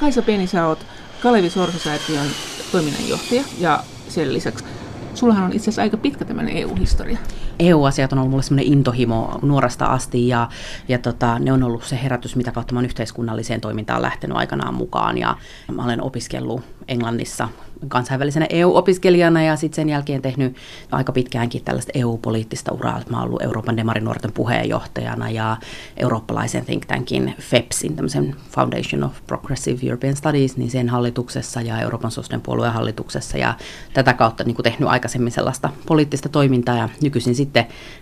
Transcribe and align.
Kaisa 0.00 0.22
Pieni, 0.22 0.46
sä 0.46 0.66
oot 0.66 0.86
Kalevi 1.22 1.50
Sorsa-säätiön 1.50 2.26
toiminnanjohtaja 2.72 3.44
ja 3.58 3.84
sen 4.08 4.34
lisäksi 4.34 4.64
sullahan 5.14 5.44
on 5.44 5.52
itse 5.52 5.64
asiassa 5.64 5.82
aika 5.82 5.96
pitkä 5.96 6.24
tämmöinen 6.24 6.56
EU-historia. 6.56 7.18
EU-asiat 7.58 8.12
on 8.12 8.18
ollut 8.18 8.30
mulle 8.30 8.42
semmoinen 8.42 8.72
intohimo 8.72 9.38
nuoresta 9.42 9.86
asti 9.86 10.28
ja, 10.28 10.48
ja 10.88 10.98
tota, 10.98 11.38
ne 11.38 11.52
on 11.52 11.62
ollut 11.62 11.84
se 11.84 12.02
herätys, 12.02 12.36
mitä 12.36 12.52
kautta 12.52 12.74
mä 12.74 12.82
yhteiskunnalliseen 12.82 13.60
toimintaan 13.60 14.02
lähtenyt 14.02 14.36
aikanaan 14.36 14.74
mukaan. 14.74 15.18
Ja 15.18 15.36
mä 15.72 15.84
olen 15.84 16.02
opiskellut 16.02 16.62
Englannissa 16.88 17.48
kansainvälisenä 17.88 18.46
EU-opiskelijana 18.50 19.42
ja 19.42 19.56
sitten 19.56 19.76
sen 19.76 19.88
jälkeen 19.88 20.22
tehnyt 20.22 20.56
aika 20.90 21.12
pitkäänkin 21.12 21.64
tällaista 21.64 21.92
EU-poliittista 21.94 22.72
uraa. 22.72 23.00
Mä 23.10 23.16
oon 23.16 23.26
ollut 23.26 23.42
Euroopan 23.42 23.76
demarinuorten 23.76 24.32
puheenjohtajana 24.32 25.30
ja 25.30 25.56
eurooppalaisen 25.96 26.64
think 26.64 26.86
tankin 26.86 27.34
FEPSin, 27.40 27.96
tämmöisen 27.96 28.36
Foundation 28.50 29.04
of 29.04 29.12
Progressive 29.26 29.86
European 29.86 30.16
Studies, 30.16 30.56
niin 30.56 30.70
sen 30.70 30.88
hallituksessa 30.88 31.62
ja 31.62 31.80
Euroopan 31.80 32.10
sosiaalisten 32.10 32.40
puolueen 32.40 32.72
hallituksessa 32.72 33.38
ja 33.38 33.54
tätä 33.94 34.14
kautta 34.14 34.44
niin 34.44 34.56
tehnyt 34.62 34.88
aikaisemmin 34.88 35.32
sellaista 35.32 35.70
poliittista 35.86 36.28
toimintaa 36.28 36.76
ja 36.76 36.88
nykyisin 37.02 37.34
sitten 37.34 37.47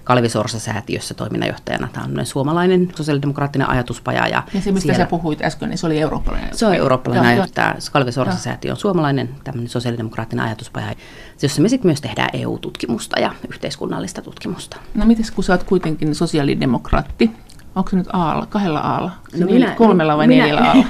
Kalvi 0.05 0.29
Sorsa-säätiössä 0.29 1.15
toiminnanjohtajana. 1.15 1.89
Tämä 1.93 2.05
on 2.05 2.27
suomalainen 2.27 2.93
sosiaalidemokraattinen 2.97 3.71
ajatuspaja. 3.71 4.29
Ja, 4.29 4.43
ja 4.55 4.61
se, 4.61 4.73
mistä 4.73 4.87
siellä, 4.87 5.05
sä 5.05 5.11
puhuit 5.11 5.43
äsken, 5.43 5.69
niin 5.69 5.79
se 5.79 5.87
oli 5.87 6.01
eurooppalainen. 6.01 6.57
Se 6.57 6.67
on 6.67 6.75
eurooppalainen 6.75 7.27
ajatus. 7.27 7.53
Tämä 7.53 7.75
Kalvi 7.93 8.13
Sorsa-säätiö 8.13 8.71
on 8.71 8.77
suomalainen 8.77 9.29
tämmöinen 9.45 9.69
sosiaalidemokraattinen 9.69 10.45
ajatuspaja, 10.45 10.95
jossa 11.43 11.63
me 11.63 11.69
sitten 11.69 11.89
myös 11.89 12.01
tehdään 12.01 12.31
EU-tutkimusta 12.33 13.21
ja 13.21 13.35
yhteiskunnallista 13.49 14.23
tutkimusta. 14.23 14.77
No 14.95 15.07
miten 15.07 15.25
kun 15.35 15.45
sä 15.45 15.53
oot 15.53 15.63
kuitenkin 15.63 16.15
sosiaalidemokraatti, 16.15 17.31
Onko 17.77 17.91
se 17.91 17.97
nyt 17.97 18.09
aalla, 18.13 18.47
kahdella 18.47 18.81
aalla? 18.81 19.11
No 19.39 19.47
minä, 19.47 19.71
kolmella 19.71 20.17
vai 20.17 20.27
minä, 20.27 20.43
neljällä 20.43 20.69
aalla? 20.69 20.87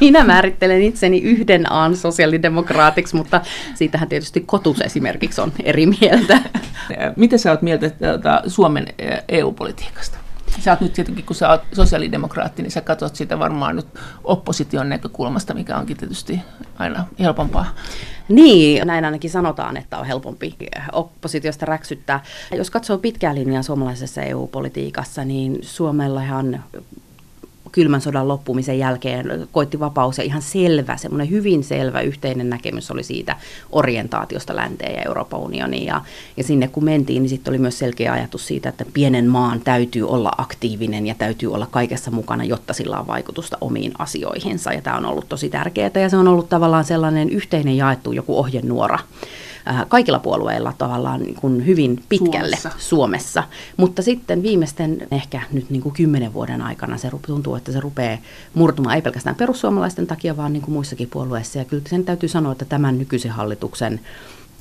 Minä 0.00 0.24
määrittelen 0.24 0.82
itseni 0.82 1.18
yhden 1.18 1.72
aan 1.72 1.96
sosiaalidemokraatiksi, 1.96 3.16
mutta 3.16 3.40
siitähän 3.74 4.08
tietysti 4.08 4.40
Kotus 4.40 4.80
esimerkiksi 4.80 5.40
on 5.40 5.52
eri 5.64 5.86
mieltä. 5.86 6.40
Miten 7.16 7.38
sä 7.38 7.50
oot 7.50 7.62
mieltä 7.62 7.90
tuota, 7.90 8.42
Suomen 8.46 8.86
EU-politiikasta? 9.28 10.18
Sä 10.60 10.72
oot 10.72 10.80
nyt 10.80 10.92
tietenkin, 10.92 11.24
kun 11.24 11.36
sä 11.36 11.48
oot 11.48 11.62
sosiaalidemokraatti, 11.72 12.62
niin 12.62 12.70
sä 12.70 12.80
katsot 12.80 13.16
sitä 13.16 13.38
varmaan 13.38 13.76
nyt 13.76 13.86
opposition 14.24 14.88
näkökulmasta, 14.88 15.54
mikä 15.54 15.76
onkin 15.76 15.96
tietysti 15.96 16.40
aina 16.78 17.06
helpompaa. 17.18 17.74
Niin, 18.30 18.86
näin 18.86 19.04
ainakin 19.04 19.30
sanotaan, 19.30 19.76
että 19.76 19.98
on 19.98 20.06
helpompi 20.06 20.56
oppositiosta 20.92 21.66
räksyttää. 21.66 22.24
Jos 22.56 22.70
katsoo 22.70 22.98
pitkää 22.98 23.34
linjaa 23.34 23.62
suomalaisessa 23.62 24.22
EU-politiikassa, 24.22 25.24
niin 25.24 25.58
Suomellahan 25.62 26.64
kylmän 27.72 28.00
sodan 28.00 28.28
loppumisen 28.28 28.78
jälkeen 28.78 29.48
koitti 29.52 29.80
vapaus 29.80 30.18
ja 30.18 30.24
ihan 30.24 30.42
selvä, 30.42 30.96
semmoinen 30.96 31.30
hyvin 31.30 31.64
selvä 31.64 32.00
yhteinen 32.00 32.50
näkemys 32.50 32.90
oli 32.90 33.02
siitä 33.02 33.36
orientaatiosta 33.72 34.56
länteen 34.56 34.94
ja 34.94 35.02
Euroopan 35.02 35.40
unioniin. 35.40 35.86
Ja, 35.86 36.00
ja 36.36 36.44
sinne 36.44 36.68
kun 36.68 36.84
mentiin, 36.84 37.22
niin 37.22 37.30
sitten 37.30 37.50
oli 37.50 37.58
myös 37.58 37.78
selkeä 37.78 38.12
ajatus 38.12 38.46
siitä, 38.46 38.68
että 38.68 38.84
pienen 38.92 39.26
maan 39.26 39.60
täytyy 39.60 40.08
olla 40.08 40.32
aktiivinen 40.38 41.06
ja 41.06 41.14
täytyy 41.14 41.52
olla 41.52 41.66
kaikessa 41.70 42.10
mukana, 42.10 42.44
jotta 42.44 42.72
sillä 42.72 43.00
on 43.00 43.06
vaikutusta 43.06 43.58
omiin 43.60 43.92
asioihinsa. 43.98 44.72
Ja 44.72 44.82
tämä 44.82 44.96
on 44.96 45.06
ollut 45.06 45.28
tosi 45.28 45.48
tärkeää 45.48 45.90
ja 45.94 46.08
se 46.08 46.16
on 46.16 46.28
ollut 46.28 46.48
tavallaan 46.48 46.84
sellainen 46.84 47.30
yhteinen 47.30 47.76
jaettu 47.76 48.12
joku 48.12 48.38
ohjenuora 48.38 48.98
kaikilla 49.88 50.18
puolueilla 50.18 50.72
tavallaan 50.78 51.20
niin 51.20 51.34
kuin 51.34 51.66
hyvin 51.66 52.02
pitkälle 52.08 52.56
Suomessa. 52.56 52.70
Suomessa. 52.78 53.44
Mutta 53.76 54.02
sitten 54.02 54.42
viimeisten 54.42 55.08
ehkä 55.10 55.40
nyt 55.52 55.70
niin 55.70 55.82
kuin 55.82 55.92
kymmenen 55.92 56.32
vuoden 56.32 56.62
aikana 56.62 56.98
se 56.98 57.10
tuntuu, 57.26 57.54
että 57.54 57.72
se 57.72 57.80
rupeaa 57.80 58.18
murtumaan 58.54 58.96
ei 58.96 59.02
pelkästään 59.02 59.36
perussuomalaisten 59.36 60.06
takia, 60.06 60.36
vaan 60.36 60.52
niin 60.52 60.62
kuin 60.62 60.72
muissakin 60.72 61.10
puolueissa. 61.10 61.58
Ja 61.58 61.64
kyllä 61.64 61.82
sen 61.86 62.04
täytyy 62.04 62.28
sanoa, 62.28 62.52
että 62.52 62.64
tämän 62.64 62.98
nykyisen 62.98 63.32
hallituksen 63.32 64.00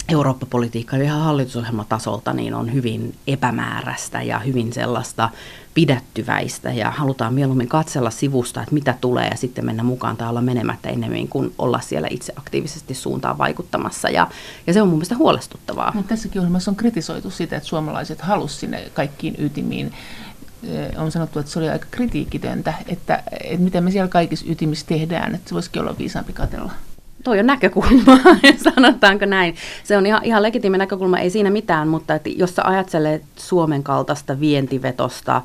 Eurooppa-politiikka 0.09 0.97
ihan 0.97 1.21
hallitusohjelmatasolta 1.21 2.33
niin 2.33 2.53
on 2.53 2.73
hyvin 2.73 3.15
epämääräistä 3.27 4.21
ja 4.21 4.39
hyvin 4.39 4.73
sellaista 4.73 5.29
pidättyväistä 5.79 6.73
ja 6.73 6.91
halutaan 6.91 7.33
mieluummin 7.33 7.67
katsella 7.67 8.09
sivusta, 8.09 8.61
että 8.61 8.73
mitä 8.73 8.95
tulee 9.01 9.27
ja 9.27 9.37
sitten 9.37 9.65
mennä 9.65 9.83
mukaan 9.83 10.17
tai 10.17 10.29
olla 10.29 10.41
menemättä 10.41 10.89
enemmän 10.89 11.27
kuin 11.27 11.53
olla 11.57 11.79
siellä 11.79 12.07
itse 12.11 12.33
aktiivisesti 12.35 12.93
suuntaan 12.93 13.37
vaikuttamassa. 13.37 14.09
Ja, 14.09 14.27
ja 14.67 14.73
se 14.73 14.81
on 14.81 14.87
mun 14.87 14.97
mielestä 14.97 15.15
huolestuttavaa. 15.15 15.91
Mutta 15.95 16.09
tässäkin 16.09 16.39
ohjelmassa 16.39 16.71
on 16.71 16.75
kritisoitu 16.75 17.29
sitä, 17.29 17.57
että 17.57 17.69
suomalaiset 17.69 18.21
halusivat 18.21 18.59
sinne 18.59 18.91
kaikkiin 18.93 19.35
ytimiin. 19.37 19.93
On 20.97 21.11
sanottu, 21.11 21.39
että 21.39 21.51
se 21.51 21.59
oli 21.59 21.69
aika 21.69 21.87
kritiikitöntä, 21.91 22.73
että, 22.87 23.23
että 23.43 23.63
mitä 23.63 23.81
me 23.81 23.91
siellä 23.91 24.07
kaikissa 24.07 24.45
ytimissä 24.49 24.85
tehdään, 24.85 25.35
että 25.35 25.49
se 25.49 25.55
voisikin 25.55 25.81
olla 25.81 25.97
viisaampi 25.97 26.33
katella 26.33 26.71
toi 27.23 27.39
on 27.39 27.45
näkökulma, 27.45 28.17
sanotaanko 28.75 29.25
näin. 29.25 29.55
Se 29.83 29.97
on 29.97 30.05
ihan, 30.05 30.25
ihan 30.25 30.43
legitiimi 30.43 30.77
näkökulma, 30.77 31.19
ei 31.19 31.29
siinä 31.29 31.49
mitään, 31.49 31.87
mutta 31.87 32.15
että 32.15 32.29
jos 32.29 32.55
sä 32.55 32.63
ajattelet 32.65 33.23
Suomen 33.35 33.83
kaltaista 33.83 34.39
vientivetosta, 34.39 35.41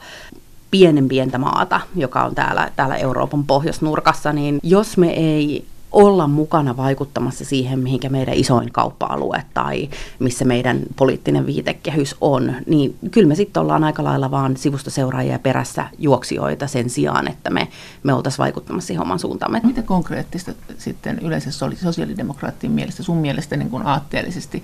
pienen 0.70 1.08
pientä 1.08 1.38
maata, 1.38 1.80
joka 1.96 2.24
on 2.24 2.34
täällä, 2.34 2.70
täällä 2.76 2.96
Euroopan 2.96 3.44
pohjoisnurkassa, 3.44 4.32
niin 4.32 4.58
jos 4.62 4.96
me 4.96 5.10
ei 5.10 5.64
olla 5.94 6.26
mukana 6.26 6.76
vaikuttamassa 6.76 7.44
siihen, 7.44 7.78
mihinkä 7.78 8.08
meidän 8.08 8.34
isoin 8.34 8.72
kauppa-alue 8.72 9.44
tai 9.54 9.88
missä 10.18 10.44
meidän 10.44 10.80
poliittinen 10.96 11.46
viitekehys 11.46 12.16
on, 12.20 12.54
niin 12.66 12.96
kyllä 13.10 13.28
me 13.28 13.34
sitten 13.34 13.60
ollaan 13.60 13.84
aika 13.84 14.04
lailla 14.04 14.30
vaan 14.30 14.56
sivusta 14.56 14.90
seuraajia 14.90 15.38
perässä 15.38 15.86
juoksijoita 15.98 16.66
sen 16.66 16.90
sijaan, 16.90 17.28
että 17.28 17.50
me, 17.50 17.68
me 18.02 18.14
oltaisiin 18.14 18.38
vaikuttamassa 18.38 18.86
siihen 18.86 19.02
oman 19.02 19.18
suuntaamme. 19.18 19.60
Mitä 19.64 19.82
konkreettista 19.82 20.52
sitten 20.78 21.18
yleensä 21.18 21.50
sosiaalidemokraattien 21.82 22.72
mielestä, 22.72 23.02
sun 23.02 23.16
mielestä 23.16 23.56
niin 23.56 23.70
kuin 23.70 23.86
aatteellisesti 23.86 24.62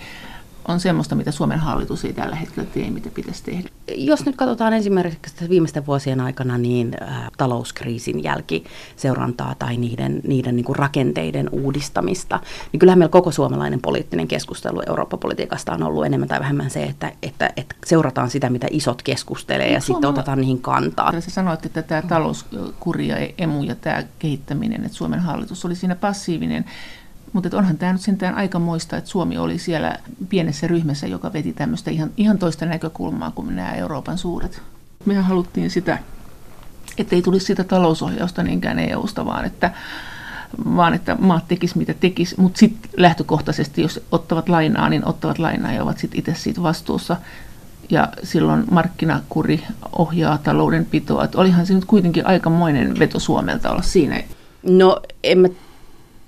on 0.69 0.81
semmoista, 0.81 1.15
mitä 1.15 1.31
Suomen 1.31 1.59
hallitus 1.59 2.04
ei 2.04 2.12
tällä 2.12 2.37
hetkellä 2.37 2.69
tee, 2.75 2.91
mitä 2.91 3.10
pitäisi 3.15 3.44
tehdä? 3.44 3.69
Jos 3.97 4.26
nyt 4.26 4.37
katsotaan 4.37 4.72
esimerkiksi 4.72 5.48
viimeisten 5.48 5.87
vuosien 5.87 6.21
aikana 6.21 6.59
niin 6.59 6.97
äh, 7.03 7.31
talouskriisin 7.38 8.22
jälkiseurantaa 8.22 9.54
tai 9.59 9.76
niiden, 9.76 10.20
niiden 10.26 10.56
niin 10.56 10.65
kuin 10.65 10.76
rakenteiden 10.76 11.49
uudistamista, 11.53 12.41
niin 12.72 12.81
kyllähän 12.81 12.99
meillä 12.99 13.12
koko 13.12 13.31
suomalainen 13.31 13.81
poliittinen 13.81 14.28
keskustelu 14.28 14.82
Eurooppa-politiikasta 14.87 15.72
on 15.72 15.82
ollut 15.82 16.06
enemmän 16.06 16.28
tai 16.28 16.41
vähemmän 16.41 16.70
se, 16.70 16.82
että, 16.82 17.12
että, 17.22 17.50
että 17.56 17.75
seurataan 17.87 18.31
sitä, 18.31 18.50
mitä 18.50 18.66
isot 18.70 19.03
keskustelee 19.03 19.66
ja, 19.66 19.75
ja 19.75 19.81
sitten 19.81 20.10
otetaan 20.10 20.41
niihin 20.41 20.62
kantaa. 20.62 21.20
Sä 21.20 21.31
sanoit, 21.31 21.66
että 21.66 21.82
tämä 21.82 22.03
talouskuri 22.03 23.09
ja 23.09 23.16
emu 23.38 23.62
ja 23.62 23.75
tämä 23.75 24.03
kehittäminen, 24.19 24.84
että 24.84 24.99
Suomen 24.99 25.20
hallitus 25.20 25.65
oli 25.65 25.75
siinä 25.75 25.94
passiivinen. 25.94 26.65
Mutta 27.33 27.57
onhan 27.59 27.79
tämä 27.79 27.93
nyt 27.93 28.01
sentään 28.01 28.35
aika 28.35 28.59
moista, 28.59 28.97
että 28.97 29.11
Suomi 29.11 29.39
oli 29.39 29.59
siellä 29.59 29.97
pienessä 30.29 30.67
ryhmässä, 30.67 31.07
joka 31.07 31.33
veti 31.33 31.53
tämmöistä 31.53 31.91
ihan, 31.91 32.11
ihan 32.17 32.39
toista 32.39 32.67
näkökulmaa 32.67 33.31
kuin 33.31 33.57
nämä 33.57 33.73
Euroopan 33.73 34.19
suuret. 34.19 34.63
Mehän 35.05 35.25
haluttiin 35.25 35.71
sitä, 35.71 35.99
että 36.99 37.17
ei 37.17 37.23
tulisi 37.23 37.47
sitä 37.47 37.65
talousohjausta 37.65 38.43
niinkään 38.43 38.79
EUsta, 38.79 39.27
vaan 39.27 39.45
että, 39.45 39.71
vaan 40.65 40.95
että 40.95 41.17
maat 41.21 41.49
tekis 41.49 41.75
mitä 41.75 41.95
tekis, 41.95 42.37
mutta 42.37 42.59
sitten 42.59 42.91
lähtökohtaisesti, 42.97 43.83
jos 43.83 44.01
ottavat 44.12 44.49
lainaa, 44.49 44.89
niin 44.89 45.09
ottavat 45.09 45.39
lainaa 45.39 45.73
ja 45.73 45.83
ovat 45.83 45.99
sitten 45.99 46.19
itse 46.19 46.35
siitä 46.35 46.62
vastuussa. 46.62 47.17
Ja 47.91 48.09
silloin 48.23 48.65
markkinakuri 48.71 49.65
ohjaa 49.99 50.39
taloudenpitoa. 50.39 51.25
Että 51.25 51.39
olihan 51.39 51.67
se 51.67 51.75
nyt 51.75 51.85
kuitenkin 51.85 52.27
aikamoinen 52.27 52.99
veto 52.99 53.19
Suomelta 53.19 53.71
olla 53.71 53.83
siinä. 53.83 54.23
No 54.62 55.01
en 55.25 55.39
mä 55.39 55.49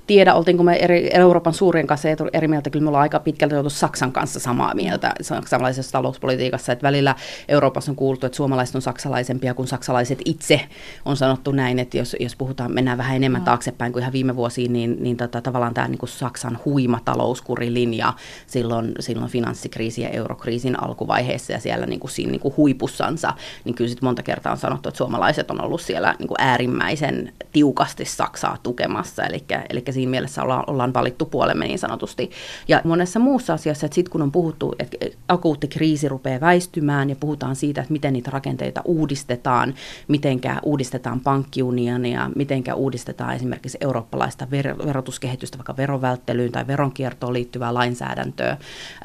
tiedä, 0.06 0.34
oltiinko 0.34 0.62
me 0.62 0.76
eri, 0.76 1.10
Euroopan 1.12 1.54
suurien 1.54 1.86
kanssa 1.86 2.08
eri 2.32 2.48
mieltä, 2.48 2.70
kyllä 2.70 2.82
me 2.82 2.88
ollaan 2.88 3.02
aika 3.02 3.20
pitkälti 3.20 3.56
oltu 3.56 3.70
Saksan 3.70 4.12
kanssa 4.12 4.40
samaa 4.40 4.74
mieltä 4.74 5.14
samanlaisessa 5.46 5.92
talouspolitiikassa, 5.92 6.72
että 6.72 6.82
välillä 6.82 7.14
Euroopassa 7.48 7.92
on 7.92 7.96
kuultu, 7.96 8.26
että 8.26 8.36
suomalaiset 8.36 8.74
on 8.74 8.82
saksalaisempia 8.82 9.54
kuin 9.54 9.68
saksalaiset 9.68 10.18
itse, 10.24 10.60
on 11.04 11.16
sanottu 11.16 11.52
näin, 11.52 11.78
että 11.78 11.98
jos, 11.98 12.16
jos 12.20 12.36
puhutaan, 12.36 12.72
mennään 12.72 12.98
vähän 12.98 13.16
enemmän 13.16 13.40
no. 13.40 13.44
taaksepäin 13.44 13.92
kuin 13.92 14.00
ihan 14.00 14.12
viime 14.12 14.36
vuosiin, 14.36 14.72
niin, 14.72 14.96
niin 15.00 15.16
tota, 15.16 15.40
tavallaan 15.40 15.74
tämä 15.74 15.88
niin 15.88 15.98
kuin 15.98 16.10
Saksan 16.10 16.58
huima 16.64 17.00
talouskurilinja 17.04 18.12
silloin, 18.46 18.92
silloin 19.00 19.30
finanssikriisin 19.30 20.04
ja 20.04 20.10
eurokriisin 20.10 20.82
alkuvaiheessa 20.82 21.52
ja 21.52 21.60
siellä 21.60 21.86
niin 21.86 22.00
kuin 22.00 22.10
siinä 22.10 22.30
niin 22.30 22.40
kuin 22.40 22.54
huipussansa, 22.56 23.32
niin 23.64 23.74
kyllä 23.74 23.88
sitten 23.88 24.06
monta 24.06 24.22
kertaa 24.22 24.52
on 24.52 24.58
sanottu, 24.58 24.88
että 24.88 24.98
suomalaiset 24.98 25.50
on 25.50 25.60
ollut 25.60 25.80
siellä 25.80 26.14
niin 26.18 26.28
kuin 26.28 26.40
äärimmäisen 26.40 27.32
tiukasti 27.52 28.04
Saksaa 28.04 28.56
tukemassa, 28.62 29.24
eli, 29.24 29.44
eli 29.70 29.82
siinä 29.92 30.10
mielessä 30.10 30.42
ollaan, 30.42 30.64
ollaan 30.66 30.94
valittu 30.94 31.26
puolemme 31.26 31.66
niin 31.66 31.78
sanotusti. 31.78 32.30
Ja 32.68 32.80
monessa 32.84 33.18
muussa 33.18 33.54
asiassa, 33.54 33.86
että 33.86 33.94
sitten 33.94 34.12
kun 34.12 34.22
on 34.22 34.32
puhuttu, 34.32 34.74
että 34.78 34.96
akuutti 35.28 35.68
kriisi 35.68 36.08
rupeaa 36.08 36.40
väistymään 36.40 37.10
ja 37.10 37.16
puhutaan 37.16 37.56
siitä, 37.56 37.80
että 37.80 37.92
miten 37.92 38.12
niitä 38.12 38.30
rakenteita 38.30 38.82
uudistetaan, 38.84 39.74
mitenkä 40.08 40.60
uudistetaan 40.62 41.20
pankkiunionia, 41.20 42.30
mitenkä 42.36 42.74
uudistetaan 42.74 43.34
esimerkiksi 43.34 43.78
eurooppalaista 43.80 44.44
ver- 44.44 44.86
verotuskehitystä, 44.86 45.58
vaikka 45.58 45.76
verovälttelyyn 45.76 46.52
tai 46.52 46.66
veronkiertoon 46.66 47.32
liittyvää 47.32 47.74
lainsäädäntöä, 47.74 48.56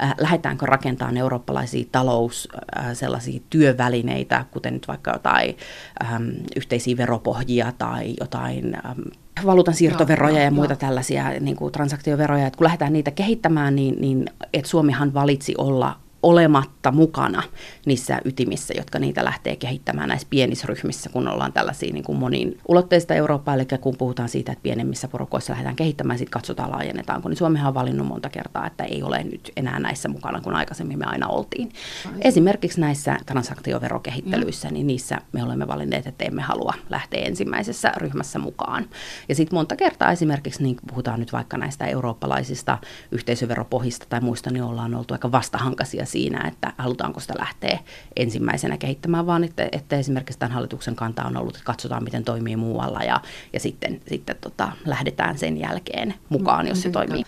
äh, 0.02 0.14
lähdetäänkö 0.20 0.66
rakentamaan 0.66 1.16
eurooppalaisia 1.16 1.84
talous 1.92 2.48
äh, 2.78 2.86
sellaisia 2.92 3.40
työvälineitä, 3.50 4.44
kuten 4.50 4.74
nyt 4.74 4.88
vaikka 4.88 5.10
jotain 5.10 5.56
ähm, 6.04 6.28
yhteisiä 6.56 6.96
veropohjia 6.96 7.72
tai 7.78 8.14
jotain 8.20 8.74
ähm, 8.74 9.00
valuutan 9.46 9.74
siirtoveroja 9.74 10.42
ja 10.42 10.50
muita 10.50 10.76
tällaisia 10.76 11.30
niin 11.40 11.56
kuin 11.56 11.72
transaktioveroja, 11.72 12.46
että 12.46 12.56
kun 12.56 12.64
lähdetään 12.64 12.92
niitä 12.92 13.10
kehittämään, 13.10 13.76
niin, 13.76 14.00
niin 14.00 14.26
että 14.52 14.70
Suomihan 14.70 15.14
valitsi 15.14 15.54
olla 15.58 15.96
olematta 16.22 16.92
mukana 16.92 17.42
niissä 17.86 18.20
ytimissä, 18.24 18.74
jotka 18.76 18.98
niitä 18.98 19.24
lähtee 19.24 19.56
kehittämään 19.56 20.08
näissä 20.08 20.26
pienissä 20.30 20.66
ryhmissä, 20.66 21.10
kun 21.10 21.28
ollaan 21.28 21.52
tällaisia 21.52 21.92
niin 21.92 22.04
kuin 22.04 22.18
monin 22.18 22.58
ulotteista 22.68 23.14
Eurooppaa, 23.14 23.54
eli 23.54 23.66
kun 23.80 23.96
puhutaan 23.96 24.28
siitä, 24.28 24.52
että 24.52 24.62
pienemmissä 24.62 25.08
porukoissa 25.08 25.52
lähdetään 25.52 25.76
kehittämään, 25.76 26.18
sitten 26.18 26.32
katsotaan 26.32 26.70
laajennetaanko, 26.70 27.28
niin 27.28 27.36
Suomihan 27.36 27.68
on 27.68 27.74
valinnut 27.74 28.06
monta 28.06 28.28
kertaa, 28.28 28.66
että 28.66 28.84
ei 28.84 29.02
ole 29.02 29.24
nyt 29.24 29.52
enää 29.56 29.78
näissä 29.78 30.08
mukana, 30.08 30.40
kun 30.40 30.54
aikaisemmin 30.54 30.98
me 30.98 31.04
aina 31.04 31.28
oltiin. 31.28 31.72
Esimerkiksi 32.20 32.80
näissä 32.80 33.16
transaktioverokehittelyissä, 33.26 34.70
niin 34.70 34.86
niissä 34.86 35.18
me 35.32 35.42
olemme 35.42 35.68
valinneet, 35.68 36.06
että 36.06 36.24
emme 36.24 36.42
halua 36.42 36.74
lähteä 36.90 37.20
ensimmäisessä 37.20 37.92
ryhmässä 37.96 38.38
mukaan. 38.38 38.86
Ja 39.28 39.34
sitten 39.34 39.56
monta 39.56 39.76
kertaa 39.76 40.12
esimerkiksi, 40.12 40.62
niin 40.62 40.76
puhutaan 40.86 41.20
nyt 41.20 41.32
vaikka 41.32 41.56
näistä 41.56 41.86
eurooppalaisista 41.86 42.78
yhteisöveropohjista 43.12 44.06
tai 44.08 44.20
muista, 44.20 44.50
niin 44.50 44.62
ollaan 44.62 44.94
oltu 44.94 45.14
aika 45.14 45.32
vastahankaisia 45.32 46.06
siinä, 46.08 46.48
että 46.48 46.72
halutaanko 46.78 47.20
sitä 47.20 47.34
lähteä 47.38 47.78
ensimmäisenä 48.16 48.76
kehittämään, 48.76 49.26
vaan 49.26 49.44
että, 49.44 49.68
että 49.72 49.96
esimerkiksi 49.96 50.38
tämän 50.38 50.52
hallituksen 50.52 50.96
kanta 50.96 51.24
on 51.24 51.36
ollut, 51.36 51.54
että 51.56 51.66
katsotaan, 51.66 52.04
miten 52.04 52.24
toimii 52.24 52.56
muualla 52.56 53.00
ja, 53.00 53.20
ja 53.52 53.60
sitten, 53.60 54.00
sitten 54.08 54.36
tota, 54.40 54.72
lähdetään 54.84 55.38
sen 55.38 55.60
jälkeen 55.60 56.14
mukaan, 56.28 56.68
jos 56.68 56.82
se 56.82 56.90
toimii. 56.90 57.22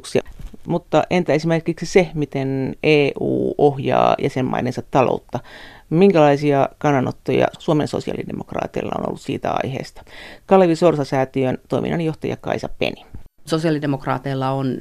Mutta 0.67 1.03
entä 1.11 1.33
esimerkiksi 1.33 1.87
se, 1.87 2.11
miten 2.15 2.77
EU 2.83 3.55
ohjaa 3.59 4.15
jäsenmaidensa 4.23 4.83
taloutta? 4.91 5.41
Minkälaisia 5.91 6.69
kannanottoja 6.79 7.47
Suomen 7.59 7.89
sosiaalidemokraateilla 7.89 8.93
on 8.99 9.09
ollut 9.09 9.21
siitä 9.21 9.51
aiheesta? 9.63 10.05
Kalevi 10.47 10.77
Sorsa-säätiön 10.77 11.59
toiminnanjohtaja 11.69 12.37
Kaisa 12.37 12.69
Peni. 12.79 13.07
Sosiaalidemokraateilla 13.47 14.51
on 14.51 14.79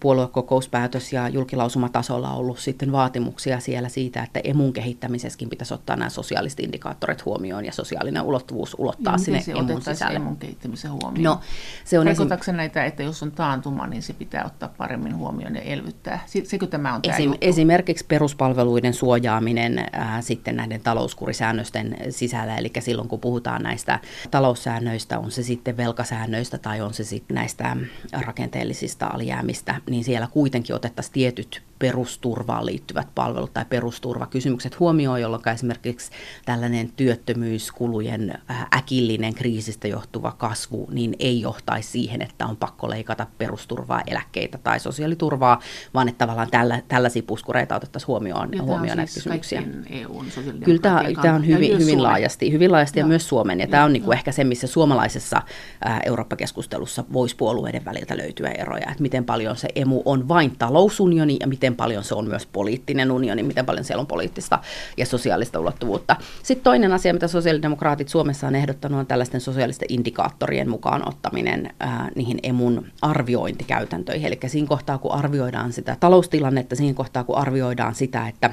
puoluekokouspäätös 0.00 1.12
ja 1.12 1.28
julkilausumatasolla 1.28 2.30
ollut 2.30 2.58
sitten 2.58 2.92
vaatimuksia 2.92 3.60
siellä 3.60 3.88
siitä, 3.88 4.22
että 4.22 4.40
emun 4.44 4.72
kehittämisessäkin 4.72 5.48
pitäisi 5.48 5.74
ottaa 5.74 5.96
nämä 5.96 6.08
sosiaaliset 6.08 6.60
indikaattorit 6.60 7.24
huomioon 7.24 7.64
ja 7.64 7.72
sosiaalinen 7.72 8.22
ulottuvuus 8.22 8.76
ulottaa 8.78 9.14
ja 9.14 9.18
sinne 9.18 9.40
se 9.40 9.52
emun 9.52 9.82
sisälle. 9.82 10.16
emun 10.16 10.36
kehittämisen 10.36 10.92
huomioon? 10.92 11.24
No, 11.24 11.40
se 11.84 11.98
on 11.98 12.08
esim... 12.08 12.28
se 12.44 12.52
näitä, 12.52 12.84
että 12.84 13.02
jos 13.02 13.22
on 13.22 13.32
taantuma, 13.32 13.86
niin 13.86 14.02
se 14.02 14.12
pitää 14.12 14.44
ottaa 14.44 14.68
paremmin 14.78 15.16
huomioon 15.16 15.54
ja 15.54 15.62
elvyttää? 15.62 16.20
Sekö 16.44 16.66
tämä 16.66 16.94
on 16.94 17.02
tämä 17.02 17.14
Esim, 17.14 17.34
Esimerkiksi 17.40 18.04
peruspalveluiden 18.08 18.94
suojaaminen 18.94 19.78
äh, 19.78 20.22
sitten 20.22 20.56
näiden 20.56 20.80
talouskurisäännösten 20.80 21.96
sisällä, 22.10 22.56
eli 22.56 22.72
silloin 22.80 23.08
kun 23.08 23.20
puhutaan 23.20 23.62
näistä 23.62 24.00
taloussäännöistä, 24.30 25.18
on 25.18 25.30
se 25.30 25.42
sitten 25.42 25.76
velkasäännöistä 25.76 26.58
tai 26.58 26.80
on 26.80 26.94
se 26.94 27.04
sitten 27.04 27.34
näistä 27.34 27.76
rakenteellisista 28.12 29.06
alijäämistä, 29.06 29.61
niistä, 29.66 29.90
niin 29.90 30.04
siellä 30.04 30.26
kuitenkin 30.26 30.74
otettaisiin 30.76 31.12
tietyt 31.12 31.62
perusturvaan 31.82 32.66
liittyvät 32.66 33.08
palvelut 33.14 33.52
tai 33.52 33.64
perusturvakysymykset 33.64 34.80
huomioon, 34.80 35.20
jolloin 35.20 35.42
esimerkiksi 35.54 36.10
tällainen 36.44 36.92
työttömyyskulujen 36.96 38.34
äh, 38.50 38.66
äkillinen 38.76 39.34
kriisistä 39.34 39.88
johtuva 39.88 40.32
kasvu 40.32 40.88
niin 40.92 41.16
ei 41.18 41.40
johtaisi 41.40 41.90
siihen, 41.90 42.22
että 42.22 42.46
on 42.46 42.56
pakko 42.56 42.90
leikata 42.90 43.26
perusturvaa, 43.38 44.02
eläkkeitä 44.06 44.58
tai 44.58 44.80
sosiaaliturvaa, 44.80 45.60
vaan 45.94 46.08
että 46.08 46.18
tavallaan 46.18 46.50
tällä, 46.50 46.82
tällaisia 46.88 47.22
puskureita 47.22 47.76
otettaisiin 47.76 48.08
huomioon, 48.08 48.48
ja 48.52 48.62
huomioon 48.62 48.96
näitä 48.96 49.12
siis 49.12 49.24
kysymyksiä. 49.24 49.62
EUn 49.90 50.26
Kyllä 50.64 50.80
tämä, 50.80 51.02
tämä 51.22 51.34
on 51.34 51.46
hyvin, 51.46 51.78
hyvin 51.78 52.02
laajasti, 52.02 52.52
hyvin 52.52 52.72
laajasti 52.72 52.98
ja, 52.98 53.04
ja 53.04 53.08
myös 53.08 53.28
Suomen, 53.28 53.60
ja, 53.60 53.66
ja 53.66 53.70
tämä 53.70 53.84
on 53.84 53.92
niin 53.92 54.02
kuin 54.02 54.16
ehkä 54.18 54.32
se, 54.32 54.44
missä 54.44 54.66
suomalaisessa 54.66 55.42
äh, 55.86 56.00
Eurooppa-keskustelussa 56.06 57.04
voisi 57.12 57.36
puolueiden 57.36 57.84
väliltä 57.84 58.16
löytyä 58.16 58.50
eroja, 58.50 58.90
että 58.90 59.02
miten 59.02 59.24
paljon 59.24 59.56
se 59.56 59.68
emu 59.74 60.02
on 60.04 60.28
vain 60.28 60.52
talousunioni 60.58 61.36
ja 61.40 61.46
miten 61.46 61.71
paljon 61.76 62.04
se 62.04 62.14
on 62.14 62.28
myös 62.28 62.46
poliittinen 62.46 63.10
unioni, 63.10 63.42
miten 63.42 63.66
paljon 63.66 63.84
siellä 63.84 64.00
on 64.00 64.06
poliittista 64.06 64.58
ja 64.96 65.06
sosiaalista 65.06 65.60
ulottuvuutta. 65.60 66.16
Sitten 66.42 66.64
toinen 66.64 66.92
asia, 66.92 67.12
mitä 67.12 67.28
sosiaalidemokraatit 67.28 68.08
Suomessa 68.08 68.46
on 68.46 68.54
ehdottanut, 68.54 69.00
on 69.00 69.06
tällaisten 69.06 69.40
sosiaalisten 69.40 69.86
indikaattorien 69.88 70.70
mukaan 70.70 71.08
ottaminen 71.08 71.70
ää, 71.80 72.10
niihin 72.14 72.38
emun 72.42 72.86
arviointikäytäntöihin. 73.02 74.26
Eli 74.26 74.38
siinä 74.46 74.68
kohtaa, 74.68 74.98
kun 74.98 75.12
arvioidaan 75.12 75.72
sitä 75.72 75.96
taloustilannetta, 76.00 76.76
siinä 76.76 76.94
kohtaa, 76.94 77.24
kun 77.24 77.36
arvioidaan 77.36 77.94
sitä, 77.94 78.28
että 78.28 78.50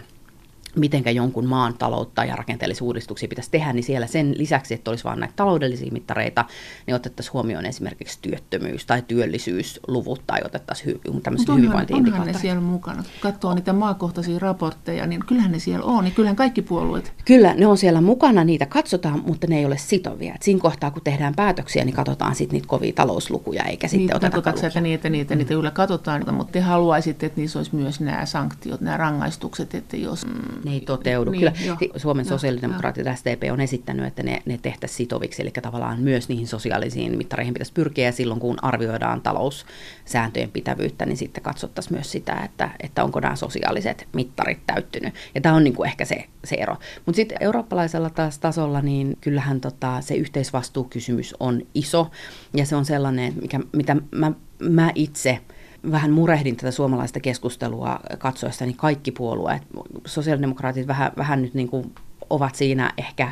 mitenkä 0.76 1.12
jonkun 1.12 1.46
maan 1.46 1.74
taloutta 1.74 2.26
ja 2.26 2.36
rakenteellisia 2.36 2.86
uudistuksia 2.86 3.30
pitäisi 3.30 3.52
tehdä, 3.52 3.74
niin 3.74 3.84
siellä 3.84 4.08
sen 4.08 4.38
lisäksi, 4.38 4.74
että 4.74 4.92
olisi 4.92 5.04
vain 5.04 5.20
näitä 5.20 5.34
taloudellisia 5.36 5.92
mittareita, 5.92 6.46
niin 6.88 6.96
otettaisiin 6.96 7.34
huomioon 7.34 7.66
esimerkiksi 7.66 8.20
työttömyys- 8.22 8.86
tai 8.86 9.02
työllisyysluvut 9.02 10.22
tai 10.28 10.40
otettaisiin 10.46 10.96
hy- 10.96 11.22
tämmöisiä 11.22 11.56
hyvinvointi-indikaattoreita. 11.56 12.22
Onhan 12.22 12.28
ne 12.28 12.40
siellä 12.40 12.62
mukana. 12.62 13.04
Kun 13.04 13.12
katsoo 13.22 13.54
niitä 13.54 13.74
maakohtaisia 13.74 14.40
raportteja, 14.40 15.08
niin 15.08 15.26
kyllähän 15.26 15.52
ne 15.52 15.60
siellä 15.60 15.86
on, 15.86 16.04
niin 16.04 16.14
kyllähän 16.14 16.36
kaikki 16.36 16.62
puolueet. 16.62 17.14
Kyllä, 17.26 17.54
ne 17.54 17.68
on 17.68 17.78
siellä 17.78 18.02
mukana, 18.02 18.44
niitä 18.44 18.66
katsotaan, 18.66 19.24
mutta 19.28 19.48
ne 19.48 19.58
ei 19.60 19.66
ole 19.66 19.78
sitovia. 19.78 20.36
Et 20.36 20.42
siinä 20.42 20.62
kohtaa, 20.62 20.92
kun 20.92 21.02
tehdään 21.04 21.36
päätöksiä, 21.36 21.86
niin 21.86 21.96
katsotaan 21.96 22.36
sitten 22.36 22.54
niitä 22.54 22.68
kovia 22.68 22.94
talouslukuja, 22.94 23.64
eikä 23.64 23.88
sitten 23.88 24.08
niin, 24.08 24.16
oteta 24.16 24.42
katsotaan, 24.42 24.68
että 24.68 24.82
niitä, 24.82 25.10
niitä, 25.10 25.36
niitä 25.36 25.50
kyllä 25.50 25.72
katsotaan, 25.72 26.34
mutta 26.34 26.52
te 26.52 26.60
haluaisitte, 26.60 27.26
että 27.26 27.42
niissä 27.42 27.60
olisi 27.60 27.76
myös 27.76 28.00
nämä 28.00 28.26
sanktiot, 28.26 28.82
nämä 28.82 28.98
rangaistukset, 28.98 29.76
että 29.76 29.98
jos 29.98 30.26
mm, 30.26 30.59
ne 30.66 30.72
ei 30.72 30.82
toteudu. 30.82 31.32
Niin, 31.32 31.40
Kyllä 31.40 31.54
jo. 31.66 32.00
Suomen 32.00 32.26
jo, 32.26 32.30
sosiaalidemokraatit 32.30 33.06
jo. 33.06 33.16
STP 33.16 33.44
on 33.52 33.62
esittänyt, 33.62 34.06
että 34.06 34.24
ne, 34.24 34.42
ne 34.46 34.60
tehtäisiin 34.62 34.98
sitoviksi, 34.98 35.42
eli 35.42 35.52
tavallaan 35.52 36.00
myös 36.00 36.30
niihin 36.30 36.48
sosiaalisiin 36.48 37.18
mittareihin 37.18 37.54
pitäisi 37.54 37.74
pyrkiä, 37.74 38.06
ja 38.06 38.12
silloin 38.12 38.40
kun 38.40 38.58
arvioidaan 38.62 39.22
taloussääntöjen 39.22 40.52
pitävyyttä, 40.52 41.06
niin 41.06 41.18
sitten 41.18 41.44
katsottaisiin 41.44 41.94
myös 41.94 42.12
sitä, 42.12 42.42
että, 42.46 42.70
että 42.80 43.04
onko 43.04 43.20
nämä 43.20 43.36
sosiaaliset 43.36 44.08
mittarit 44.14 44.60
täyttynyt. 44.68 45.14
Ja 45.36 45.42
tämä 45.42 45.56
on 45.56 45.64
niin 45.64 45.76
kuin 45.76 45.90
ehkä 45.90 46.06
se, 46.06 46.26
se 46.44 46.56
ero. 46.56 46.76
Mutta 47.06 47.16
sitten 47.16 47.38
eurooppalaisella 47.42 48.10
taas 48.10 48.40
tasolla, 48.40 48.82
niin 48.82 49.18
kyllähän 49.22 49.62
tota, 49.62 50.02
se 50.02 50.16
yhteisvastuukysymys 50.16 51.36
on 51.40 51.62
iso, 51.74 52.12
ja 52.54 52.66
se 52.66 52.76
on 52.76 52.86
sellainen, 52.86 53.34
mikä, 53.42 53.60
mitä 53.74 53.96
mä, 54.12 54.32
mä 54.60 54.92
itse– 54.96 55.40
vähän 55.92 56.12
murehdin 56.12 56.56
tätä 56.56 56.72
suomalaista 56.72 57.20
keskustelua 57.20 58.00
katsoessa, 58.18 58.66
niin 58.66 58.78
kaikki 58.78 59.12
puolueet, 59.12 59.64
sosiaalidemokraatit 60.08 60.88
vähän, 60.88 61.12
vähän 61.18 61.42
nyt 61.42 61.54
niin 61.54 61.68
kuin 61.68 61.96
ovat 62.30 62.56
siinä 62.56 62.94
ehkä 62.98 63.32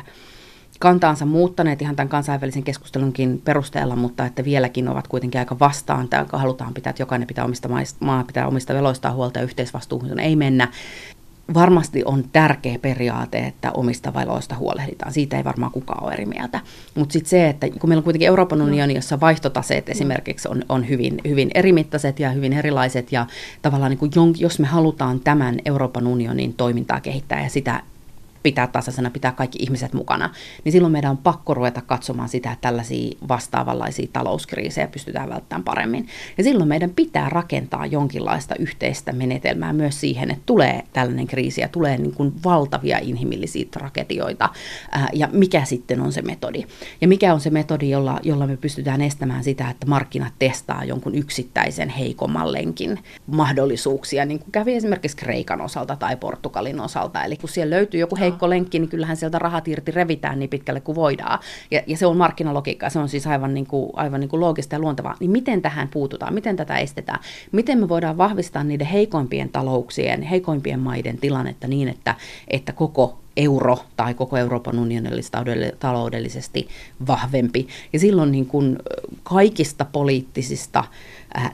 kantaansa 0.78 1.26
muuttaneet 1.26 1.82
ihan 1.82 1.96
tämän 1.96 2.08
kansainvälisen 2.08 2.62
keskustelunkin 2.62 3.42
perusteella, 3.44 3.96
mutta 3.96 4.26
että 4.26 4.44
vieläkin 4.44 4.88
ovat 4.88 5.08
kuitenkin 5.08 5.38
aika 5.38 5.58
vastaan, 5.58 6.04
että 6.04 6.26
halutaan 6.32 6.74
pitää, 6.74 6.90
että 6.90 7.02
jokainen 7.02 7.28
pitää 7.28 7.44
omista 7.44 7.68
maa 8.00 8.24
pitää 8.24 8.48
omista 8.48 8.74
veloistaan 8.74 9.14
huolta 9.14 9.38
ja 9.38 9.44
yhteisvastuuhun 9.44 10.20
ei 10.20 10.36
mennä 10.36 10.68
varmasti 11.54 12.02
on 12.04 12.24
tärkeä 12.32 12.78
periaate, 12.78 13.38
että 13.38 13.72
omista 13.72 14.14
valoista 14.14 14.56
huolehditaan. 14.56 15.12
Siitä 15.12 15.36
ei 15.36 15.44
varmaan 15.44 15.72
kukaan 15.72 16.04
ole 16.04 16.12
eri 16.12 16.26
mieltä. 16.26 16.60
Mutta 16.94 17.12
sitten 17.12 17.30
se, 17.30 17.48
että 17.48 17.70
kun 17.70 17.90
meillä 17.90 18.00
on 18.00 18.04
kuitenkin 18.04 18.28
Euroopan 18.28 18.62
unioni, 18.62 18.94
jossa 18.94 19.20
vaihtotaseet 19.20 19.88
esimerkiksi 19.88 20.48
on, 20.48 20.62
on 20.68 20.88
hyvin, 20.88 21.20
hyvin 21.28 21.50
erimittaiset 21.54 22.20
ja 22.20 22.30
hyvin 22.30 22.52
erilaiset, 22.52 23.12
ja 23.12 23.26
tavallaan 23.62 23.90
niin 23.90 23.98
kuin, 23.98 24.34
jos 24.38 24.58
me 24.58 24.66
halutaan 24.66 25.20
tämän 25.20 25.58
Euroopan 25.64 26.06
unionin 26.06 26.54
toimintaa 26.54 27.00
kehittää 27.00 27.42
ja 27.42 27.48
sitä 27.48 27.82
pitää 28.42 28.66
tasaisena, 28.66 29.10
pitää 29.10 29.32
kaikki 29.32 29.58
ihmiset 29.60 29.92
mukana, 29.92 30.30
niin 30.64 30.72
silloin 30.72 30.92
meidän 30.92 31.10
on 31.10 31.18
pakko 31.18 31.54
ruveta 31.54 31.80
katsomaan 31.80 32.28
sitä, 32.28 32.52
että 32.52 32.68
tällaisia 32.68 33.18
vastaavanlaisia 33.28 34.08
talouskriisejä 34.12 34.88
pystytään 34.88 35.28
välttämään 35.28 35.64
paremmin. 35.64 36.08
Ja 36.38 36.44
silloin 36.44 36.68
meidän 36.68 36.90
pitää 36.90 37.28
rakentaa 37.28 37.86
jonkinlaista 37.86 38.54
yhteistä 38.58 39.12
menetelmää 39.12 39.72
myös 39.72 40.00
siihen, 40.00 40.30
että 40.30 40.42
tulee 40.46 40.82
tällainen 40.92 41.26
kriisi 41.26 41.60
ja 41.60 41.68
tulee 41.68 41.98
niin 41.98 42.14
kuin 42.14 42.32
valtavia 42.44 42.98
inhimillisiä 42.98 43.64
tragedioita. 43.70 44.48
Ää, 44.90 45.08
ja 45.12 45.28
mikä 45.32 45.64
sitten 45.64 46.00
on 46.00 46.12
se 46.12 46.22
metodi? 46.22 46.64
Ja 47.00 47.08
mikä 47.08 47.34
on 47.34 47.40
se 47.40 47.50
metodi, 47.50 47.90
jolla, 47.90 48.20
jolla 48.22 48.46
me 48.46 48.56
pystytään 48.56 49.00
estämään 49.00 49.44
sitä, 49.44 49.70
että 49.70 49.86
markkinat 49.86 50.32
testaa 50.38 50.84
jonkun 50.84 51.14
yksittäisen 51.14 51.88
heikomman 51.88 52.52
lenkin 52.52 52.98
mahdollisuuksia, 53.26 54.24
niin 54.24 54.38
kuin 54.38 54.52
kävi 54.52 54.74
esimerkiksi 54.74 55.16
Kreikan 55.16 55.60
osalta 55.60 55.96
tai 55.96 56.16
Portugalin 56.16 56.80
osalta. 56.80 57.24
Eli 57.24 57.36
kun 57.36 57.48
siellä 57.48 57.76
löytyy 57.76 58.00
joku 58.00 58.16
heikko 58.16 58.27
heikko 58.28 58.50
lenkki, 58.50 58.78
niin 58.78 58.88
kyllähän 58.88 59.16
sieltä 59.16 59.38
rahat 59.38 59.68
irti 59.68 59.90
revitään 59.90 60.38
niin 60.38 60.50
pitkälle 60.50 60.80
kuin 60.80 60.96
voidaan. 60.96 61.38
Ja, 61.70 61.82
ja 61.86 61.96
se 61.96 62.06
on 62.06 62.16
markkinalogiikka, 62.16 62.90
se 62.90 62.98
on 62.98 63.08
siis 63.08 63.26
aivan, 63.26 63.54
niin 63.54 63.66
kuin, 63.66 63.90
aivan 63.94 64.20
niin 64.20 64.28
kuin 64.28 64.40
loogista 64.40 64.74
ja 64.74 64.78
luontevaa. 64.78 65.16
Niin 65.20 65.30
miten 65.30 65.62
tähän 65.62 65.88
puututaan, 65.88 66.34
miten 66.34 66.56
tätä 66.56 66.78
estetään? 66.78 67.20
Miten 67.52 67.78
me 67.78 67.88
voidaan 67.88 68.18
vahvistaa 68.18 68.64
niiden 68.64 68.86
heikoimpien 68.86 69.48
talouksien, 69.48 70.22
heikoimpien 70.22 70.80
maiden 70.80 71.18
tilannetta 71.18 71.68
niin, 71.68 71.88
että, 71.88 72.14
että 72.48 72.72
koko 72.72 73.18
euro 73.36 73.78
tai 73.96 74.14
koko 74.14 74.36
Euroopan 74.36 74.78
unioni 74.78 75.08
olisi 75.12 75.32
taloudellisesti 75.78 76.68
vahvempi. 77.06 77.68
Ja 77.92 77.98
silloin 77.98 78.32
niin 78.32 78.46
kuin 78.46 78.78
kaikista 79.22 79.84
poliittisista 79.84 80.84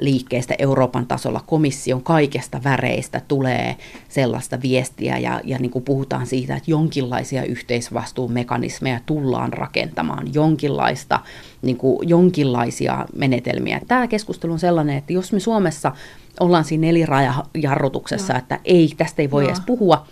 liikkeistä 0.00 0.54
Euroopan 0.58 1.06
tasolla, 1.06 1.40
komission 1.46 2.02
kaikesta 2.02 2.60
väreistä 2.64 3.20
tulee 3.28 3.76
sellaista 4.08 4.62
viestiä 4.62 5.18
ja, 5.18 5.40
ja 5.44 5.58
niin 5.58 5.70
kuin 5.70 5.84
puhutaan 5.84 6.26
siitä, 6.26 6.56
että 6.56 6.70
jonkinlaisia 6.70 7.44
yhteisvastuumekanismeja 7.44 9.00
tullaan 9.06 9.52
rakentamaan, 9.52 10.34
jonkinlaista, 10.34 11.20
niin 11.62 11.76
kuin, 11.76 12.08
jonkinlaisia 12.08 13.06
menetelmiä. 13.16 13.80
Tämä 13.88 14.06
keskustelu 14.06 14.52
on 14.52 14.58
sellainen, 14.58 14.96
että 14.96 15.12
jos 15.12 15.32
me 15.32 15.40
Suomessa 15.40 15.92
ollaan 16.40 16.64
siinä 16.64 16.86
nelirajajarrutuksessa, 16.86 18.32
no. 18.32 18.38
että 18.38 18.60
ei, 18.64 18.94
tästä 18.96 19.22
ei 19.22 19.30
voi 19.30 19.42
no. 19.42 19.48
edes 19.48 19.60
puhua, 19.66 20.06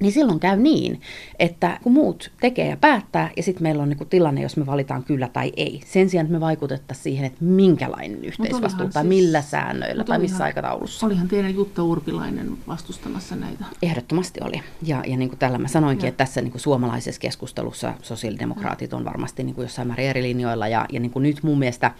niin 0.00 0.12
silloin 0.12 0.40
käy 0.40 0.56
niin, 0.56 1.00
että 1.38 1.78
kun 1.82 1.92
muut 1.92 2.30
tekee 2.40 2.68
ja 2.68 2.76
päättää, 2.76 3.30
ja 3.36 3.42
sitten 3.42 3.62
meillä 3.62 3.82
on 3.82 3.88
niinku 3.88 4.04
tilanne, 4.04 4.42
jos 4.42 4.56
me 4.56 4.66
valitaan 4.66 5.04
kyllä 5.04 5.28
tai 5.28 5.52
ei. 5.56 5.80
Sen 5.86 6.10
sijaan, 6.10 6.26
että 6.26 6.32
me 6.32 6.40
vaikutettaisiin 6.40 7.02
siihen, 7.02 7.24
että 7.24 7.44
minkälainen 7.44 8.24
yhteisvastuu 8.24 8.88
tai 8.88 9.02
siis, 9.02 9.08
millä 9.08 9.42
säännöillä 9.42 10.04
tai 10.04 10.18
missä 10.18 10.44
aikataulussa. 10.44 11.06
Olihan 11.06 11.28
teidän 11.28 11.54
Jutta 11.54 11.82
Urpilainen 11.82 12.58
vastustamassa 12.68 13.36
näitä. 13.36 13.64
Ehdottomasti 13.82 14.40
oli. 14.44 14.62
Ja, 14.82 15.02
ja 15.06 15.16
niin 15.16 15.28
kuin 15.28 15.38
tällä 15.38 15.58
mä 15.58 15.68
sanoinkin, 15.68 16.06
ja. 16.06 16.08
että 16.08 16.24
tässä 16.24 16.40
niin 16.40 16.52
kuin 16.52 16.60
suomalaisessa 16.60 17.20
keskustelussa 17.20 17.94
sosiaalidemokraatit 18.02 18.92
on 18.92 19.04
varmasti 19.04 19.44
niin 19.44 19.54
kuin 19.54 19.64
jossain 19.64 19.88
määrin 19.88 20.08
eri 20.08 20.22
linjoilla. 20.22 20.68
Ja, 20.68 20.86
ja 20.92 21.00
niin 21.00 21.10
kuin 21.10 21.22
nyt 21.22 21.42
mun 21.42 21.58
mielestä 21.58 21.90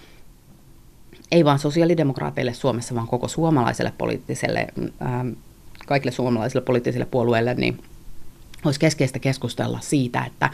ei 1.30 1.45
vain 1.45 1.59
sosiaalidemokraateille 1.59 2.54
Suomessa, 2.54 2.95
vaan 2.95 3.07
koko 3.07 3.28
suomalaiselle 3.28 3.92
poliittiselle, 3.99 4.66
ähm, 5.02 5.28
kaikille 5.87 6.12
suomalaisille 6.12 6.64
poliittisille 6.64 7.04
puolueille, 7.04 7.54
niin 7.54 7.78
olisi 8.64 8.81
keskeistä 8.81 9.19
keskustella 9.19 9.79
siitä, 9.81 10.25
että 10.25 10.50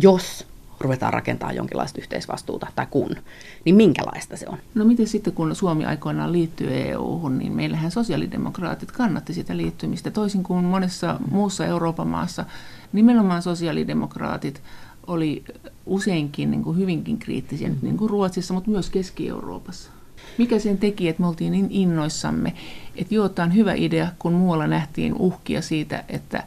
jos 0.00 0.46
ruvetaan 0.80 1.12
rakentamaan 1.12 1.56
jonkinlaista 1.56 2.00
yhteisvastuuta, 2.00 2.66
tai 2.74 2.86
kun, 2.90 3.16
niin 3.64 3.74
minkälaista 3.74 4.36
se 4.36 4.48
on? 4.48 4.58
No 4.74 4.84
miten 4.84 5.06
sitten, 5.06 5.32
kun 5.32 5.56
Suomi 5.56 5.84
aikoinaan 5.84 6.32
liittyy 6.32 6.68
EU-hun, 6.70 7.38
niin 7.38 7.52
meillähän 7.52 7.90
sosiaalidemokraatit 7.90 8.92
kannatti 8.92 9.34
sitä 9.34 9.56
liittymistä, 9.56 10.10
toisin 10.10 10.42
kuin 10.42 10.64
monessa 10.64 11.20
muussa 11.30 11.66
Euroopan 11.66 12.08
maassa. 12.08 12.44
Nimenomaan 12.92 13.42
sosiaalidemokraatit 13.42 14.62
oli 15.06 15.44
useinkin 15.86 16.50
niin 16.50 16.62
kuin 16.62 16.78
hyvinkin 16.78 17.18
kriittisiä, 17.18 17.70
niin 17.82 17.96
kuin 17.96 18.10
Ruotsissa, 18.10 18.54
mutta 18.54 18.70
myös 18.70 18.90
Keski-Euroopassa. 18.90 19.90
Mikä 20.38 20.58
sen 20.58 20.78
teki, 20.78 21.08
että 21.08 21.22
me 21.22 21.28
oltiin 21.28 21.52
niin 21.52 21.66
innoissamme, 21.70 22.54
että 22.96 23.14
joo, 23.14 23.28
tämä 23.28 23.46
on 23.46 23.54
hyvä 23.54 23.74
idea, 23.74 24.08
kun 24.18 24.32
muualla 24.32 24.66
nähtiin 24.66 25.14
uhkia 25.14 25.62
siitä, 25.62 26.04
että 26.08 26.44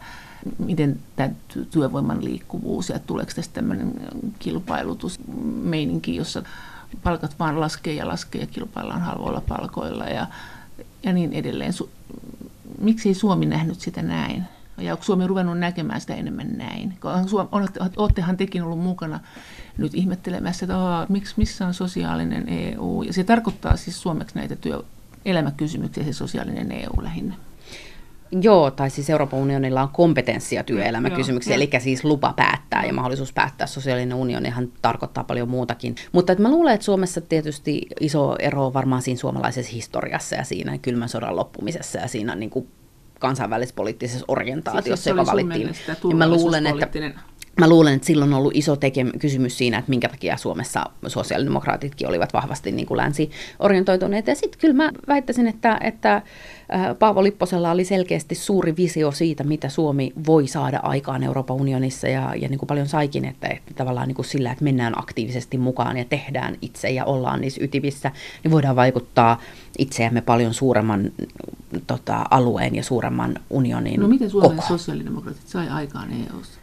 miten 0.59 0.99
tämä 1.15 1.29
työvoiman 1.71 2.25
liikkuvuus 2.25 2.89
ja 2.89 2.99
tuleeko 2.99 3.31
tästä 3.35 3.53
tämmöinen 3.53 3.93
kilpailutusmeininki, 4.39 6.15
jossa 6.15 6.43
palkat 7.03 7.35
vaan 7.39 7.59
laskee 7.59 7.93
ja 7.93 8.07
laskee 8.07 8.41
ja 8.41 8.47
kilpaillaan 8.47 9.01
halvoilla 9.01 9.41
palkoilla 9.47 10.05
ja, 10.05 10.27
ja 11.03 11.13
niin 11.13 11.33
edelleen. 11.33 11.73
Su- 11.73 11.89
miksi 12.81 13.09
ei 13.09 13.15
Suomi 13.15 13.45
nähnyt 13.45 13.79
sitä 13.79 14.01
näin? 14.01 14.43
Ja 14.77 14.91
onko 14.91 15.03
Suomi 15.03 15.27
ruvennut 15.27 15.59
näkemään 15.59 16.01
sitä 16.01 16.15
enemmän 16.15 16.57
näin? 16.57 16.93
Olettehan 17.97 18.37
tekin 18.37 18.63
ollut 18.63 18.79
mukana 18.79 19.19
nyt 19.77 19.95
ihmettelemässä, 19.95 20.65
että 20.65 20.77
Aa, 20.77 21.05
miksi, 21.09 21.33
missä 21.37 21.67
on 21.67 21.73
sosiaalinen 21.73 22.49
EU. 22.49 23.03
Ja 23.03 23.13
se 23.13 23.23
tarkoittaa 23.23 23.77
siis 23.77 24.01
suomeksi 24.01 24.35
näitä 24.35 24.55
työelämäkysymyksiä, 24.55 26.03
se 26.03 26.13
sosiaalinen 26.13 26.71
EU 26.71 27.03
lähinnä. 27.03 27.35
Joo, 28.41 28.71
tai 28.71 28.89
siis 28.89 29.09
Euroopan 29.09 29.39
unionilla 29.39 29.81
on 29.81 29.89
kompetenssia 29.89 30.63
työelämäkysymyksiä, 30.63 31.55
eli 31.55 31.69
siis 31.79 32.03
lupa 32.03 32.33
päättää 32.33 32.85
ja 32.85 32.93
mahdollisuus 32.93 33.33
päättää. 33.33 33.67
Sosiaalinen 33.67 34.17
unionihan 34.17 34.69
tarkoittaa 34.81 35.23
paljon 35.23 35.49
muutakin. 35.49 35.95
Mutta 36.11 36.31
että 36.31 36.41
mä 36.41 36.51
luulen, 36.51 36.73
että 36.73 36.85
Suomessa 36.85 37.21
tietysti 37.21 37.81
iso 37.99 38.35
ero 38.39 38.65
on 38.65 38.73
varmaan 38.73 39.01
siinä 39.01 39.19
suomalaisessa 39.19 39.71
historiassa 39.71 40.35
ja 40.35 40.43
siinä 40.43 40.77
kylmän 40.77 41.09
sodan 41.09 41.35
loppumisessa 41.35 41.99
ja 41.99 42.07
siinä 42.07 42.35
niin 42.35 42.49
kuin 42.49 42.67
kansainvälispoliittisessa 43.19 44.25
orientaatiossa, 44.27 45.03
siis 45.03 45.17
joka 45.17 45.31
valittiin. 45.31 45.69
Ja 46.09 46.15
mä 46.15 46.29
luulen, 46.29 46.67
että 46.67 46.87
Mä 47.59 47.69
luulen, 47.69 47.93
että 47.93 48.05
silloin 48.05 48.33
on 48.33 48.39
ollut 48.39 48.55
iso 48.55 48.75
teke- 48.75 49.19
kysymys 49.19 49.57
siinä, 49.57 49.77
että 49.77 49.89
minkä 49.89 50.09
takia 50.09 50.37
Suomessa 50.37 50.83
sosiaalidemokraatitkin 51.07 52.07
olivat 52.07 52.33
vahvasti 52.33 52.71
niin 52.71 52.85
kuin 52.87 52.97
länsiorientoituneet. 52.97 54.27
Ja 54.27 54.35
sitten 54.35 54.59
kyllä 54.59 54.73
mä 54.73 54.91
väittäisin, 55.07 55.47
että, 55.47 55.77
että 55.81 56.21
Paavo 56.99 57.23
Lipposella 57.23 57.71
oli 57.71 57.85
selkeästi 57.85 58.35
suuri 58.35 58.77
visio 58.77 59.11
siitä, 59.11 59.43
mitä 59.43 59.69
Suomi 59.69 60.13
voi 60.27 60.47
saada 60.47 60.79
aikaan 60.83 61.23
Euroopan 61.23 61.57
unionissa 61.57 62.07
ja, 62.07 62.35
ja 62.35 62.47
niin 62.47 62.59
kuin 62.59 62.67
paljon 62.67 62.87
saikin, 62.87 63.25
että, 63.25 63.47
että 63.47 63.73
tavallaan 63.73 64.07
niin 64.07 64.15
kuin 64.15 64.25
sillä, 64.25 64.51
että 64.51 64.63
mennään 64.63 64.99
aktiivisesti 64.99 65.57
mukaan 65.57 65.97
ja 65.97 66.05
tehdään 66.05 66.57
itse 66.61 66.89
ja 66.89 67.05
ollaan 67.05 67.41
niissä 67.41 67.63
ytivissä, 67.63 68.11
niin 68.43 68.51
voidaan 68.51 68.75
vaikuttaa 68.75 69.39
itseämme 69.77 70.21
paljon 70.21 70.53
suuremman 70.53 71.11
tota, 71.87 72.25
alueen 72.31 72.75
ja 72.75 72.83
suuremman 72.83 73.35
unionin 73.49 73.99
No 73.99 74.07
miten 74.07 74.29
Suomen 74.29 74.49
koko. 74.55 74.67
sosiaalidemokraatit 74.67 75.47
sai 75.47 75.69
aikaan 75.69 76.09
EU:ssa? 76.11 76.60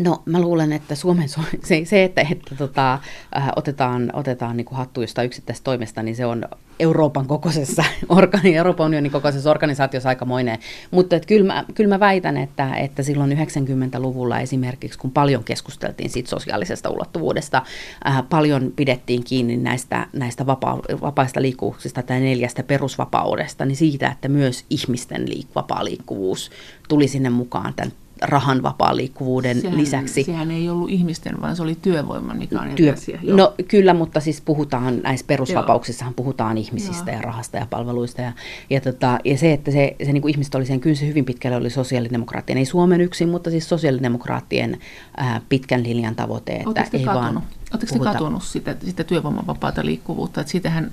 No 0.00 0.22
mä 0.24 0.40
luulen, 0.40 0.72
että 0.72 0.94
Suomen, 0.94 1.28
se, 1.64 1.84
se 1.84 2.04
että, 2.04 2.20
että 2.20 2.54
tota, 2.54 2.94
äh, 3.36 3.48
otetaan, 3.56 4.10
otetaan 4.12 4.56
niin 4.56 4.64
kuin 4.64 4.78
hattu 4.78 5.00
jostain 5.00 5.26
yksittäisestä 5.26 5.64
toimesta, 5.64 6.02
niin 6.02 6.16
se 6.16 6.26
on 6.26 6.44
Euroopan 6.80 7.26
kokoisessa, 7.26 7.84
organi, 8.08 8.56
Euroopan 8.56 8.86
unionin 8.86 9.12
kokoisessa 9.12 9.50
organisaatiossa 9.50 10.08
aikamoinen. 10.08 10.58
Mutta 10.90 11.20
kyllä, 11.20 11.46
mä, 11.46 11.64
kyllä 11.74 11.88
mä 11.88 12.00
väitän, 12.00 12.36
että, 12.36 12.74
että 12.74 13.02
silloin 13.02 13.38
90-luvulla 13.38 14.40
esimerkiksi, 14.40 14.98
kun 14.98 15.10
paljon 15.10 15.44
keskusteltiin 15.44 16.10
siitä 16.10 16.30
sosiaalisesta 16.30 16.90
ulottuvuudesta, 16.90 17.62
äh, 18.08 18.22
paljon 18.28 18.72
pidettiin 18.76 19.24
kiinni 19.24 19.56
näistä, 19.56 20.06
näistä 20.12 20.46
vapaa, 20.46 20.80
vapaista 21.02 21.42
liikkuvuuksista 21.42 22.02
tai 22.02 22.20
neljästä 22.20 22.62
perusvapaudesta, 22.62 23.64
niin 23.64 23.76
siitä, 23.76 24.08
että 24.08 24.28
myös 24.28 24.64
ihmisten 24.70 25.28
liik, 25.28 25.48
vapaa 25.54 25.84
liikkuvuus 25.84 26.50
tuli 26.88 27.08
sinne 27.08 27.30
mukaan 27.30 27.74
tämän 27.76 27.92
rahan 28.22 28.62
vapaan 28.62 28.96
liikkuvuuden 28.96 29.60
sehän, 29.60 29.78
lisäksi. 29.78 30.24
Sehän 30.24 30.50
ei 30.50 30.68
ollut 30.68 30.90
ihmisten, 30.90 31.40
vaan 31.40 31.56
se 31.56 31.62
oli 31.62 31.74
työvoiman, 31.82 32.36
mikä 32.38 32.60
on 32.60 32.68
Työ, 32.74 32.92
asia. 32.92 33.18
Joo. 33.22 33.36
No 33.36 33.54
kyllä, 33.68 33.94
mutta 33.94 34.20
siis 34.20 34.40
puhutaan, 34.40 35.00
näissä 35.02 35.26
perusvapauksissahan 35.26 36.14
puhutaan 36.14 36.58
ihmisistä 36.58 37.10
Joo. 37.10 37.18
ja 37.18 37.22
rahasta 37.22 37.56
ja 37.56 37.66
palveluista. 37.70 38.22
Ja, 38.22 38.32
ja, 38.70 38.80
tota, 38.80 39.18
ja 39.24 39.38
se, 39.38 39.52
että 39.52 39.70
se, 39.70 39.96
se 40.04 40.12
niin 40.12 40.22
kuin 40.22 40.30
ihmiset 40.30 40.54
oli 40.54 40.66
sen, 40.66 40.80
kyllä 40.80 40.96
se 40.96 41.06
hyvin 41.06 41.24
pitkälle 41.24 41.56
oli 41.56 41.70
sosiaalidemokraattien, 41.70 42.58
ei 42.58 42.64
Suomen 42.64 43.00
yksin, 43.00 43.28
mutta 43.28 43.50
siis 43.50 43.68
sosiaalidemokraattien 43.68 44.78
ää, 45.16 45.40
pitkän 45.48 45.82
linjan 45.82 46.14
tavoite. 46.14 46.52
Että 46.52 46.80
ei 46.92 47.04
katunut? 47.04 47.22
vaan 47.22 47.42
Oletteko 47.72 48.04
te 48.04 48.12
katunut 48.12 48.42
sitä, 48.42 48.76
sitä 48.84 49.04
työvoiman 49.04 49.46
vapaata 49.46 49.84
liikkuvuutta? 49.84 50.40
Että 50.40 50.50
sitähän 50.50 50.92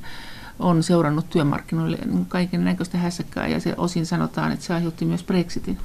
on 0.59 0.83
seurannut 0.83 1.29
työmarkkinoille 1.29 1.97
kaiken 2.27 2.65
näköistä 2.65 2.97
hässäkkää 2.97 3.47
ja 3.47 3.59
se 3.59 3.73
osin 3.77 4.05
sanotaan, 4.05 4.51
että 4.51 4.65
se 4.65 4.73
aiheutti 4.73 5.05
myös 5.05 5.23
Brexitin. 5.23 5.77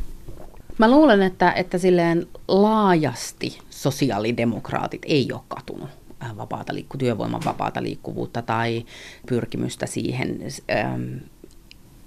Mä 0.78 0.90
luulen, 0.90 1.22
että, 1.22 1.52
että 1.52 1.78
silleen 1.78 2.26
laajasti 2.48 3.58
sosiaalidemokraatit 3.70 5.02
ei 5.06 5.28
ole 5.32 5.40
katunut 5.48 5.88
äh, 6.22 6.36
vapaata 6.36 6.74
liikku, 6.74 6.98
työvoiman 6.98 7.42
vapaata 7.44 7.82
liikkuvuutta 7.82 8.42
tai 8.42 8.84
pyrkimystä 9.26 9.86
siihen 9.86 10.38
ähm, 10.70 11.16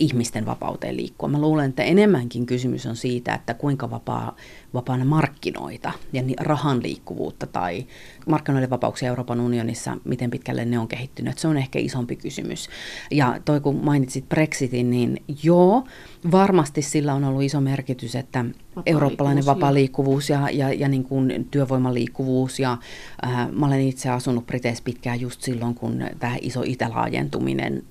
ihmisten 0.01 0.45
vapauteen 0.45 0.97
liikkua. 0.97 1.29
Mä 1.29 1.41
luulen, 1.41 1.69
että 1.69 1.83
enemmänkin 1.83 2.45
kysymys 2.45 2.85
on 2.85 2.95
siitä, 2.95 3.33
että 3.33 3.53
kuinka 3.53 3.89
vapaa, 3.89 4.35
vapaana 4.73 5.05
markkinoita 5.05 5.91
ja 6.13 6.23
rahan 6.39 6.83
liikkuvuutta 6.83 7.47
tai 7.47 7.85
markkinoiden 8.27 8.69
vapauksia 8.69 9.09
Euroopan 9.09 9.39
unionissa, 9.39 9.97
miten 10.03 10.31
pitkälle 10.31 10.65
ne 10.65 10.79
on 10.79 10.87
kehittynyt. 10.87 11.37
Se 11.37 11.47
on 11.47 11.57
ehkä 11.57 11.79
isompi 11.79 12.15
kysymys. 12.15 12.69
Ja 13.11 13.39
toi 13.45 13.59
kun 13.61 13.75
mainitsit 13.83 14.29
Brexitin, 14.29 14.89
niin 14.89 15.23
joo, 15.43 15.83
varmasti 16.31 16.81
sillä 16.81 17.13
on 17.13 17.23
ollut 17.23 17.43
iso 17.43 17.61
merkitys, 17.61 18.15
että 18.15 18.45
vapaa 18.75 18.83
eurooppalainen 18.85 19.45
vapaa 19.45 19.73
liikkuvuus 19.73 20.29
ja, 20.29 20.49
ja, 20.49 20.73
ja 20.73 20.87
niin 20.87 21.03
kuin 21.03 21.47
työvoiman 21.51 21.93
liikkuvuus. 21.93 22.59
Ja, 22.59 22.77
äh, 23.25 23.51
mä 23.51 23.65
olen 23.65 23.81
itse 23.81 24.09
asunut 24.09 24.47
Briteissä 24.47 24.83
pitkään 24.83 25.21
just 25.21 25.41
silloin, 25.41 25.75
kun 25.75 26.03
tämä 26.19 26.37
iso 26.41 26.63
itälaajentuminen 26.65 27.83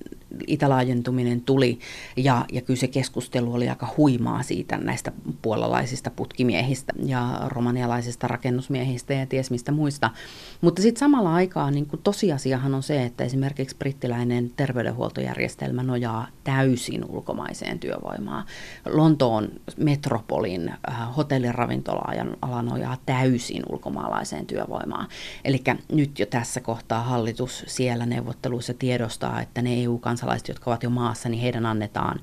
itälaajentuminen 0.47 1.41
tuli 1.41 1.79
ja, 2.17 2.45
ja 2.51 2.61
kyllä 2.61 2.79
se 2.79 2.87
keskustelu 2.87 3.53
oli 3.53 3.69
aika 3.69 3.93
huimaa 3.97 4.43
siitä 4.43 4.77
näistä 4.77 5.11
puolalaisista 5.41 6.09
putkimiehistä 6.09 6.93
ja 7.05 7.41
romanialaisista 7.47 8.27
rakennusmiehistä 8.27 9.13
ja 9.13 9.25
ties 9.25 9.51
mistä 9.51 9.71
muista. 9.71 10.09
Mutta 10.61 10.81
sitten 10.81 10.99
samalla 10.99 11.33
aikaa 11.33 11.71
niin 11.71 11.85
kuin 11.85 12.01
tosiasiahan 12.03 12.75
on 12.75 12.83
se, 12.83 13.03
että 13.03 13.23
esimerkiksi 13.23 13.75
brittiläinen 13.75 14.51
terveydenhuoltojärjestelmä 14.55 15.83
nojaa 15.83 16.27
täysin 16.43 17.05
ulkomaiseen 17.09 17.79
työvoimaan. 17.79 18.43
Lontoon 18.85 19.49
metropolin 19.77 20.69
äh, 20.69 21.15
hotelliravintola-ala 21.17 22.61
nojaa 22.61 22.97
täysin 23.05 23.63
ulkomaalaiseen 23.69 24.45
työvoimaan. 24.45 25.07
Eli 25.45 25.63
nyt 25.91 26.19
jo 26.19 26.25
tässä 26.25 26.59
kohtaa 26.59 27.03
hallitus 27.03 27.63
siellä 27.67 28.05
neuvotteluissa 28.05 28.73
tiedostaa, 28.73 29.41
että 29.41 29.61
ne 29.61 29.83
EU-kansalaiset, 29.83 30.20
jotka 30.47 30.71
ovat 30.71 30.83
jo 30.83 30.89
maassa, 30.89 31.29
niin 31.29 31.41
heidän 31.41 31.65
annetaan 31.65 32.19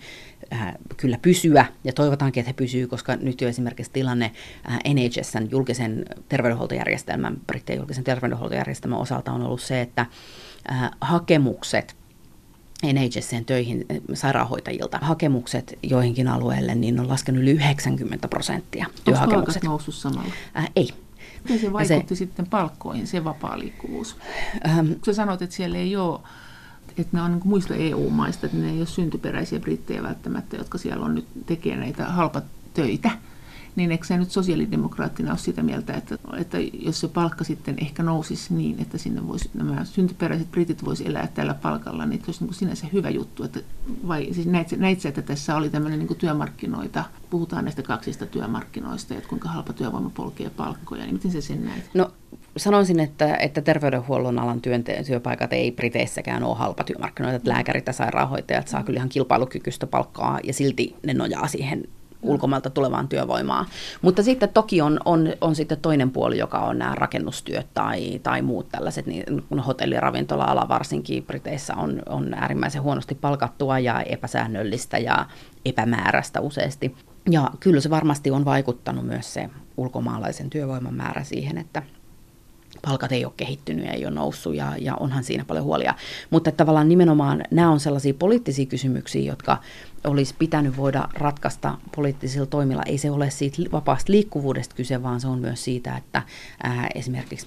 äh, 0.52 0.74
kyllä 0.96 1.18
pysyä, 1.22 1.66
ja 1.84 1.92
toivotaankin, 1.92 2.40
että 2.40 2.48
he 2.48 2.52
pysyy, 2.52 2.86
koska 2.86 3.16
nyt 3.16 3.40
jo 3.40 3.48
esimerkiksi 3.48 3.92
tilanne 3.92 4.32
äh, 4.70 4.78
NHSn 4.94 5.50
julkisen 5.50 6.04
terveydenhuoltojärjestelmän, 6.28 7.36
brittien 7.46 7.76
julkisen 7.76 8.04
terveydenhuoltojärjestelmän 8.04 8.98
osalta 8.98 9.32
on 9.32 9.42
ollut 9.42 9.62
se, 9.62 9.80
että 9.80 10.06
äh, 10.70 10.90
hakemukset 11.00 11.96
NHSn 12.82 13.44
töihin 13.44 13.86
sairaanhoitajilta 14.14 14.98
hakemukset 15.02 15.78
joihinkin 15.82 16.28
alueille, 16.28 16.74
niin 16.74 17.00
on 17.00 17.08
laskenut 17.08 17.42
yli 17.42 17.50
90 17.50 18.28
prosenttia. 18.28 18.86
Onko 19.06 19.52
noussut 19.64 19.94
samalla? 19.94 20.32
Äh, 20.56 20.70
ei. 20.76 20.88
Miten 21.42 21.58
se 21.58 21.72
vaikutti 21.72 22.14
se, 22.14 22.18
sitten 22.18 22.46
palkkoihin, 22.46 23.06
se 23.06 23.24
vapaa 23.24 23.58
liikkuvuus? 23.58 24.16
Ähm, 24.68 24.92
Sä 25.06 25.12
sanoit, 25.12 25.42
että 25.42 25.56
siellä 25.56 25.78
ei 25.78 25.96
ole 25.96 26.20
että 27.02 27.16
ne 27.16 27.22
on 27.22 27.30
niin 27.30 27.40
muista 27.48 27.74
EU-maista, 27.74 28.46
että 28.46 28.58
ne 28.58 28.70
ei 28.70 28.78
ole 28.78 28.86
syntyperäisiä 28.86 29.60
brittejä 29.60 30.02
välttämättä, 30.02 30.56
jotka 30.56 30.78
siellä 30.78 31.04
on 31.04 31.14
nyt 31.14 31.26
tekee 31.46 31.76
näitä 31.76 32.04
halpatöitä 32.04 33.10
niin 33.76 33.92
eikö 33.92 34.06
se 34.06 34.18
nyt 34.18 34.30
sosiaalidemokraattina 34.30 35.30
ole 35.30 35.38
sitä 35.38 35.62
mieltä, 35.62 35.92
että, 35.94 36.18
että 36.36 36.58
jos 36.72 37.00
se 37.00 37.08
palkka 37.08 37.44
sitten 37.44 37.76
ehkä 37.80 38.02
nousisi 38.02 38.54
niin, 38.54 38.82
että 38.82 38.98
sinne 38.98 39.28
voisi, 39.28 39.50
nämä 39.54 39.84
syntyperäiset 39.84 40.50
britit 40.50 40.84
voisi 40.84 41.08
elää 41.08 41.26
tällä 41.26 41.54
palkalla, 41.54 42.06
niin 42.06 42.22
olisi 42.26 42.44
niin 42.44 42.54
sinänsä 42.54 42.86
hyvä 42.92 43.10
juttu. 43.10 43.44
Että, 43.44 43.60
vai 44.08 44.28
siis 44.32 44.46
näit, 44.46 44.72
näit 44.76 45.06
että 45.06 45.22
tässä 45.22 45.56
oli 45.56 45.70
tämmöinen 45.70 45.98
niin 45.98 46.16
työmarkkinoita, 46.16 47.04
puhutaan 47.30 47.64
näistä 47.64 47.82
kaksista 47.82 48.26
työmarkkinoista, 48.26 49.14
että 49.14 49.28
kuinka 49.28 49.48
halpa 49.48 49.72
työvoima 49.72 50.10
polkee 50.10 50.50
palkkoja, 50.50 51.02
niin 51.02 51.14
miten 51.14 51.30
se 51.30 51.40
sen 51.40 51.64
näet? 51.64 51.90
No 51.94 52.10
sanoisin, 52.56 53.00
että, 53.00 53.36
että 53.36 53.60
terveydenhuollon 53.60 54.38
alan 54.38 54.60
työpaikat 55.06 55.52
ei 55.52 55.72
Briteissäkään 55.72 56.42
ole 56.42 56.56
halpa 56.56 56.84
työmarkkinoita. 56.84 57.36
Että 57.36 57.50
lääkärit 57.50 57.86
ja 57.86 57.92
sairaanhoitajat 57.92 58.68
saa 58.68 58.82
kyllä 58.82 58.96
ihan 58.96 59.08
kilpailukykyistä 59.08 59.86
palkkaa 59.86 60.40
ja 60.44 60.52
silti 60.52 60.96
ne 61.06 61.14
nojaa 61.14 61.46
siihen 61.46 61.84
ulkomailta 62.22 62.70
tulevaan 62.70 63.08
työvoimaa. 63.08 63.66
Mutta 64.02 64.22
sitten 64.22 64.48
toki 64.48 64.80
on, 64.80 65.00
on, 65.04 65.28
on 65.40 65.54
sitten 65.54 65.78
toinen 65.80 66.10
puoli, 66.10 66.38
joka 66.38 66.58
on 66.58 66.78
nämä 66.78 66.94
rakennustyöt 66.94 67.66
tai, 67.74 68.18
tai 68.22 68.42
muut 68.42 68.68
tällaiset, 68.68 69.06
niin 69.06 69.24
hotelliravintola-ala 69.66 70.68
varsinkin 70.68 71.24
Briteissä 71.24 71.74
on, 71.74 72.02
on 72.06 72.34
äärimmäisen 72.34 72.82
huonosti 72.82 73.14
palkattua 73.14 73.78
ja 73.78 74.00
epäsäännöllistä 74.02 74.98
ja 74.98 75.26
epämääräistä 75.64 76.40
useasti. 76.40 76.96
Ja 77.30 77.50
kyllä 77.60 77.80
se 77.80 77.90
varmasti 77.90 78.30
on 78.30 78.44
vaikuttanut 78.44 79.06
myös 79.06 79.34
se 79.34 79.50
ulkomaalaisen 79.76 80.50
työvoiman 80.50 80.94
määrä 80.94 81.24
siihen, 81.24 81.58
että 81.58 81.82
palkat 82.82 83.12
ei 83.12 83.24
ole 83.24 83.32
kehittynyt 83.36 83.84
ja 83.84 83.92
ei 83.92 84.06
ole 84.06 84.14
noussut 84.14 84.54
ja, 84.54 84.72
ja 84.78 84.96
onhan 84.96 85.24
siinä 85.24 85.44
paljon 85.44 85.64
huolia. 85.64 85.94
Mutta 86.30 86.52
tavallaan 86.52 86.88
nimenomaan 86.88 87.42
nämä 87.50 87.70
on 87.70 87.80
sellaisia 87.80 88.14
poliittisia 88.14 88.66
kysymyksiä, 88.66 89.22
jotka 89.22 89.58
olisi 90.04 90.34
pitänyt 90.38 90.76
voida 90.76 91.08
ratkaista 91.14 91.78
poliittisilla 91.96 92.46
toimilla. 92.46 92.82
Ei 92.86 92.98
se 92.98 93.10
ole 93.10 93.30
siitä 93.30 93.62
vapaasta 93.72 94.12
liikkuvuudesta 94.12 94.74
kyse, 94.74 95.02
vaan 95.02 95.20
se 95.20 95.28
on 95.28 95.38
myös 95.38 95.64
siitä, 95.64 95.96
että 95.96 96.22
ää, 96.62 96.88
esimerkiksi 96.94 97.46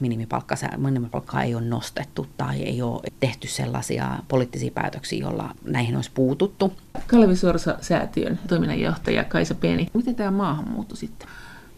minimipalkkaa 0.77 1.43
ei 1.43 1.55
ole 1.55 1.63
nostettu 1.63 2.27
tai 2.37 2.61
ei 2.61 2.81
ole 2.81 3.01
tehty 3.19 3.47
sellaisia 3.47 4.19
poliittisia 4.27 4.71
päätöksiä, 4.71 5.19
joilla 5.19 5.55
näihin 5.63 5.95
olisi 5.95 6.11
puututtu. 6.13 6.73
Kalevi 7.07 7.35
Sorsa-säätiön 7.35 8.39
toiminnanjohtaja 8.47 9.23
Kaisa 9.23 9.55
Pieni. 9.55 9.87
Miten 9.93 10.15
tämä 10.15 10.31
maahanmuutto 10.31 10.95
sitten? 10.95 11.27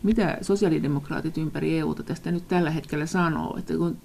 Mitä 0.03 0.37
sosiaalidemokraatit 0.41 1.37
ympäri 1.37 1.79
EUta 1.79 2.03
tästä 2.03 2.31
nyt 2.31 2.47
tällä 2.47 2.71
hetkellä 2.71 3.05
sanoo? 3.05 3.57
Että 3.57 3.73
kun 3.77 3.97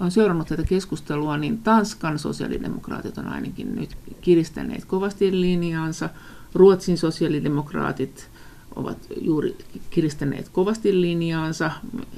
on 0.00 0.10
seurannut 0.10 0.48
tätä 0.48 0.62
keskustelua, 0.62 1.36
niin 1.36 1.58
Tanskan 1.58 2.18
sosiaalidemokraatit 2.18 3.18
on 3.18 3.26
ainakin 3.26 3.74
nyt 3.74 3.96
kiristäneet 4.20 4.84
kovasti 4.84 5.40
linjaansa. 5.40 6.10
Ruotsin 6.54 6.98
sosiaalidemokraatit 6.98 8.30
ovat 8.76 8.98
juuri 9.20 9.56
kiristäneet 9.90 10.48
kovasti 10.48 11.00
linjaansa. 11.00 11.70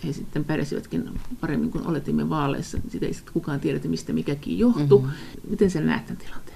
He 0.04 0.12
sitten 0.12 0.44
pärjäsivätkin 0.44 1.10
paremmin 1.40 1.70
kuin 1.70 1.86
oletimme 1.86 2.28
vaaleissa. 2.28 2.78
Sitä 2.88 3.06
ei 3.06 3.14
sitten 3.14 3.32
kukaan 3.32 3.60
tiedä, 3.60 3.80
mistä 3.88 4.12
mikäkin 4.12 4.58
johtuu. 4.58 4.98
Mm-hmm. 4.98 5.50
Miten 5.50 5.70
sä 5.70 5.80
näet 5.80 6.06
tämän 6.06 6.22
tilanteen? 6.26 6.49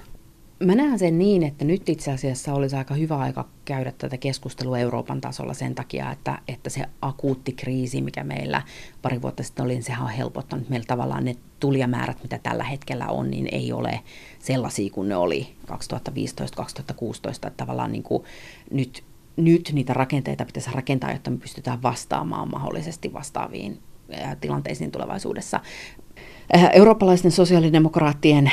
Mä 0.61 0.75
näen 0.75 0.99
sen 0.99 1.19
niin, 1.19 1.43
että 1.43 1.65
nyt 1.65 1.89
itse 1.89 2.13
asiassa 2.13 2.55
olisi 2.55 2.77
aika 2.77 2.95
hyvä 2.95 3.19
aika 3.19 3.49
käydä 3.65 3.93
tätä 3.99 4.17
keskustelua 4.17 4.79
Euroopan 4.79 5.21
tasolla 5.21 5.55
sen 5.55 5.75
takia, 5.75 6.13
että, 6.13 6.39
että 6.49 6.71
se 6.71 6.85
akuutti 7.03 7.53
kriisi, 7.53 8.01
mikä 8.01 8.25
meillä 8.25 8.63
pari 9.03 9.23
vuotta 9.23 9.43
sitten 9.43 9.65
oli, 9.65 9.73
niin 9.73 9.83
sehän 9.83 10.03
on 10.03 10.11
helpottanut. 10.11 10.69
Meillä 10.69 10.87
tavallaan 10.87 11.25
ne 11.25 11.37
tulijamäärät, 11.61 12.23
mitä 12.23 12.39
tällä 12.43 12.65
hetkellä 12.65 13.07
on, 13.07 13.31
niin 13.31 13.49
ei 13.53 13.73
ole 13.73 14.01
sellaisia 14.39 14.91
kuin 14.91 15.09
ne 15.09 15.17
oli 15.17 15.49
2015-2016. 15.67 15.73
Että 17.31 17.51
tavallaan 17.57 17.93
niin 17.93 18.03
kuin 18.03 18.25
nyt, 18.71 19.05
nyt 19.37 19.71
niitä 19.73 19.93
rakenteita 19.93 20.45
pitäisi 20.45 20.71
rakentaa, 20.75 21.13
jotta 21.13 21.31
me 21.31 21.37
pystytään 21.37 21.83
vastaamaan 21.83 22.51
mahdollisesti 22.51 23.13
vastaaviin 23.13 23.79
tilanteisiin 24.41 24.91
tulevaisuudessa. 24.91 25.61
Äh, 26.57 26.71
eurooppalaisten 26.73 27.31
sosiaalidemokraattien 27.31 28.51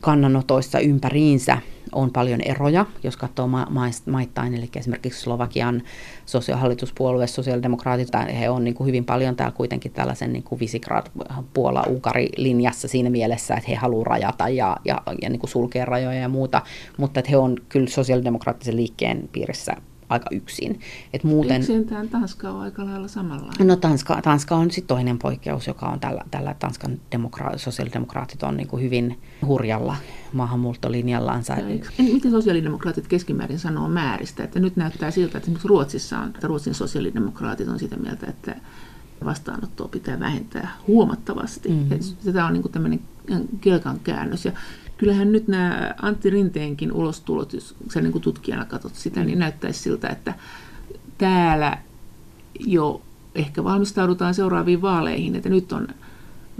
kannanotoissa 0.00 0.78
ympäriinsä 0.78 1.58
on 1.92 2.10
paljon 2.10 2.40
eroja, 2.40 2.86
jos 3.02 3.16
katsoo 3.16 3.46
ma- 3.46 3.66
maittain, 4.06 4.54
eli 4.54 4.68
esimerkiksi 4.76 5.20
Slovakian 5.20 5.82
sosiaalihallituspuolue, 6.26 7.26
sosiaalidemokraatit, 7.26 8.08
he 8.40 8.50
on 8.50 8.64
niin 8.64 8.74
kuin 8.74 8.86
hyvin 8.86 9.04
paljon 9.04 9.36
täällä 9.36 9.56
kuitenkin 9.56 9.92
tällaisen 9.92 10.32
niin 10.32 10.42
kuin 10.42 10.60
Visegrad, 10.60 11.06
Puola, 11.54 11.82
Unkari 11.88 12.28
linjassa 12.36 12.88
siinä 12.88 13.10
mielessä, 13.10 13.54
että 13.54 13.70
he 13.70 13.76
haluavat 13.76 14.06
rajata 14.06 14.48
ja, 14.48 14.76
ja, 14.84 15.02
ja 15.22 15.30
niin 15.30 15.40
kuin 15.40 15.50
sulkea 15.50 15.84
rajoja 15.84 16.20
ja 16.20 16.28
muuta, 16.28 16.62
mutta 16.96 17.20
että 17.20 17.30
he 17.30 17.36
on 17.36 17.56
kyllä 17.68 17.88
sosiaalidemokraattisen 17.88 18.76
liikkeen 18.76 19.28
piirissä 19.32 19.76
aika 20.10 20.26
yksin. 20.32 20.80
Et 21.12 21.24
muuten, 21.24 21.60
Yksintään 21.60 22.08
Tanska 22.08 22.50
on 22.50 22.60
aika 22.60 22.84
lailla 22.84 23.08
samanlainen. 23.08 23.66
No 23.66 23.76
Tanska, 23.76 24.22
Tanska 24.22 24.56
on 24.56 24.70
sitten 24.70 24.96
toinen 24.96 25.18
poikkeus, 25.18 25.66
joka 25.66 25.86
on 25.86 26.00
tällä, 26.00 26.24
tällä 26.30 26.54
Tanskan 26.58 27.00
demokra- 27.16 27.58
sosiaalidemokraatit 27.58 28.42
on 28.42 28.56
niin 28.56 28.68
kuin 28.68 28.82
hyvin 28.82 29.18
hurjalla 29.46 29.96
maahanmuuttolinjallansa. 30.32 31.56
Miten 31.98 32.30
sosiaalidemokraatit 32.30 33.08
keskimäärin 33.08 33.58
sanoo 33.58 33.88
määristä? 33.88 34.44
Että 34.44 34.60
nyt 34.60 34.76
näyttää 34.76 35.10
siltä, 35.10 35.38
että 35.38 35.44
esimerkiksi 35.44 35.68
Ruotsissa 35.68 36.18
on, 36.18 36.28
että 36.28 36.46
Ruotsin 36.46 36.74
sosiaalidemokraatit 36.74 37.68
on 37.68 37.78
sitä 37.78 37.96
mieltä, 37.96 38.26
että 38.26 38.56
vastaanottoa 39.24 39.88
pitää 39.88 40.20
vähentää 40.20 40.76
huomattavasti. 40.86 41.68
Mm-hmm. 41.68 42.32
Tämä 42.32 42.46
on 42.46 42.52
niin 42.52 42.72
tämmöinen 42.72 43.00
kelkan 43.60 44.00
käännös. 44.00 44.44
Ja 44.44 44.52
kyllähän 45.00 45.32
nyt 45.32 45.48
nämä 45.48 45.94
Antti 46.02 46.30
Rinteenkin 46.30 46.92
ulostulot, 46.92 47.52
jos 47.52 47.74
sä 47.92 48.00
niin 48.00 48.12
kuin 48.12 48.22
tutkijana 48.22 48.64
katsot 48.64 48.94
sitä, 48.94 49.24
niin 49.24 49.38
näyttäisi 49.38 49.80
siltä, 49.80 50.08
että 50.08 50.34
täällä 51.18 51.78
jo 52.60 53.00
ehkä 53.34 53.64
valmistaudutaan 53.64 54.34
seuraaviin 54.34 54.82
vaaleihin, 54.82 55.36
että 55.36 55.48
nyt 55.48 55.72
on 55.72 55.88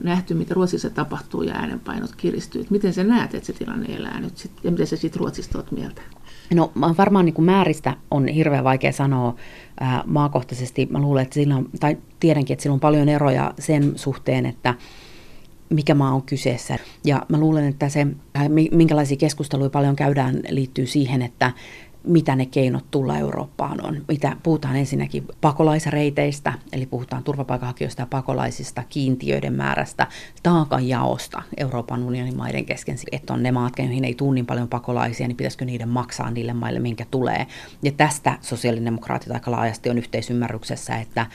nähty, 0.03 0.35
mitä 0.35 0.55
Ruotsissa 0.55 0.91
tapahtuu 0.91 1.43
ja 1.43 1.55
äänenpainot 1.55 2.17
kiristyy. 2.17 2.67
Miten 2.71 2.93
sä 2.93 3.05
näet, 3.05 3.35
että 3.35 3.47
se 3.47 3.53
tilanne 3.53 3.95
elää 3.97 4.21
nyt 4.21 4.37
sit, 4.37 4.53
ja 4.65 4.71
miten 4.71 4.87
sä 4.87 4.97
sitten 4.97 5.21
Ruotsista 5.21 5.59
olet 5.59 5.73
mieltä? 5.73 6.03
No 6.55 6.73
varmaan 6.99 7.25
niin 7.25 7.35
kuin 7.35 7.47
määristä 7.47 7.97
on 8.11 8.29
hirveän 8.29 8.65
vaikea 8.65 8.93
sanoa 8.93 9.37
ää, 9.81 10.03
maakohtaisesti. 10.07 10.89
Mä 10.91 10.99
luulen, 10.99 11.23
että 11.23 11.35
sillä 11.35 11.57
on, 11.57 11.69
tai 11.81 11.97
tiedänkin, 12.21 12.55
että 12.55 12.63
sillä 12.63 12.75
on 12.75 12.81
paljon 12.81 13.09
eroja 13.09 13.55
sen 13.59 13.93
suhteen, 13.97 14.47
että 14.47 14.75
mikä 15.71 15.95
maa 15.95 16.15
on 16.15 16.23
kyseessä. 16.23 16.79
Ja 17.05 17.27
mä 17.29 17.39
luulen, 17.39 17.65
että 17.65 17.89
se, 17.89 18.07
äh, 18.37 18.49
minkälaisia 18.73 19.17
keskusteluja 19.17 19.71
paljon 19.71 19.97
käydään, 19.97 20.41
liittyy 20.49 20.87
siihen, 20.87 21.23
että 21.23 21.53
mitä 22.05 22.37
ne 22.37 22.47
keinot 22.47 22.85
tulla 22.91 23.19
Eurooppaan 23.19 23.87
on. 23.87 24.05
Mitä 24.09 24.37
puhutaan 24.43 24.77
ensinnäkin 24.77 25.27
pakolaisreiteistä, 25.41 26.53
eli 26.73 26.87
puhutaan 26.87 27.25
turvapaikanhakijoista 27.25 28.03
ja 28.03 28.07
pakolaisista, 28.07 28.83
kiintiöiden 28.89 29.53
määrästä, 29.53 30.07
taakanjaosta 30.43 31.43
Euroopan 31.57 32.03
unionin 32.03 32.37
maiden 32.37 32.65
kesken, 32.65 32.97
että 33.13 33.33
on 33.33 33.43
ne 33.43 33.53
maat, 33.53 33.79
joihin 33.79 34.05
ei 34.05 34.15
tule 34.15 34.35
niin 34.35 34.47
paljon 34.47 34.69
pakolaisia, 34.69 35.29
niin 35.29 35.37
pitäisikö 35.37 35.65
niiden 35.65 35.89
maksaa 35.89 36.31
niille 36.31 36.53
maille, 36.53 36.81
minkä 36.81 37.07
tulee. 37.11 37.47
Ja 37.83 37.93
tästä 37.93 38.39
sosiaalidemokraatit 38.41 39.31
aika 39.31 39.51
laajasti 39.51 39.91
on 39.91 39.99
yhteisymmärryksessä, 39.99 40.97
että 40.97 41.27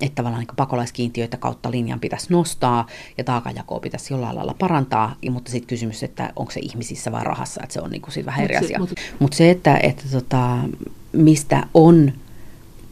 että 0.00 0.14
tavallaan 0.14 0.40
niin 0.40 0.56
pakolaiskiintiöitä 0.56 1.36
kautta 1.36 1.70
linjan 1.70 2.00
pitäisi 2.00 2.26
nostaa 2.30 2.86
ja 3.18 3.24
taakanjakoa 3.24 3.80
pitäisi 3.80 4.14
jollain 4.14 4.36
lailla 4.36 4.54
parantaa, 4.58 5.16
mutta 5.30 5.50
sitten 5.50 5.68
kysymys, 5.68 6.02
että 6.02 6.32
onko 6.36 6.52
se 6.52 6.60
ihmisissä 6.60 7.12
vai 7.12 7.24
rahassa, 7.24 7.60
että 7.62 7.72
se 7.72 7.80
on 7.80 7.90
niin 7.90 8.02
kuin 8.02 8.12
sit 8.12 8.26
vähän 8.26 8.44
eri 8.44 8.56
asia. 8.56 8.78
Mutta 8.78 8.94
Mut 9.18 9.32
se, 9.32 9.50
että, 9.50 9.80
että 9.82 10.04
tota, 10.12 10.58
mistä 11.12 11.66
on 11.74 12.12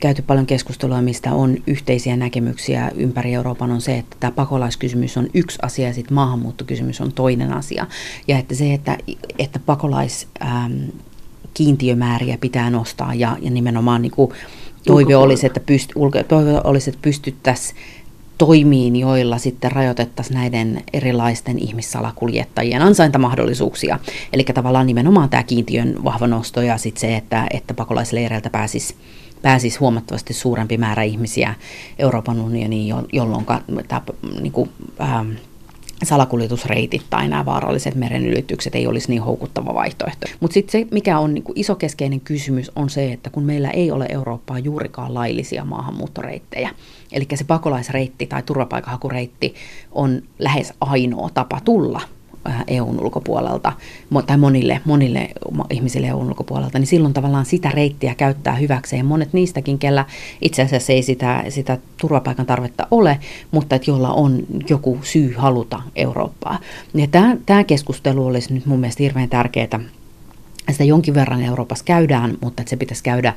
käyty 0.00 0.22
paljon 0.22 0.46
keskustelua, 0.46 1.02
mistä 1.02 1.34
on 1.34 1.56
yhteisiä 1.66 2.16
näkemyksiä 2.16 2.90
ympäri 2.94 3.34
Euroopan, 3.34 3.70
on 3.70 3.80
se, 3.80 3.98
että 3.98 4.16
tämä 4.20 4.30
pakolaiskysymys 4.30 5.16
on 5.16 5.28
yksi 5.34 5.58
asia 5.62 5.86
ja 5.86 5.94
sitten 5.94 6.14
maahanmuuttokysymys 6.14 7.00
on 7.00 7.12
toinen 7.12 7.52
asia. 7.52 7.86
Ja 8.28 8.38
että 8.38 8.54
se, 8.54 8.74
että, 8.74 8.98
että 9.38 9.58
pakolaiskiintiömääriä 9.58 12.38
pitää 12.40 12.70
nostaa 12.70 13.14
ja, 13.14 13.36
ja 13.40 13.50
nimenomaan 13.50 14.02
niin 14.02 14.12
kuin 14.12 14.32
toive 14.86 15.16
olisi, 15.16 15.46
että, 15.46 15.60
pyst, 15.60 15.90
toive 16.28 16.60
olisi, 16.64 16.90
että 16.90 17.02
pystyttäisiin 17.02 17.76
toimiin, 18.38 18.96
joilla 18.96 19.38
sitten 19.38 19.72
rajoitettaisiin 19.72 20.34
näiden 20.34 20.82
erilaisten 20.92 21.58
ihmissalakuljettajien 21.58 22.82
ansaintamahdollisuuksia. 22.82 23.98
Eli 24.32 24.44
tavallaan 24.44 24.86
nimenomaan 24.86 25.28
tämä 25.28 25.42
kiintiön 25.42 26.04
vahva 26.04 26.26
nosto 26.26 26.62
ja 26.62 26.78
sitten 26.78 27.00
se, 27.00 27.16
että, 27.16 27.46
että 27.50 27.74
pakolaisleireiltä 27.74 28.50
pääsisi 28.50 28.94
pääsisi 29.42 29.78
huomattavasti 29.78 30.34
suurempi 30.34 30.78
määrä 30.78 31.02
ihmisiä 31.02 31.54
Euroopan 31.98 32.40
unioniin, 32.40 32.94
jolloin 33.12 33.46
tämä 33.88 34.02
niin 34.40 34.52
kuin, 34.52 34.70
ähm, 35.00 35.30
salakuljetusreitit 36.02 37.02
tai 37.10 37.28
nämä 37.28 37.44
vaaralliset 37.44 37.94
merenylitykset 37.94 38.74
ei 38.74 38.86
olisi 38.86 39.08
niin 39.08 39.22
houkuttava 39.22 39.74
vaihtoehto. 39.74 40.26
Mutta 40.40 40.54
sitten 40.54 40.72
se, 40.72 40.86
mikä 40.90 41.18
on 41.18 41.34
niin 41.34 41.44
iso 41.54 41.74
keskeinen 41.74 42.20
kysymys, 42.20 42.72
on 42.76 42.90
se, 42.90 43.12
että 43.12 43.30
kun 43.30 43.42
meillä 43.42 43.70
ei 43.70 43.90
ole 43.90 44.06
Eurooppaa 44.08 44.58
juurikaan 44.58 45.14
laillisia 45.14 45.64
maahanmuuttoreittejä, 45.64 46.70
eli 47.12 47.26
se 47.34 47.44
pakolaisreitti 47.44 48.26
tai 48.26 48.42
turvapaikanhakureitti 48.42 49.54
on 49.92 50.22
lähes 50.38 50.74
ainoa 50.80 51.30
tapa 51.34 51.60
tulla 51.64 52.00
EUn 52.66 53.00
ulkopuolelta 53.00 53.72
tai 54.26 54.36
monille, 54.36 54.80
monille 54.84 55.30
ihmisille 55.70 56.06
EUn 56.06 56.26
ulkopuolelta, 56.26 56.78
niin 56.78 56.86
silloin 56.86 57.14
tavallaan 57.14 57.46
sitä 57.46 57.70
reittiä 57.70 58.14
käyttää 58.14 58.54
hyväkseen. 58.54 59.06
Monet 59.06 59.32
niistäkin, 59.32 59.78
kellä 59.78 60.04
itse 60.40 60.62
asiassa 60.62 60.92
ei 60.92 61.02
sitä, 61.02 61.44
sitä 61.48 61.78
turvapaikan 61.96 62.46
tarvetta 62.46 62.86
ole, 62.90 63.18
mutta 63.50 63.76
että 63.76 63.90
jolla 63.90 64.12
on 64.12 64.38
joku 64.68 64.98
syy 65.02 65.34
haluta 65.36 65.82
Eurooppaa. 65.96 66.58
Ja 66.94 67.06
tämä, 67.06 67.36
tämä 67.46 67.64
keskustelu 67.64 68.26
olisi 68.26 68.54
nyt 68.54 68.66
mun 68.66 68.80
mielestä 68.80 69.02
hirveän 69.02 69.28
tärkeää 69.28 69.80
sitä 70.70 70.84
jonkin 70.84 71.14
verran 71.14 71.42
Euroopassa 71.42 71.84
käydään, 71.84 72.38
mutta 72.40 72.62
että 72.62 72.70
se 72.70 72.76
pitäisi 72.76 73.02
käydä, 73.02 73.28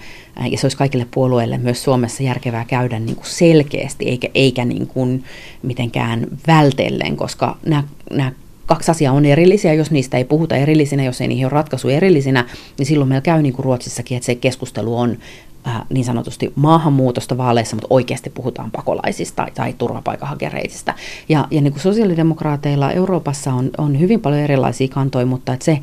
äh, 0.41 0.51
ja 0.51 0.57
se 0.57 0.65
olisi 0.65 0.77
kaikille 0.77 1.07
puolueille 1.11 1.57
myös 1.57 1.83
Suomessa 1.83 2.23
järkevää 2.23 2.65
käydä 2.65 2.99
niin 2.99 3.15
kuin 3.15 3.25
selkeästi, 3.25 4.05
eikä, 4.09 4.27
eikä 4.35 4.65
niin 4.65 4.87
kuin 4.87 5.23
mitenkään 5.63 6.27
vältellen, 6.47 7.17
koska 7.17 7.57
nämä, 7.65 7.83
nämä 8.11 8.31
kaksi 8.65 8.91
asiaa 8.91 9.13
on 9.13 9.25
erillisiä, 9.25 9.73
jos 9.73 9.91
niistä 9.91 10.17
ei 10.17 10.25
puhuta 10.25 10.55
erillisinä, 10.55 11.03
jos 11.03 11.21
ei 11.21 11.27
niihin 11.27 11.45
ole 11.45 11.51
ratkaisu 11.51 11.89
erillisinä, 11.89 12.45
niin 12.77 12.85
silloin 12.85 13.09
meillä 13.09 13.21
käy 13.21 13.41
niin 13.41 13.53
kuin 13.53 13.63
Ruotsissakin, 13.63 14.17
että 14.17 14.25
se 14.25 14.35
keskustelu 14.35 14.97
on 14.97 15.17
äh, 15.67 15.81
niin 15.89 16.05
sanotusti 16.05 16.53
maahanmuutosta 16.55 17.37
vaaleissa, 17.37 17.75
mutta 17.75 17.87
oikeasti 17.89 18.29
puhutaan 18.29 18.71
pakolaisista 18.71 19.47
tai 19.55 19.73
turvapaikanhakereisista. 19.73 20.93
Ja, 21.29 21.47
ja 21.51 21.61
niin 21.61 21.73
kuin 21.73 21.81
sosiaalidemokraateilla 21.81 22.91
Euroopassa 22.91 23.53
on, 23.53 23.69
on 23.77 23.99
hyvin 23.99 24.21
paljon 24.21 24.41
erilaisia 24.41 24.87
kantoja, 24.87 25.25
mutta 25.25 25.53
että 25.53 25.65
se, 25.65 25.79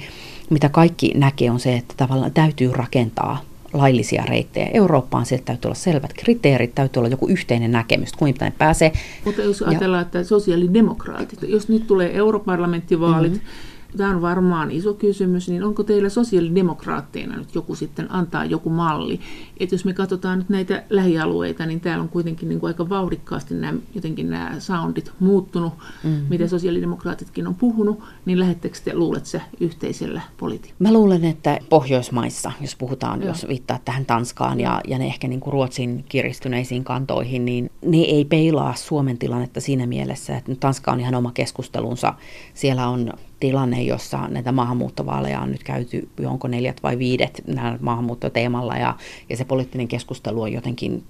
mitä 0.51 0.69
kaikki 0.69 1.13
näkee, 1.15 1.51
on 1.51 1.61
se, 1.61 1.77
että 1.77 1.95
tavallaan 1.97 2.33
täytyy 2.33 2.73
rakentaa 2.73 3.52
laillisia 3.73 4.25
reittejä 4.25 4.71
Eurooppaan. 4.75 5.27
Sieltä 5.27 5.45
täytyy 5.45 5.69
olla 5.69 5.75
selvät 5.75 6.13
kriteerit, 6.13 6.75
täytyy 6.75 7.01
olla 7.01 7.09
joku 7.09 7.29
yhteinen 7.29 7.73
näkemys, 7.73 8.13
kuinka 8.13 8.45
ne 8.45 8.53
pääsee. 8.59 8.93
Mutta 9.25 9.43
jos 9.43 9.63
ajatellaan, 9.63 10.01
ja, 10.01 10.07
että 10.07 10.25
sosiaalidemokraatit, 10.25 11.43
jos 11.43 11.69
nyt 11.69 11.87
tulee 11.87 12.17
europarlamenttivaalit, 12.17 13.33
mm-hmm 13.33 13.73
tämä 13.97 14.11
on 14.11 14.23
varmaan 14.23 14.71
iso 14.71 14.95
kysymys, 14.95 15.49
niin 15.49 15.65
onko 15.65 15.83
teillä 15.83 16.09
sosiaalidemokraatteina 16.09 17.37
nyt 17.37 17.55
joku 17.55 17.75
sitten 17.75 18.13
antaa 18.13 18.45
joku 18.45 18.71
malli? 18.71 19.21
Että 19.61 19.75
jos 19.75 19.85
me 19.85 19.93
katsotaan 19.93 20.39
nyt 20.39 20.49
näitä 20.49 20.83
lähialueita, 20.91 21.67
niin 21.67 21.81
täällä 21.81 22.03
on 22.03 22.09
kuitenkin 22.09 22.49
niin 22.49 22.61
kuin 22.61 22.69
aika 22.69 22.89
vauhdikkaasti 22.89 23.55
nämä, 23.55 23.79
jotenkin 23.95 24.31
nämä 24.31 24.55
soundit 24.59 25.13
muuttunut, 25.21 25.73
mm-hmm. 26.05 26.27
mitä 26.31 26.49
sosiaalidemokraatitkin 26.49 27.47
on 27.47 27.55
puhunut, 27.55 28.01
niin 28.25 28.41
lähettekö 28.41 28.79
te, 28.85 28.95
luulet 28.95 29.27
se 29.27 29.43
yhteisellä 29.61 30.21
politiikalla? 30.37 30.77
Mä 30.79 30.93
luulen, 30.93 31.25
että 31.25 31.59
Pohjoismaissa, 31.69 32.53
jos 32.61 32.77
puhutaan, 32.77 33.21
Joo. 33.21 33.29
jos 33.29 33.49
viittaa 33.49 33.79
tähän 33.85 34.07
Tanskaan 34.07 34.61
ja, 34.61 34.81
ja 34.89 34.99
ne 34.99 35.07
ehkä 35.07 35.29
niin 35.29 35.41
kuin 35.41 35.53
Ruotsin 35.53 36.05
kiristyneisiin 36.09 36.85
kantoihin, 36.85 37.45
niin 37.45 37.71
ne 37.85 37.97
ei 37.97 38.25
peilaa 38.25 38.75
Suomen 38.75 39.19
tilannetta 39.19 39.61
siinä 39.61 39.87
mielessä, 39.87 40.37
että 40.37 40.55
Tanska 40.55 40.93
on 40.93 41.01
ihan 41.01 41.15
oma 41.15 41.33
keskustelunsa. 41.33 42.15
Siellä 42.55 42.89
on 42.89 43.13
tilanne, 43.43 43.83
jossa 43.83 44.29
näitä 44.29 44.53
maahanmuuttovaaleja 44.53 45.41
on 45.41 45.51
nyt 45.51 45.63
käyty, 45.63 46.09
onko 46.27 46.49
neljät 46.49 46.83
vai 46.83 46.99
viidet 46.99 47.43
maahanmuuttoteemalla, 47.81 48.77
ja, 48.77 48.97
ja 49.29 49.37
se 49.37 49.45
poliittinen 49.45 49.89
keskustelu 49.89 50.43
on 50.43 50.53
jotenkin 50.53 51.05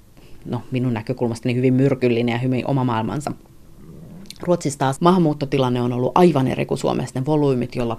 no, 0.44 0.62
minun 0.70 0.94
näkökulmastani 0.94 1.54
hyvin 1.54 1.74
myrkyllinen 1.74 2.32
ja 2.32 2.38
hyvin 2.38 2.66
oma 2.66 2.84
maailmansa. 2.84 3.32
Ruotsissa 4.42 4.78
taas 4.78 5.00
maahanmuuttotilanne 5.00 5.80
on 5.80 5.92
ollut 5.92 6.12
aivan 6.14 6.48
eri 6.48 6.66
kuin 6.66 6.78
Suomessa. 6.78 7.20
Ne 7.20 7.26
volyymit, 7.26 7.76
joilla 7.76 7.98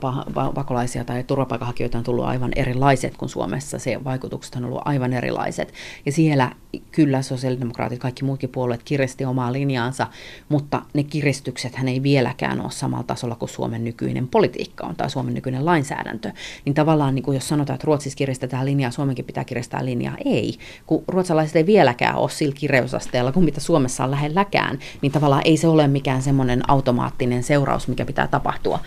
pakolaisia 0.55 1.03
tai 1.03 1.23
turvapaikanhakijoita 1.23 1.97
on 1.97 2.03
tullut 2.03 2.25
aivan 2.25 2.51
erilaiset 2.55 3.17
kuin 3.17 3.29
Suomessa. 3.29 3.79
Se 3.79 4.03
vaikutukset 4.03 4.55
on 4.55 4.65
ollut 4.65 4.81
aivan 4.85 5.13
erilaiset. 5.13 5.73
Ja 6.05 6.11
siellä 6.11 6.51
kyllä 6.91 7.21
sosiaalidemokraatit, 7.21 7.99
kaikki 7.99 8.23
muutkin 8.23 8.49
puolueet 8.49 8.83
kiristi 8.83 9.25
omaa 9.25 9.53
linjaansa, 9.53 10.07
mutta 10.49 10.81
ne 10.93 11.03
kiristykset 11.03 11.75
hän 11.75 11.87
ei 11.87 12.03
vieläkään 12.03 12.61
ole 12.61 12.71
samalla 12.71 13.03
tasolla 13.03 13.35
kuin 13.35 13.49
Suomen 13.49 13.83
nykyinen 13.83 14.27
politiikka 14.27 14.87
on 14.87 14.95
tai 14.95 15.09
Suomen 15.09 15.33
nykyinen 15.33 15.65
lainsäädäntö. 15.65 16.31
Niin 16.65 16.73
tavallaan 16.73 17.15
niin 17.15 17.23
kuin 17.23 17.35
jos 17.35 17.47
sanotaan, 17.47 17.75
että 17.75 17.85
Ruotsissa 17.85 18.17
kiristetään 18.17 18.65
linjaa, 18.65 18.91
Suomenkin 18.91 19.25
pitää 19.25 19.43
kiristää 19.43 19.85
linjaa, 19.85 20.15
ei. 20.25 20.57
Kun 20.85 21.03
ruotsalaiset 21.07 21.55
ei 21.55 21.65
vieläkään 21.65 22.15
ole 22.15 22.29
sillä 22.29 22.55
kireysasteella 22.57 23.31
kuin 23.31 23.45
mitä 23.45 23.59
Suomessa 23.59 24.03
on 24.03 24.11
lähelläkään, 24.11 24.79
niin 25.01 25.11
tavallaan 25.11 25.41
ei 25.45 25.57
se 25.57 25.67
ole 25.67 25.87
mikään 25.87 26.21
semmoinen 26.33 26.69
automaattinen 26.69 27.43
seuraus, 27.43 27.87
mikä 27.87 28.05
pitää 28.05 28.27
tapahtua. 28.27 28.79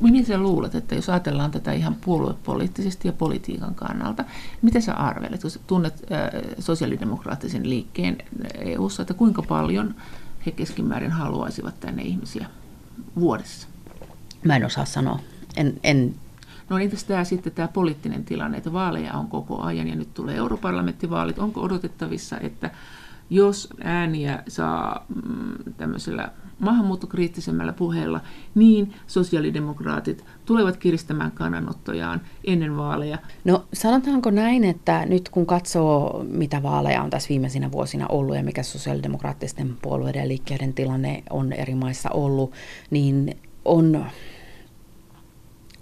Mihin 0.00 0.26
sä 0.26 0.38
luulet, 0.38 0.74
että 0.74 0.94
jos 0.94 1.08
ajatellaan 1.08 1.50
tätä 1.50 1.72
ihan 1.72 1.94
puoluepoliittisesti 1.94 3.08
ja 3.08 3.12
politiikan 3.12 3.74
kannalta, 3.74 4.24
mitä 4.62 4.80
sä 4.80 4.94
arvelet, 4.94 5.42
kun 5.42 5.50
sä 5.50 5.60
tunnet 5.66 5.94
äh, 6.12 6.40
sosiaalidemokraattisen 6.58 7.68
liikkeen 7.68 8.18
EU-ssa, 8.58 9.02
että 9.02 9.14
kuinka 9.14 9.42
paljon 9.42 9.94
he 10.46 10.50
keskimäärin 10.50 11.10
haluaisivat 11.10 11.80
tänne 11.80 12.02
ihmisiä 12.02 12.46
vuodessa? 13.16 13.68
Mä 14.44 14.56
en 14.56 14.64
osaa 14.64 14.84
sanoa. 14.84 15.18
En, 15.56 15.80
en 15.82 16.14
No 16.70 16.78
entäs 16.78 17.04
tämä 17.04 17.24
sitten 17.24 17.52
tämä 17.52 17.68
poliittinen 17.68 18.24
tilanne, 18.24 18.58
että 18.58 18.72
vaaleja 18.72 19.12
on 19.12 19.28
koko 19.28 19.62
ajan 19.62 19.88
ja 19.88 19.96
nyt 19.96 20.14
tulee 20.14 20.36
europarlamenttivaalit. 20.36 21.38
Onko 21.38 21.60
odotettavissa, 21.60 22.38
että 22.40 22.70
jos 23.30 23.68
ääniä 23.84 24.42
saa 24.48 25.06
mm, 25.08 25.72
tämmöisellä 25.76 26.32
maahanmuuttokriittisemmällä 26.62 27.72
puheella, 27.72 28.20
niin 28.54 28.94
sosiaalidemokraatit 29.06 30.24
tulevat 30.44 30.76
kiristämään 30.76 31.32
kannanottojaan 31.32 32.20
ennen 32.44 32.76
vaaleja. 32.76 33.18
No 33.44 33.64
sanotaanko 33.72 34.30
näin, 34.30 34.64
että 34.64 35.06
nyt 35.06 35.28
kun 35.28 35.46
katsoo, 35.46 36.24
mitä 36.28 36.62
vaaleja 36.62 37.02
on 37.02 37.10
tässä 37.10 37.28
viimeisinä 37.28 37.72
vuosina 37.72 38.06
ollut 38.08 38.36
ja 38.36 38.42
mikä 38.42 38.62
sosiaalidemokraattisten 38.62 39.76
puolueiden 39.82 40.20
ja 40.22 40.28
liikkeiden 40.28 40.74
tilanne 40.74 41.22
on 41.30 41.52
eri 41.52 41.74
maissa 41.74 42.10
ollut, 42.10 42.52
niin 42.90 43.36
on 43.64 44.04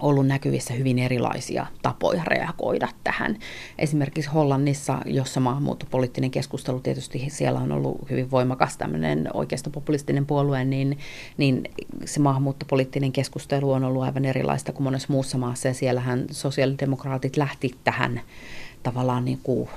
ollut 0.01 0.27
näkyvissä 0.27 0.75
hyvin 0.75 0.99
erilaisia 0.99 1.67
tapoja 1.83 2.25
reagoida 2.25 2.89
tähän. 3.05 3.39
Esimerkiksi 3.79 4.31
Hollannissa, 4.31 4.99
jossa 5.07 5.41
maahanmuuttopoliittinen 5.41 6.31
keskustelu 6.31 6.81
tietysti 6.81 7.27
siellä 7.29 7.61
on 7.61 7.73
ollut 7.73 8.11
hyvin 8.11 8.31
voimakas 8.31 8.77
tämmöinen 8.77 9.29
oikeistopopulistinen 9.35 10.27
puolue, 10.27 10.65
niin, 10.65 10.99
niin 11.37 11.63
se 12.05 12.21
maahanmuuttopoliittinen 12.21 13.13
keskustelu 13.13 13.73
on 13.73 13.85
ollut 13.85 14.03
aivan 14.03 14.25
erilaista 14.25 14.73
kuin 14.73 14.85
monessa 14.85 15.09
muussa 15.11 15.39
maassa 15.39 15.69
ja 15.69 15.75
siellähän 15.75 16.27
sosiaalidemokraatit 16.31 17.37
lähti 17.37 17.71
tähän 17.85 18.21
tavallaan 18.83 19.25
niin 19.25 19.41
kuin 19.43 19.69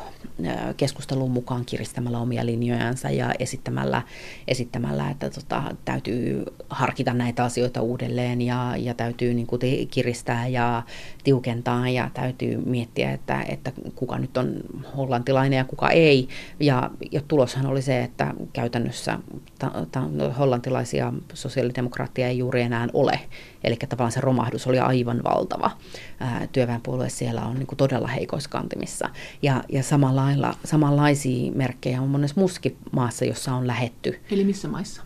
keskustelun 0.78 1.32
mukaan 1.32 1.66
kiristämällä 1.66 2.20
omia 2.20 2.46
linjojansa 2.46 3.10
ja 3.10 3.34
esittämällä, 3.40 4.02
esittämällä 4.48 5.10
että 5.10 5.30
tota, 5.30 5.64
täytyy 5.86 6.44
harkita 6.70 7.14
näitä 7.14 7.44
asioita 7.44 7.82
uudelleen 7.82 8.42
ja, 8.42 8.74
ja 8.78 8.94
täytyy 8.94 9.34
niin 9.34 9.48
kuin 9.48 9.62
kiristää 9.92 10.48
ja 10.48 10.84
tiukentaa 11.24 11.90
ja 11.90 12.10
täytyy 12.14 12.58
miettiä, 12.66 13.12
että, 13.12 13.42
että 13.42 13.72
kuka 13.96 14.20
nyt 14.20 14.38
on 14.38 14.56
hollantilainen 14.98 15.58
ja 15.58 15.66
kuka 15.66 15.90
ei. 15.90 16.28
Ja, 16.60 16.92
ja 17.12 17.22
tuloshan 17.28 17.66
oli 17.66 17.82
se, 17.82 18.04
että 18.04 18.34
käytännössä 18.54 19.20
ta, 19.60 19.72
ta, 19.92 20.02
hollantilaisia 20.40 21.14
sosiaalidemokraattia 21.34 22.28
ei 22.28 22.38
juuri 22.38 22.62
enää 22.62 22.88
ole. 22.94 23.20
Eli 23.64 23.76
tavallaan 23.76 24.12
se 24.12 24.22
romahdus 24.22 24.68
oli 24.68 24.80
aivan 24.80 25.24
valtava. 25.24 25.72
työväenpuolue 26.52 27.10
siellä 27.10 27.42
on 27.42 27.56
niin 27.56 27.68
kuin 27.68 27.78
todella 27.78 28.08
heikoissa 28.08 28.50
kantimissa. 28.50 29.10
Ja, 29.42 29.64
ja 29.70 29.84
samalla 29.84 30.22
lailla, 30.22 30.54
samanlaisia 30.66 31.52
merkkejä 31.52 32.02
on 32.02 32.10
monessa 32.10 32.40
muussakin 32.40 32.78
maassa, 32.92 33.26
jossa 33.26 33.54
on 33.54 33.68
lähetty. 33.68 34.20
Eli 34.32 34.44
missä 34.44 34.68
maissa? 34.68 35.04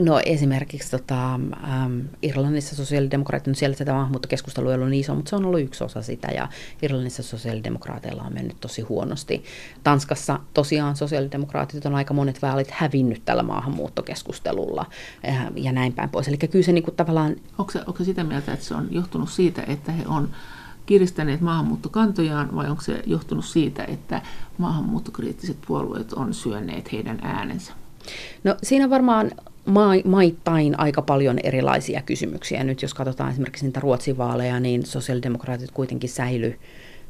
No 0.00 0.20
esimerkiksi 0.26 0.90
tota, 0.90 1.34
ähm, 1.34 2.00
Irlannissa 2.22 2.76
sosiaalidemokraatit, 2.76 3.46
no 3.46 3.54
siellä 3.54 3.76
tätä 3.76 3.92
maahanmuuttokeskustelua 3.92 4.70
ei 4.70 4.74
ollut 4.74 4.90
niin 4.90 5.00
iso, 5.00 5.14
mutta 5.14 5.30
se 5.30 5.36
on 5.36 5.44
ollut 5.44 5.60
yksi 5.60 5.84
osa 5.84 6.02
sitä 6.02 6.28
ja 6.28 6.48
Irlannissa 6.82 7.22
sosiaalidemokraateilla 7.22 8.22
on 8.22 8.34
mennyt 8.34 8.56
tosi 8.60 8.82
huonosti. 8.82 9.44
Tanskassa 9.84 10.40
tosiaan 10.54 10.96
sosiaalidemokraatit 10.96 11.86
on 11.86 11.94
aika 11.94 12.14
monet 12.14 12.42
vaalit 12.42 12.70
hävinnyt 12.70 13.22
tällä 13.24 13.42
maahanmuuttokeskustelulla 13.42 14.86
äh, 15.28 15.46
ja 15.56 15.72
näin 15.72 15.92
päin 15.92 16.10
pois. 16.10 16.28
Eli 16.28 16.36
kyllä 16.36 16.64
se 16.64 16.72
niin 16.72 16.84
kuin 16.84 16.96
tavallaan... 16.96 17.36
Onko 17.58 17.72
se, 17.72 17.80
onko 17.86 18.04
sitä 18.04 18.24
mieltä, 18.24 18.52
että 18.52 18.64
se 18.64 18.74
on 18.74 18.88
johtunut 18.90 19.30
siitä, 19.30 19.64
että 19.66 19.92
he 19.92 20.02
on 20.06 20.28
kiristäneet 20.86 21.40
maahanmuuttokantojaan 21.40 22.56
vai 22.56 22.70
onko 22.70 22.82
se 22.82 23.02
johtunut 23.06 23.44
siitä, 23.44 23.84
että 23.84 24.22
maahanmuuttokriittiset 24.58 25.56
puolueet 25.66 26.12
on 26.12 26.34
syöneet 26.34 26.92
heidän 26.92 27.18
äänensä? 27.22 27.72
No 28.44 28.56
siinä 28.62 28.90
varmaan 28.90 29.30
maittain 30.04 30.80
aika 30.80 31.02
paljon 31.02 31.38
erilaisia 31.42 32.02
kysymyksiä. 32.02 32.64
Nyt 32.64 32.82
jos 32.82 32.94
katsotaan 32.94 33.30
esimerkiksi 33.30 33.64
niitä 33.64 33.80
Ruotsin 33.80 34.18
vaaleja, 34.18 34.60
niin 34.60 34.86
sosiaalidemokraatit 34.86 35.70
kuitenkin 35.70 36.10
säily 36.10 36.58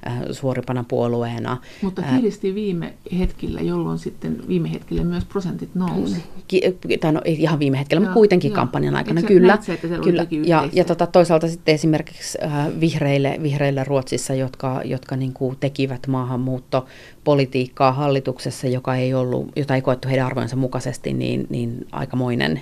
Äh, 0.06 0.20
suoripana 0.30 0.84
puolueena. 0.88 1.56
Mutta 1.82 2.02
äh, 2.02 2.16
kiristi 2.16 2.54
viime 2.54 2.94
hetkellä, 3.18 3.60
jolloin 3.60 3.98
sitten 3.98 4.48
viime 4.48 4.72
hetkellä 4.72 5.04
myös 5.04 5.24
prosentit 5.24 5.74
nousi. 5.74 6.22
Ki, 6.48 6.62
tai 7.00 7.12
no 7.12 7.20
ei 7.24 7.42
ihan 7.42 7.58
viime 7.58 7.78
hetkellä, 7.78 8.00
mutta 8.00 8.14
kuitenkin 8.14 8.48
joo. 8.48 8.56
kampanjan 8.56 8.96
aikana 8.96 9.20
Eikö 9.20 9.28
kyllä. 9.28 9.58
Se, 9.60 9.76
kyllä. 10.04 10.26
Ja, 10.46 10.68
ja 10.72 10.84
tota, 10.84 11.06
toisaalta 11.06 11.48
sitten 11.48 11.74
esimerkiksi 11.74 12.38
äh, 12.42 12.80
vihreille, 12.80 13.38
vihreille 13.42 13.84
Ruotsissa, 13.84 14.34
jotka, 14.34 14.80
jotka 14.84 15.16
niin 15.16 15.32
kuin 15.32 15.56
tekivät 15.60 16.06
maahanmuuttopolitiikkaa 16.06 17.92
hallituksessa, 17.92 18.68
joka 18.68 18.94
ei 18.94 19.14
ollut, 19.14 19.52
jota 19.56 19.74
ei 19.74 19.82
koettu 19.82 20.08
heidän 20.08 20.26
arvojensa 20.26 20.56
mukaisesti, 20.56 21.12
niin, 21.12 21.46
niin 21.50 21.86
aikamoinen 21.92 22.60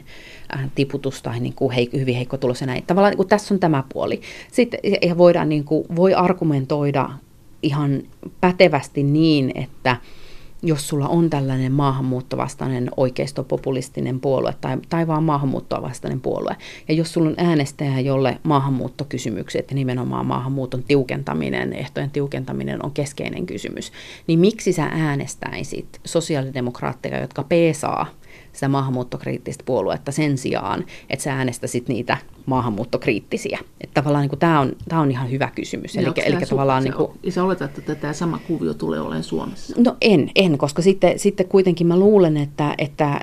äh, 0.54 0.70
tiputus 0.74 1.22
tai 1.22 1.40
niin 1.40 1.54
kuin 1.54 1.70
heik, 1.70 1.92
hyvin 1.92 2.16
heikko 2.16 2.36
tulos 2.36 2.60
ja 2.60 2.66
näin. 2.66 2.84
Tavallaan 2.86 3.10
niin 3.10 3.16
kuin 3.16 3.28
tässä 3.28 3.54
on 3.54 3.60
tämä 3.60 3.84
puoli. 3.92 4.20
Sitten 4.52 4.80
voidaan, 5.18 5.48
niin 5.48 5.64
kuin, 5.64 5.84
voi 5.96 6.14
argumentoida 6.14 7.10
ihan 7.62 8.02
pätevästi 8.40 9.02
niin, 9.02 9.52
että 9.54 9.96
jos 10.62 10.88
sulla 10.88 11.08
on 11.08 11.30
tällainen 11.30 11.72
maahanmuuttovastainen 11.72 12.90
oikeistopopulistinen 12.96 14.20
puolue 14.20 14.54
tai, 14.60 14.78
tai 14.88 15.06
vaan 15.06 15.22
maahanmuuttoa 15.22 15.82
vastainen 15.82 16.20
puolue, 16.20 16.56
ja 16.88 16.94
jos 16.94 17.12
sulla 17.12 17.28
on 17.28 17.34
äänestäjä, 17.36 18.00
jolle 18.00 18.38
maahanmuuttokysymykset 18.42 19.70
ja 19.70 19.74
nimenomaan 19.74 20.26
maahanmuuton 20.26 20.82
tiukentaminen, 20.82 21.72
ehtojen 21.72 22.10
tiukentaminen 22.10 22.84
on 22.84 22.92
keskeinen 22.92 23.46
kysymys, 23.46 23.92
niin 24.26 24.38
miksi 24.38 24.72
sä 24.72 24.84
äänestäisit 24.84 26.00
sosiaalidemokraatteja, 26.04 27.20
jotka 27.20 27.42
peesaa 27.42 28.06
sitä 28.52 28.68
maahanmuuttokriittistä 28.68 29.64
puoluetta 29.66 30.12
sen 30.12 30.38
sijaan, 30.38 30.84
että 31.10 31.22
sä 31.22 31.34
äänestäisit 31.34 31.88
niitä 31.88 32.16
maahanmuuttokriittisiä. 32.46 33.58
Että 33.80 33.94
tavallaan 33.94 34.28
niin 34.28 34.38
tämä 34.38 34.60
on, 34.60 34.72
tää 34.88 35.00
on 35.00 35.10
ihan 35.10 35.30
hyvä 35.30 35.50
kysymys. 35.54 35.96
Eli, 35.96 36.06
eli 36.24 36.36
su- 36.36 36.48
tavallaan, 36.48 36.84
niin 36.84 36.94
kuin, 36.94 37.10
ja 37.22 37.32
sä 37.32 37.44
oletat, 37.44 37.78
että 37.78 37.94
tämä 37.94 38.12
sama 38.12 38.38
kuvio 38.48 38.74
tulee 38.74 39.00
olemaan 39.00 39.22
Suomessa? 39.22 39.74
No 39.78 39.96
en, 40.00 40.30
en 40.34 40.58
koska 40.58 40.82
sitten, 40.82 41.18
sitten 41.18 41.48
kuitenkin 41.48 41.86
mä 41.86 41.98
luulen, 41.98 42.36
että, 42.36 42.74
että, 42.78 43.20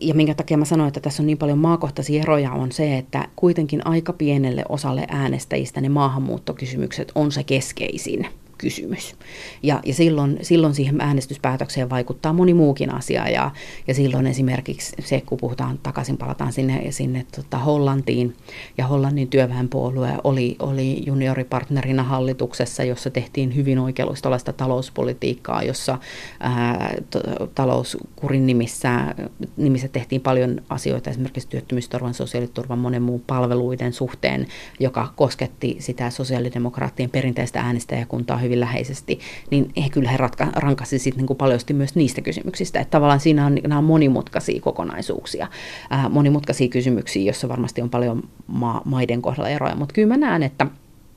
ja 0.00 0.14
minkä 0.14 0.34
takia 0.34 0.56
mä 0.56 0.64
sanoin, 0.64 0.88
että 0.88 1.00
tässä 1.00 1.22
on 1.22 1.26
niin 1.26 1.38
paljon 1.38 1.58
maakohtaisia 1.58 2.22
eroja, 2.22 2.52
on 2.52 2.72
se, 2.72 2.98
että 2.98 3.28
kuitenkin 3.36 3.86
aika 3.86 4.12
pienelle 4.12 4.64
osalle 4.68 5.06
äänestäjistä 5.08 5.80
ne 5.80 5.88
maahanmuuttokysymykset 5.88 7.12
on 7.14 7.32
se 7.32 7.44
keskeisin 7.44 8.26
kysymys. 8.64 9.16
Ja, 9.62 9.80
ja 9.86 9.94
silloin, 9.94 10.38
silloin 10.42 10.74
siihen 10.74 11.00
äänestyspäätökseen 11.00 11.90
vaikuttaa 11.90 12.32
moni 12.32 12.54
muukin 12.54 12.94
asia 12.94 13.28
ja, 13.28 13.50
ja 13.86 13.94
silloin 13.94 14.26
esimerkiksi 14.26 14.96
se, 15.00 15.20
kun 15.20 15.38
puhutaan 15.38 15.78
takaisin, 15.82 16.16
palataan 16.16 16.52
sinne, 16.52 16.86
sinne 16.90 17.26
tota 17.36 17.58
Hollantiin 17.58 18.36
ja 18.78 18.86
Hollannin 18.86 19.28
työväenpuolue 19.28 20.10
oli, 20.24 20.56
oli 20.58 21.02
junioripartnerina 21.06 22.02
hallituksessa, 22.02 22.84
jossa 22.84 23.10
tehtiin 23.10 23.56
hyvin 23.56 23.78
oikeustollaista 23.78 24.52
talouspolitiikkaa, 24.52 25.62
jossa 25.62 25.98
ää, 26.40 26.94
t- 27.10 27.54
talouskurin 27.54 28.46
nimissä, 28.46 29.14
nimissä 29.56 29.88
tehtiin 29.88 30.20
paljon 30.20 30.60
asioita 30.68 31.10
esimerkiksi 31.10 31.48
työttömyysturvan, 31.48 32.14
sosiaaliturvan, 32.14 32.78
monen 32.78 33.02
muun 33.02 33.22
palveluiden 33.26 33.92
suhteen, 33.92 34.46
joka 34.80 35.12
kosketti 35.16 35.76
sitä 35.78 36.10
sosiaalidemokraattien 36.10 37.10
perinteistä 37.10 37.60
äänestäjäkuntaa 37.60 38.38
hyvin 38.38 38.53
läheisesti, 38.60 39.18
niin 39.50 39.72
he 39.84 39.88
kyllä 39.90 40.10
he 40.10 40.16
ratka, 40.16 40.46
rankasi 40.56 40.98
sitten 40.98 41.18
niin 41.18 41.26
kuin 41.26 41.36
paljosti 41.36 41.74
myös 41.74 41.94
niistä 41.94 42.20
kysymyksistä. 42.20 42.80
Että 42.80 42.90
tavallaan 42.90 43.20
siinä 43.20 43.46
on, 43.46 43.58
nämä 43.62 43.78
on 43.78 43.84
monimutkaisia 43.84 44.60
kokonaisuuksia, 44.60 45.46
ää, 45.90 46.08
monimutkaisia 46.08 46.68
kysymyksiä, 46.68 47.22
joissa 47.22 47.48
varmasti 47.48 47.82
on 47.82 47.90
paljon 47.90 48.22
ma- 48.46 48.82
maiden 48.84 49.22
kohdalla 49.22 49.48
eroja. 49.48 49.76
Mutta 49.76 49.92
kyllä 49.92 50.08
mä 50.08 50.16
näen, 50.16 50.42
että 50.42 50.66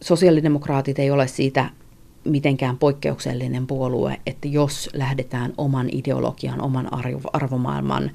sosiaalidemokraatit 0.01 0.99
ei 0.99 1.11
ole 1.11 1.27
siitä 1.27 1.69
mitenkään 2.27 2.77
poikkeuksellinen 2.77 3.67
puolue, 3.67 4.17
että 4.25 4.47
jos 4.47 4.89
lähdetään 4.93 5.53
oman 5.57 5.89
ideologian, 5.91 6.61
oman 6.61 6.89
arvomaailman 7.33 8.11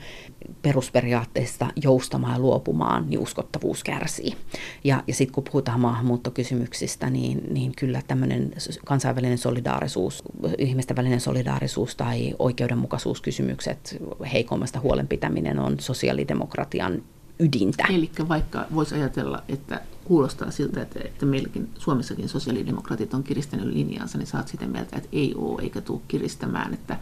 perusperiaatteista 0.62 1.66
joustamaan 1.82 2.32
ja 2.32 2.38
luopumaan, 2.38 3.04
niin 3.08 3.20
uskottavuus 3.20 3.84
kärsii. 3.84 4.36
Ja, 4.84 5.02
ja 5.06 5.14
sitten 5.14 5.34
kun 5.34 5.44
puhutaan 5.44 5.80
maahanmuuttokysymyksistä, 5.80 7.10
niin, 7.10 7.42
niin 7.50 7.72
kyllä 7.76 8.02
tämmöinen 8.08 8.52
kansainvälinen 8.84 9.38
solidaarisuus, 9.38 10.22
ihmisten 10.58 10.96
välinen 10.96 11.20
solidaarisuus 11.20 11.96
tai 11.96 12.34
oikeudenmukaisuuskysymykset, 12.38 14.02
heikommasta 14.32 14.80
huolenpitäminen 14.80 15.58
on 15.58 15.80
sosiaalidemokratian 15.80 17.02
ydintä. 17.38 17.84
Eli 17.90 18.10
vaikka 18.28 18.66
voisi 18.74 18.94
ajatella, 18.94 19.42
että 19.48 19.80
kuulostaa 20.04 20.50
siltä, 20.50 20.82
että, 20.82 21.00
että 21.04 21.26
meilläkin 21.26 21.68
Suomessakin 21.78 22.28
sosiaalidemokraatit 22.28 23.14
on 23.14 23.22
kiristänyt 23.22 23.66
linjaansa, 23.66 24.18
niin 24.18 24.26
saat 24.26 24.48
sitä 24.48 24.66
mieltä, 24.66 24.96
että 24.96 25.08
ei 25.12 25.34
ole 25.36 25.62
eikä 25.62 25.80
tule 25.80 26.00
kiristämään, 26.08 26.74
että 26.74 26.98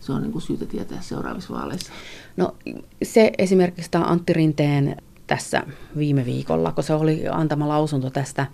se 0.00 0.12
on 0.12 0.22
niin 0.22 0.32
kuin 0.32 0.42
syytä 0.42 0.66
tietää 0.66 1.00
seuraavissa 1.00 1.54
vaaleissa? 1.54 1.92
No 2.36 2.54
se 3.02 3.32
esimerkiksi 3.38 3.90
tämä 3.90 4.04
Antti 4.04 4.32
Rinteen 4.32 4.96
tässä 5.26 5.62
viime 5.96 6.24
viikolla, 6.24 6.72
kun 6.72 6.84
se 6.84 6.94
oli 6.94 7.28
antama 7.28 7.68
lausunto 7.68 8.10
tästä 8.10 8.46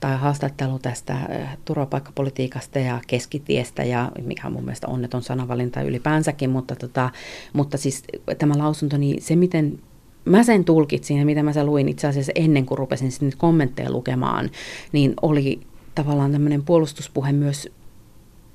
tai 0.00 0.16
haastattelu 0.16 0.78
tästä 0.78 1.18
eh, 1.28 1.48
turvapaikkapolitiikasta 1.64 2.78
ja 2.78 3.00
keskitiestä 3.06 3.84
ja 3.84 4.10
mikä 4.22 4.46
on 4.46 4.52
mun 4.52 4.64
mielestä 4.64 4.88
onneton 4.88 5.22
sanavalinta 5.22 5.82
ylipäänsäkin, 5.82 6.50
mutta, 6.50 6.76
tota, 6.76 7.10
mutta 7.52 7.78
siis 7.78 8.04
tämä 8.38 8.58
lausunto, 8.58 8.96
niin 8.96 9.22
se 9.22 9.36
miten 9.36 9.78
mä 10.28 10.42
sen 10.42 10.64
tulkitsin 10.64 11.18
ja 11.18 11.26
mitä 11.26 11.42
mä 11.42 11.52
sen 11.52 11.66
luin 11.66 11.88
itse 11.88 12.06
asiassa 12.06 12.32
ennen 12.34 12.66
kuin 12.66 12.78
rupesin 12.78 13.12
sitten 13.12 13.32
kommentteja 13.38 13.90
lukemaan, 13.90 14.50
niin 14.92 15.14
oli 15.22 15.60
tavallaan 15.94 16.32
tämmöinen 16.32 16.64
puolustuspuhe 16.64 17.32
myös 17.32 17.68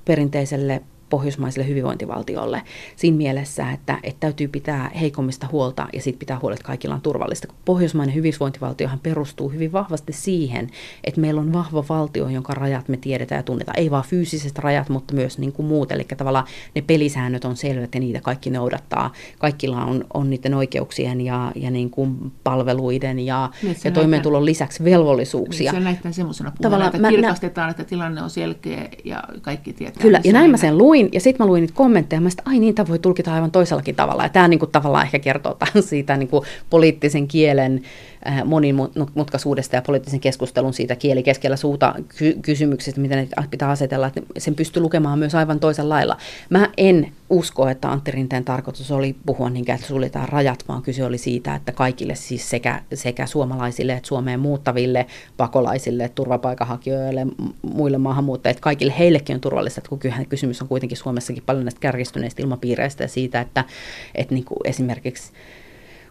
perinteiselle 0.04 0.82
pohjoismaiselle 1.14 1.68
hyvinvointivaltiolle 1.68 2.62
siinä 2.96 3.16
mielessä, 3.16 3.70
että, 3.72 3.98
että 4.02 4.20
täytyy 4.20 4.48
pitää 4.48 4.90
heikommista 5.00 5.48
huolta 5.52 5.88
ja 5.92 6.02
sitten 6.02 6.18
pitää 6.18 6.38
huolta, 6.42 6.54
että 6.54 6.66
kaikilla 6.66 6.94
on 6.94 7.00
turvallista. 7.00 7.48
Pohjoismainen 7.64 8.14
hyvinvointivaltiohan 8.14 8.98
perustuu 8.98 9.48
hyvin 9.48 9.72
vahvasti 9.72 10.12
siihen, 10.12 10.70
että 11.04 11.20
meillä 11.20 11.40
on 11.40 11.52
vahva 11.52 11.84
valtio, 11.88 12.28
jonka 12.28 12.54
rajat 12.54 12.88
me 12.88 12.96
tiedetään 12.96 13.38
ja 13.38 13.42
tunnetaan. 13.42 13.78
Ei 13.78 13.90
vain 13.90 14.04
fyysiset 14.04 14.58
rajat, 14.58 14.88
mutta 14.88 15.14
myös 15.14 15.38
niin 15.38 15.52
kuin 15.52 15.66
muut. 15.66 15.92
Eli 15.92 16.04
tavallaan 16.16 16.46
ne 16.74 16.82
pelisäännöt 16.82 17.44
on 17.44 17.56
selvät 17.56 17.94
ja 17.94 18.00
niitä 18.00 18.20
kaikki 18.20 18.50
noudattaa. 18.50 19.12
Kaikilla 19.38 19.84
on, 19.84 20.04
on 20.14 20.30
niiden 20.30 20.54
oikeuksien 20.54 21.20
ja, 21.20 21.52
ja 21.54 21.70
niin 21.70 21.90
kuin 21.90 22.32
palveluiden 22.44 23.18
ja, 23.18 23.50
niin, 23.62 23.76
ja 23.84 23.90
toimeentulon 23.90 24.40
näyttää, 24.40 24.50
lisäksi 24.50 24.84
velvollisuuksia. 24.84 25.72
Niin, 25.72 25.82
se 25.82 25.84
näyttää 25.84 26.12
semmoisena 26.12 26.52
puolella, 26.58 26.86
että 26.86 27.08
kirkastetaan, 27.08 27.66
nä- 27.66 27.70
että 27.70 27.84
tilanne 27.84 28.22
on 28.22 28.30
selkeä 28.30 28.88
ja 29.04 29.22
kaikki 29.42 29.72
tietää. 29.72 30.02
Kyllä, 30.02 30.20
ja 30.24 30.32
näin 30.32 30.50
mä 30.50 30.56
sen 30.56 30.78
luin 30.78 31.03
luin, 31.04 31.10
ja 31.12 31.20
sitten 31.20 31.46
mä 31.46 31.48
luin 31.48 31.60
niitä 31.60 31.74
kommentteja, 31.74 32.16
ja 32.16 32.20
mä 32.20 32.28
ai 32.44 32.58
niin, 32.58 32.74
tämä 32.74 32.88
voi 32.88 32.98
tulkita 32.98 33.34
aivan 33.34 33.50
toisellakin 33.50 33.94
tavalla. 33.94 34.22
Ja 34.22 34.28
tämä 34.28 34.48
niinku 34.48 34.66
tavallaan 34.66 35.04
ehkä 35.04 35.18
kertoo 35.18 35.56
siitä 35.80 36.16
niinku 36.16 36.44
poliittisen 36.70 37.28
kielen 37.28 37.82
monimutkaisuudesta 38.44 39.76
ja 39.76 39.82
poliittisen 39.82 40.20
keskustelun 40.20 40.74
siitä 40.74 40.96
kieli 40.96 41.22
keskellä 41.22 41.56
suuta 41.56 41.94
ky- 42.18 42.38
kysymyksistä, 42.42 43.00
miten 43.00 43.18
ne 43.18 43.46
pitää 43.50 43.70
asetella, 43.70 44.06
että 44.06 44.20
sen 44.38 44.54
pystyy 44.54 44.82
lukemaan 44.82 45.18
myös 45.18 45.34
aivan 45.34 45.60
toisella 45.60 45.94
lailla. 45.94 46.16
Mä 46.50 46.68
en 46.76 47.12
usko, 47.30 47.68
että 47.68 47.92
Antti 47.92 48.10
Rinteen 48.10 48.44
tarkoitus 48.44 48.90
oli 48.90 49.16
puhua 49.26 49.50
niinkään, 49.50 49.76
että 49.76 49.88
suljetaan 49.88 50.28
rajat, 50.28 50.64
vaan 50.68 50.82
kyse 50.82 51.04
oli 51.04 51.18
siitä, 51.18 51.54
että 51.54 51.72
kaikille 51.72 52.14
siis 52.14 52.50
sekä, 52.50 52.82
sekä 52.94 53.26
suomalaisille 53.26 53.92
että 53.92 54.08
Suomeen 54.08 54.40
muuttaville, 54.40 55.06
pakolaisille, 55.36 56.08
turvapaikanhakijoille, 56.08 57.26
muille 57.62 57.98
maahanmuuttajille, 57.98 58.60
kaikille 58.60 58.94
heillekin 58.98 59.34
on 59.34 59.40
turvallista, 59.40 59.80
että 59.80 59.88
kun 59.88 60.00
kysymys 60.28 60.62
on 60.62 60.68
kuitenenkin 60.68 60.98
Suomessakin 60.98 61.42
paljon 61.46 61.64
näistä 61.64 61.80
kärjistyneistä 61.80 62.42
ilmapiireistä 62.42 63.04
ja 63.04 63.08
siitä, 63.08 63.40
että, 63.40 63.64
että 64.14 64.34
niin 64.34 64.44
kuin 64.44 64.58
esimerkiksi 64.64 65.32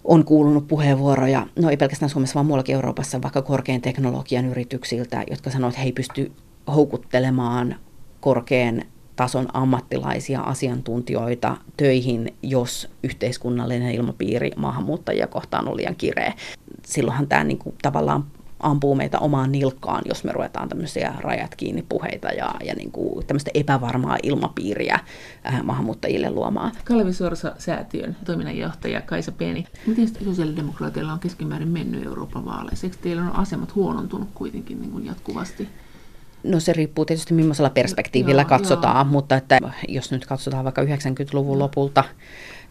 on 0.03 0.25
kuulunut 0.25 0.67
puheenvuoroja, 0.67 1.47
no 1.59 1.69
ei 1.69 1.77
pelkästään 1.77 2.09
Suomessa, 2.09 2.35
vaan 2.35 2.45
muuallakin 2.45 2.75
Euroopassa, 2.75 3.21
vaikka 3.21 3.41
korkean 3.41 3.81
teknologian 3.81 4.45
yrityksiltä, 4.45 5.23
jotka 5.29 5.49
sanoo, 5.49 5.67
että 5.69 5.79
he 5.79 5.85
ei 5.85 5.91
pysty 5.91 6.31
houkuttelemaan 6.75 7.75
korkean 8.19 8.81
tason 9.15 9.47
ammattilaisia 9.53 10.41
asiantuntijoita 10.41 11.57
töihin, 11.77 12.33
jos 12.41 12.89
yhteiskunnallinen 13.03 13.95
ilmapiiri 13.95 14.51
maahanmuuttajia 14.55 15.27
kohtaan 15.27 15.67
on 15.67 15.77
liian 15.77 15.95
kireä. 15.95 16.33
Silloinhan 16.85 17.27
tämä 17.27 17.43
niin 17.43 17.57
kuin, 17.57 17.75
tavallaan 17.81 18.25
ampuu 18.63 18.95
meitä 18.95 19.19
omaan 19.19 19.51
nilkkaan, 19.51 20.01
jos 20.05 20.23
me 20.23 20.31
ruvetaan 20.31 20.69
tämmöisiä 20.69 21.13
rajat 21.19 21.55
kiinni 21.55 21.85
puheita 21.89 22.27
ja, 22.27 22.55
ja 22.65 22.75
niin 22.75 22.91
kuin 22.91 23.25
tämmöistä 23.25 23.51
epävarmaa 23.53 24.17
ilmapiiriä 24.23 24.99
äh, 25.45 25.63
maahanmuuttajille 25.63 26.29
luomaan. 26.29 26.71
Kalevi 26.85 27.13
Sorsa-säätiön 27.13 28.15
toiminnanjohtaja 28.25 29.01
Kaisa 29.01 29.31
Peni. 29.31 29.65
Miten 29.87 30.07
sosiaalidemokraateilla 30.25 31.13
on 31.13 31.19
keskimäärin 31.19 31.67
mennyt 31.67 32.05
Euroopan 32.05 32.45
vaaleissa? 32.45 32.87
Eikö 32.87 32.97
teillä 33.01 33.21
on 33.21 33.35
asemat 33.35 33.75
huonontunut 33.75 34.29
kuitenkin 34.33 34.81
niin 34.81 34.91
kuin 34.91 35.05
jatkuvasti? 35.05 35.69
No 36.43 36.59
se 36.59 36.73
riippuu 36.73 37.05
tietysti 37.05 37.33
millaisella 37.33 37.69
perspektiivillä 37.69 38.41
joo, 38.41 38.49
katsotaan, 38.49 39.05
joo. 39.05 39.11
mutta 39.11 39.35
että 39.35 39.59
jos 39.87 40.11
nyt 40.11 40.25
katsotaan 40.25 40.63
vaikka 40.63 40.81
90-luvun 40.81 41.59
lopulta 41.59 42.03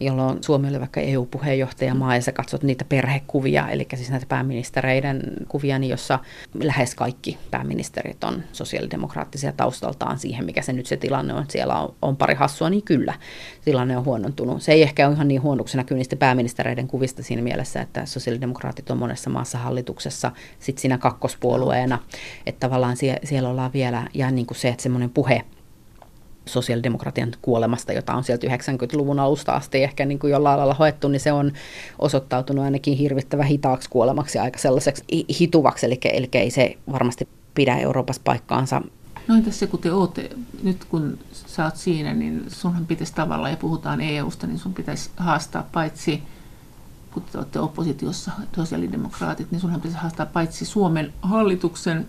jolloin 0.00 0.38
Suomi 0.42 0.68
oli 0.68 0.80
vaikka 0.80 1.00
EU-puheenjohtajamaa 1.00 2.14
ja 2.14 2.22
sä 2.22 2.32
katsot 2.32 2.62
niitä 2.62 2.84
perhekuvia, 2.84 3.68
eli 3.68 3.86
siis 3.94 4.10
näitä 4.10 4.26
pääministereiden 4.26 5.22
kuvia, 5.48 5.78
niin 5.78 5.90
jossa 5.90 6.18
lähes 6.62 6.94
kaikki 6.94 7.38
pääministerit 7.50 8.24
on 8.24 8.42
sosiaalidemokraattisia 8.52 9.52
taustaltaan 9.52 10.18
siihen, 10.18 10.44
mikä 10.44 10.62
se 10.62 10.72
nyt 10.72 10.86
se 10.86 10.96
tilanne 10.96 11.34
on. 11.34 11.44
Siellä 11.48 11.80
on, 11.80 11.94
on 12.02 12.16
pari 12.16 12.34
hassua, 12.34 12.70
niin 12.70 12.82
kyllä 12.82 13.14
tilanne 13.64 13.96
on 13.96 14.04
huonontunut. 14.04 14.62
Se 14.62 14.72
ei 14.72 14.82
ehkä 14.82 15.06
ole 15.06 15.14
ihan 15.14 15.28
niin 15.28 15.42
huonoksi 15.42 15.76
näkyy 15.76 15.96
niistä 15.96 16.16
pääministereiden 16.16 16.88
kuvista 16.88 17.22
siinä 17.22 17.42
mielessä, 17.42 17.80
että 17.80 18.06
sosiaalidemokraatit 18.06 18.90
on 18.90 18.98
monessa 18.98 19.30
maassa 19.30 19.58
hallituksessa 19.58 20.32
sit 20.58 20.78
siinä 20.78 20.98
kakkospuolueena, 20.98 21.98
että 22.46 22.60
tavallaan 22.60 22.96
sie, 22.96 23.16
siellä 23.24 23.48
ollaan 23.48 23.72
vielä, 23.72 24.08
ja 24.14 24.30
niin 24.30 24.46
kuin 24.46 24.58
se, 24.58 24.68
että 24.68 24.82
semmoinen 24.82 25.10
puhe 25.10 25.42
sosiaalidemokratian 26.46 27.32
kuolemasta, 27.42 27.92
jota 27.92 28.14
on 28.14 28.24
sieltä 28.24 28.46
90-luvun 28.46 29.18
alusta 29.18 29.52
asti 29.52 29.82
ehkä 29.82 30.04
niin 30.04 30.18
kuin 30.18 30.30
jollain 30.30 30.58
lailla 30.58 30.74
hoettu, 30.74 31.08
niin 31.08 31.20
se 31.20 31.32
on 31.32 31.52
osoittautunut 31.98 32.64
ainakin 32.64 32.96
hirvittävän 32.96 33.46
hitaaksi 33.46 33.90
kuolemaksi 33.90 34.38
aika 34.38 34.58
sellaiseksi 34.58 35.04
hituvaksi, 35.40 35.86
eli, 35.86 36.00
eli 36.04 36.28
ei 36.32 36.50
se 36.50 36.76
varmasti 36.92 37.28
pidä 37.54 37.76
Euroopassa 37.76 38.22
paikkaansa. 38.24 38.82
No 39.28 39.34
entäs 39.34 39.58
se, 39.58 39.66
kun 39.66 39.80
te 39.80 39.92
ootte, 39.92 40.30
nyt 40.62 40.84
kun 40.84 41.18
sä 41.32 41.64
oot 41.64 41.76
siinä, 41.76 42.14
niin 42.14 42.44
sunhan 42.48 42.86
pitäisi 42.86 43.14
tavallaan, 43.14 43.50
ja 43.50 43.56
puhutaan 43.56 44.00
EUsta, 44.00 44.46
niin 44.46 44.58
sun 44.58 44.74
pitäisi 44.74 45.10
haastaa 45.16 45.68
paitsi 45.72 46.22
kun 47.12 47.22
te 47.32 47.38
olette 47.38 47.60
oppositiossa, 47.60 48.30
sosiaalidemokraatit, 48.56 49.50
niin 49.50 49.60
sunhan 49.60 49.80
pitäisi 49.80 49.98
haastaa 49.98 50.26
paitsi 50.26 50.64
Suomen 50.64 51.12
hallituksen 51.22 52.06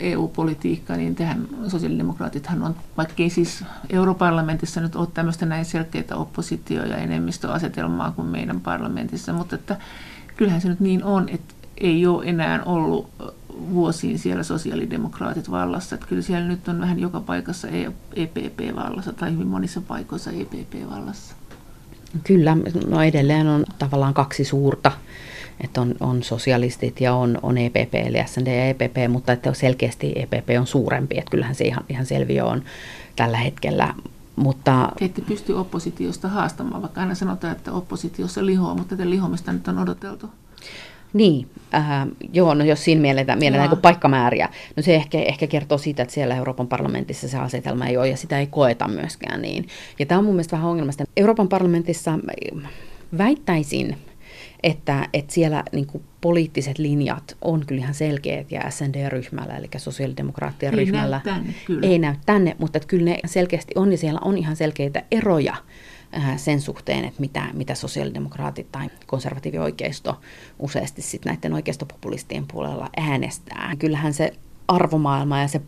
EU-politiikka, 0.00 0.96
niin 0.96 1.14
tehän 1.14 1.48
sosiaalidemokraatithan 1.68 2.62
on, 2.62 2.76
vaikkei 2.96 3.30
siis 3.30 3.64
europarlamentissa 3.90 4.80
nyt 4.80 4.96
ole 4.96 5.08
tämmöistä 5.14 5.46
näin 5.46 5.64
selkeitä 5.64 6.16
oppositio- 6.16 6.84
ja 6.84 6.96
enemmistöasetelmaa 6.96 8.10
kuin 8.10 8.28
meidän 8.28 8.60
parlamentissa, 8.60 9.32
mutta 9.32 9.54
että 9.54 9.76
kyllähän 10.36 10.60
se 10.60 10.68
nyt 10.68 10.80
niin 10.80 11.04
on, 11.04 11.28
että 11.28 11.54
ei 11.80 12.06
ole 12.06 12.24
enää 12.26 12.62
ollut 12.64 13.10
vuosiin 13.70 14.18
siellä 14.18 14.42
sosiaalidemokraatit 14.42 15.50
vallassa. 15.50 15.94
Että 15.94 16.06
kyllä 16.06 16.22
siellä 16.22 16.48
nyt 16.48 16.68
on 16.68 16.80
vähän 16.80 16.98
joka 16.98 17.20
paikassa 17.20 17.68
EPP 18.16 18.60
e 18.60 18.74
vallassa 18.76 19.12
tai 19.12 19.32
hyvin 19.32 19.46
monissa 19.46 19.80
paikoissa 19.80 20.30
EPP 20.30 20.90
vallassa. 20.90 21.34
Kyllä, 22.24 22.56
no 22.86 23.02
edelleen 23.02 23.48
on 23.48 23.64
tavallaan 23.78 24.14
kaksi 24.14 24.44
suurta 24.44 24.92
että 25.64 25.80
on, 25.80 25.94
on 26.00 26.22
sosialistit 26.22 27.00
ja 27.00 27.14
on, 27.14 27.38
on 27.42 27.58
EPP, 27.58 27.94
eli 27.94 28.18
SND 28.26 28.46
ja 28.46 28.68
EPP, 28.68 28.96
mutta 29.08 29.32
että 29.32 29.54
selkeästi 29.54 30.12
EPP 30.16 30.48
on 30.60 30.66
suurempi, 30.66 31.18
että 31.18 31.30
kyllähän 31.30 31.54
se 31.54 31.64
ihan, 31.64 31.84
ihan 31.88 32.06
selviö 32.06 32.44
on 32.44 32.62
tällä 33.16 33.38
hetkellä. 33.38 33.94
Mutta, 34.36 34.92
te 34.98 35.04
ette 35.04 35.22
pysty 35.22 35.52
oppositiosta 35.52 36.28
haastamaan, 36.28 36.82
vaikka 36.82 37.00
aina 37.00 37.14
sanotaan, 37.14 37.56
että 37.56 37.72
oppositiossa 37.72 38.46
lihoa, 38.46 38.74
mutta 38.74 38.96
tätä 38.96 39.10
lihomista 39.10 39.52
nyt 39.52 39.68
on 39.68 39.78
odoteltu. 39.78 40.30
Niin, 41.12 41.48
äh, 41.74 42.06
joo, 42.32 42.54
no 42.54 42.64
jos 42.64 42.84
siinä 42.84 43.00
mielletään, 43.00 43.38
mielletään 43.38 43.70
niin 43.70 43.80
paikkamääriä, 43.80 44.48
no 44.76 44.82
se 44.82 44.94
ehkä, 44.94 45.18
ehkä 45.18 45.46
kertoo 45.46 45.78
siitä, 45.78 46.02
että 46.02 46.14
siellä 46.14 46.36
Euroopan 46.36 46.68
parlamentissa 46.68 47.28
se 47.28 47.38
asetelma 47.38 47.86
ei 47.86 47.96
ole 47.96 48.08
ja 48.08 48.16
sitä 48.16 48.38
ei 48.38 48.46
koeta 48.46 48.88
myöskään 48.88 49.42
niin. 49.42 49.68
Ja 49.98 50.06
tämä 50.06 50.18
on 50.18 50.24
mun 50.24 50.34
mielestä 50.34 50.56
vähän 50.56 50.70
ongelmasta. 50.70 51.04
Euroopan 51.16 51.48
parlamentissa 51.48 52.18
väittäisin, 53.18 53.96
että, 54.62 55.08
että 55.12 55.34
siellä 55.34 55.64
niin 55.72 55.86
kuin 55.86 56.04
poliittiset 56.20 56.78
linjat 56.78 57.36
on 57.42 57.66
kyllä 57.66 57.80
ihan 57.80 57.94
selkeät 57.94 58.52
ja 58.52 58.70
SND-ryhmällä, 58.70 59.56
eli 59.56 59.68
sosiaalidemokraattien 59.76 60.74
ei 60.74 60.84
ryhmällä 60.84 61.20
näy 61.24 61.34
tänne, 61.34 61.54
kyllä. 61.66 61.86
ei 61.86 61.98
näy 61.98 62.14
tänne, 62.26 62.56
mutta 62.58 62.76
että 62.76 62.88
kyllä 62.88 63.04
ne 63.04 63.18
selkeästi 63.26 63.72
on 63.76 63.92
ja 63.92 63.98
siellä 63.98 64.20
on 64.24 64.38
ihan 64.38 64.56
selkeitä 64.56 65.02
eroja 65.10 65.54
sen 66.36 66.60
suhteen, 66.60 67.04
että 67.04 67.20
mitä, 67.20 67.42
mitä 67.52 67.74
sosiaalidemokraatit 67.74 68.72
tai 68.72 68.90
konservatiivioikeisto 69.06 70.20
useasti 70.58 71.02
sitten 71.02 71.32
näiden 71.32 71.52
oikeistopopulistien 71.52 72.46
puolella 72.52 72.90
äänestää. 72.96 73.72
Kyllähän 73.78 74.14
se 74.14 74.32
arvomaailma 74.68 75.40
ja 75.40 75.48
se 75.48 75.60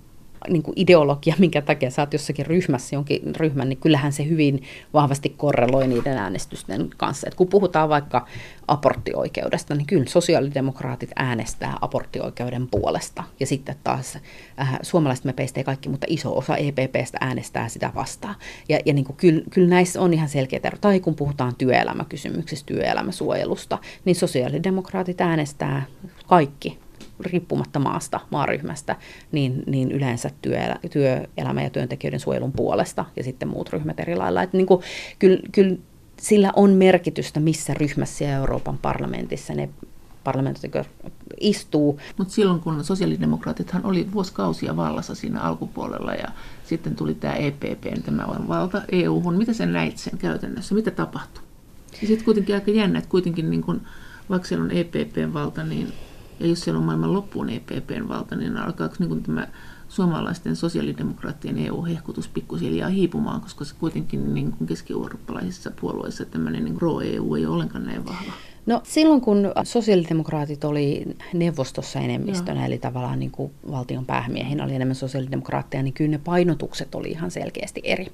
niin 0.49 0.63
kuin 0.63 0.75
ideologia, 0.77 1.35
minkä 1.39 1.63
takia 1.63 1.91
sä 1.91 2.03
oot 2.03 2.13
jossakin 2.13 2.47
ryhmässä 2.47 2.97
jonkin 2.97 3.37
ryhmän, 3.37 3.69
niin 3.69 3.79
kyllähän 3.79 4.13
se 4.13 4.29
hyvin 4.29 4.63
vahvasti 4.95 5.29
korreloi 5.29 5.89
niiden 5.89 6.19
äänestysten 6.19 6.91
kanssa. 6.97 7.29
Et 7.29 7.35
kun 7.35 7.49
puhutaan 7.49 7.89
vaikka 7.89 8.27
aborttioikeudesta, 8.69 9.75
niin 9.75 9.87
kyllä 9.87 10.05
sosiaalidemokraatit 10.09 11.11
äänestää 11.17 11.79
aborttioikeuden 11.81 12.69
puolesta. 12.69 13.25
Ja 13.41 13.47
sitten 13.47 13.77
taas 13.85 14.19
äh, 14.61 14.79
suomalaiset 14.83 15.25
mepeistä 15.25 15.61
ei 15.61 15.65
kaikki, 15.65 15.89
mutta 15.89 16.07
iso 16.11 16.39
osa 16.39 16.57
EPPstä 16.57 17.19
äänestää 17.21 17.69
sitä 17.69 17.93
vastaan. 17.95 18.35
Ja, 18.69 18.79
ja 18.87 18.93
niin 18.93 19.05
kuin, 19.05 19.17
kyllä, 19.17 19.43
kyllä 19.51 19.69
näissä 19.69 20.01
on 20.01 20.15
ihan 20.15 20.29
selkeä 20.29 20.61
ero. 20.65 20.79
Tai 20.81 21.01
kun 21.01 21.15
puhutaan 21.15 21.55
työelämäkysymyksistä, 21.59 22.67
työelämäsuojelusta, 22.67 23.79
niin 24.05 24.17
sosiaalidemokraatit 24.17 25.21
äänestää 25.21 25.83
kaikki 26.27 26.79
riippumatta 27.21 27.79
maasta, 27.79 28.21
maaryhmästä, 28.31 28.97
niin, 29.33 29.63
niin 29.67 29.93
yleensä 29.93 30.31
työelä, 30.43 30.77
työelämä 30.91 31.63
ja 31.63 31.71
työntekijöiden 31.71 32.21
suojelun 32.21 32.53
puolesta 32.53 33.05
ja 33.17 33.25
sitten 33.25 33.49
muut 33.49 33.71
ryhmät 33.71 34.01
eri 34.01 34.17
lailla. 34.17 34.43
Että 34.43 34.57
niin 34.57 34.67
kuin, 34.67 34.83
kyllä, 35.19 35.41
kyllä 35.53 35.77
sillä 36.21 36.53
on 36.57 36.71
merkitystä, 36.71 37.41
missä 37.41 37.75
ryhmässä 37.75 38.25
Euroopan 38.25 38.79
parlamentissa 38.79 39.55
ne 39.55 39.69
parlamentit 40.25 40.73
istuu. 41.41 42.01
Mutta 42.17 42.35
silloin 42.35 42.61
kun 42.61 42.85
sosiaalidemokraatithan 42.85 43.87
oli 43.87 44.13
vuosikausia 44.13 44.77
vallassa 44.77 45.15
siinä 45.15 45.41
alkupuolella 45.41 46.15
ja 46.15 46.29
sitten 46.65 46.97
tuli 46.97 47.15
tämä 47.15 47.35
EPP, 47.35 48.05
tämä 48.05 48.25
on 48.25 48.49
valta 48.49 48.83
EU-hun. 48.93 49.37
Mitä 49.39 49.53
sen 49.53 49.73
näit 49.73 49.99
sen 49.99 50.19
käytännössä? 50.19 50.75
Mitä 50.75 50.91
tapahtui? 50.91 51.43
Ja 52.03 52.07
sitten 52.07 52.25
kuitenkin 52.25 52.55
aika 52.55 52.71
jännä, 52.71 52.99
että 52.99 53.11
kuitenkin 53.11 53.51
niin 53.51 53.63
kun, 53.63 53.81
vaikka 54.31 54.49
siellä 54.49 54.65
on 54.65 54.71
EPPn 54.71 55.33
valta, 55.33 55.65
niin 55.65 55.93
ja 56.41 56.47
jos 56.47 56.61
siellä 56.61 56.79
on 56.79 56.85
maailman 56.85 57.13
loppuun 57.13 57.51
EPPn 57.51 58.09
valta, 58.09 58.37
niin 58.37 58.57
alkaako 58.57 58.95
niin 58.99 59.23
tämä 59.23 59.47
suomalaisten 59.89 60.57
sosiaalidemokraattien 60.57 61.59
EU-hehkutus 61.59 62.29
pikkuhiljaa 62.29 62.89
hiipumaan, 62.89 63.41
koska 63.41 63.65
se 63.65 63.75
kuitenkin 63.79 64.35
niin 64.35 64.53
kuin 64.53 64.69
keski-eurooppalaisissa 64.69 65.71
puolueissa 65.81 66.25
tämmöinen 66.25 66.65
niin 66.65 66.77
pro-EU 66.77 67.35
ei 67.35 67.47
ole 67.47 67.55
ollenkaan 67.55 67.85
näin 67.85 68.07
vahva. 68.07 68.33
No 68.71 68.81
silloin 68.85 69.21
kun 69.21 69.53
sosiaalidemokraatit 69.65 70.65
oli 70.65 71.07
neuvostossa 71.35 72.01
enemmistönä, 72.01 72.61
Joo. 72.61 72.67
eli 72.67 72.79
tavallaan 72.79 73.19
niin 73.19 73.31
kuin 73.31 73.53
valtion 73.71 74.07
päämiehinä 74.07 74.65
oli 74.65 74.75
enemmän 74.75 74.95
sosiaalidemokraatteja, 74.95 75.83
niin 75.83 75.95
kyllä 75.95 76.11
ne 76.11 76.21
painotukset 76.25 76.95
oli 76.95 77.11
ihan 77.11 77.31
selkeästi 77.31 77.81
eri. 77.85 78.07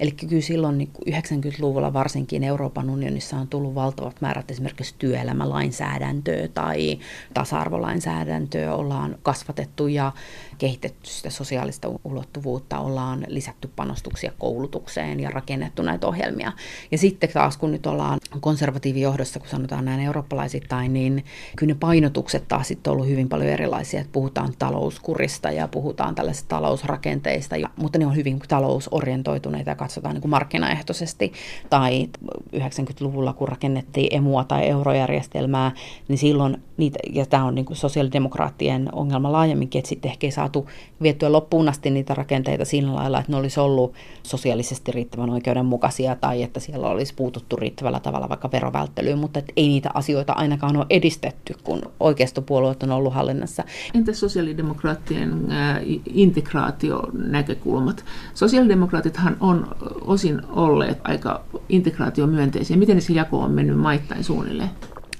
Eli 0.00 0.10
kyllä 0.10 0.42
silloin 0.42 0.78
niin 0.78 0.90
90-luvulla 1.10 1.92
varsinkin 1.92 2.44
Euroopan 2.44 2.90
unionissa 2.90 3.36
on 3.36 3.48
tullut 3.48 3.74
valtavat 3.74 4.20
määrät 4.20 4.50
esimerkiksi 4.50 4.94
työelämälainsäädäntöä 4.98 6.48
tai 6.48 6.98
tasa-arvolainsäädäntöä 7.34 8.74
ollaan 8.74 9.18
kasvatettu 9.22 9.86
ja 9.86 10.12
kehitetty 10.60 11.10
sitä 11.10 11.30
sosiaalista 11.30 11.88
ulottuvuutta, 12.04 12.78
ollaan 12.78 13.24
lisätty 13.28 13.70
panostuksia 13.76 14.32
koulutukseen 14.38 15.20
ja 15.20 15.30
rakennettu 15.30 15.82
näitä 15.82 16.06
ohjelmia. 16.06 16.52
Ja 16.90 16.98
sitten 16.98 17.30
taas 17.32 17.56
kun 17.56 17.72
nyt 17.72 17.86
ollaan 17.86 18.18
konservatiivijohdossa, 18.40 19.40
kun 19.40 19.48
sanotaan 19.48 19.84
näin 19.84 20.00
eurooppalaisittain, 20.00 20.92
niin 20.92 21.24
kyllä 21.56 21.74
ne 21.74 21.78
painotukset 21.80 22.48
taas 22.48 22.68
sitten 22.68 22.90
on 22.90 22.94
ollut 22.94 23.08
hyvin 23.08 23.28
paljon 23.28 23.48
erilaisia, 23.48 24.00
että 24.00 24.12
puhutaan 24.12 24.52
talouskurista 24.58 25.50
ja 25.50 25.68
puhutaan 25.68 26.14
tällaisista 26.14 26.48
talousrakenteista, 26.48 27.56
mutta 27.76 27.98
ne 27.98 28.06
on 28.06 28.16
hyvin 28.16 28.38
talousorientoituneita 28.48 29.70
ja 29.70 29.76
katsotaan 29.76 30.14
niin 30.14 30.22
kuin 30.22 30.30
markkinaehtoisesti. 30.30 31.32
Tai 31.70 32.08
90-luvulla, 32.56 33.32
kun 33.32 33.48
rakennettiin 33.48 34.16
emua 34.16 34.44
tai 34.44 34.68
eurojärjestelmää, 34.68 35.72
niin 36.08 36.18
silloin 36.18 36.62
niitä, 36.80 36.98
ja 37.12 37.26
tämä 37.26 37.44
on 37.44 37.54
niin 37.54 37.64
kuin 37.64 37.76
sosiaalidemokraattien 37.76 38.88
ongelma 38.92 39.32
laajemminkin, 39.32 39.78
että 39.78 39.88
sitten 39.88 40.10
ehkä 40.10 40.26
ei 40.26 40.30
saatu 40.30 40.68
viettyä 41.02 41.32
loppuun 41.32 41.68
asti 41.68 41.90
niitä 41.90 42.14
rakenteita 42.14 42.64
sillä 42.64 42.94
lailla, 42.94 43.18
että 43.18 43.32
ne 43.32 43.38
olisi 43.38 43.60
ollut 43.60 43.94
sosiaalisesti 44.22 44.92
riittävän 44.92 45.30
oikeudenmukaisia 45.30 46.16
tai 46.16 46.42
että 46.42 46.60
siellä 46.60 46.88
olisi 46.88 47.14
puututtu 47.14 47.56
riittävällä 47.56 48.00
tavalla 48.00 48.28
vaikka 48.28 48.52
verovälttelyyn, 48.52 49.18
mutta 49.18 49.38
että 49.38 49.52
ei 49.56 49.68
niitä 49.68 49.90
asioita 49.94 50.32
ainakaan 50.32 50.76
ole 50.76 50.86
edistetty, 50.90 51.54
kun 51.64 51.82
oikeistopuolueet 52.00 52.82
on 52.82 52.90
ollut 52.90 53.14
hallinnassa. 53.14 53.64
Entä 53.94 54.12
sosiaalidemokraattien 54.12 55.52
äh, 55.52 55.76
integraationäkökulmat? 56.06 58.04
Sosiaalidemokraatithan 58.34 59.36
on 59.40 59.76
osin 60.00 60.40
olleet 60.48 60.98
aika 61.04 61.44
integraatiomyönteisiä. 61.68 62.76
Miten 62.76 63.02
se 63.02 63.12
jako 63.12 63.38
on 63.38 63.50
mennyt 63.50 63.78
maittain 63.78 64.24
suunnilleen? 64.24 64.70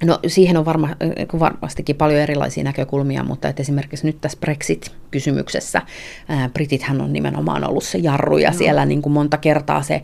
No 0.05 0.19
siihen 0.27 0.57
on 0.57 0.65
varma, 0.65 0.89
varmastikin 1.39 1.97
paljon 1.97 2.21
erilaisia 2.21 2.65
näkökulmia, 2.65 3.25
mutta 3.25 3.49
että 3.49 3.63
esimerkiksi 3.63 4.07
nyt 4.07 4.21
tässä 4.21 4.39
Brexit-kysymyksessä 4.41 5.83
ää, 6.29 6.49
Britithän 6.49 7.01
on 7.01 7.13
nimenomaan 7.13 7.69
ollut 7.69 7.85
se 7.85 7.99
jarru 7.99 8.39
ja 8.39 8.51
no. 8.51 8.57
siellä 8.57 8.87
niin 8.87 9.03
kuin 9.03 9.13
monta 9.13 9.37
kertaa 9.37 9.83
se 9.83 10.03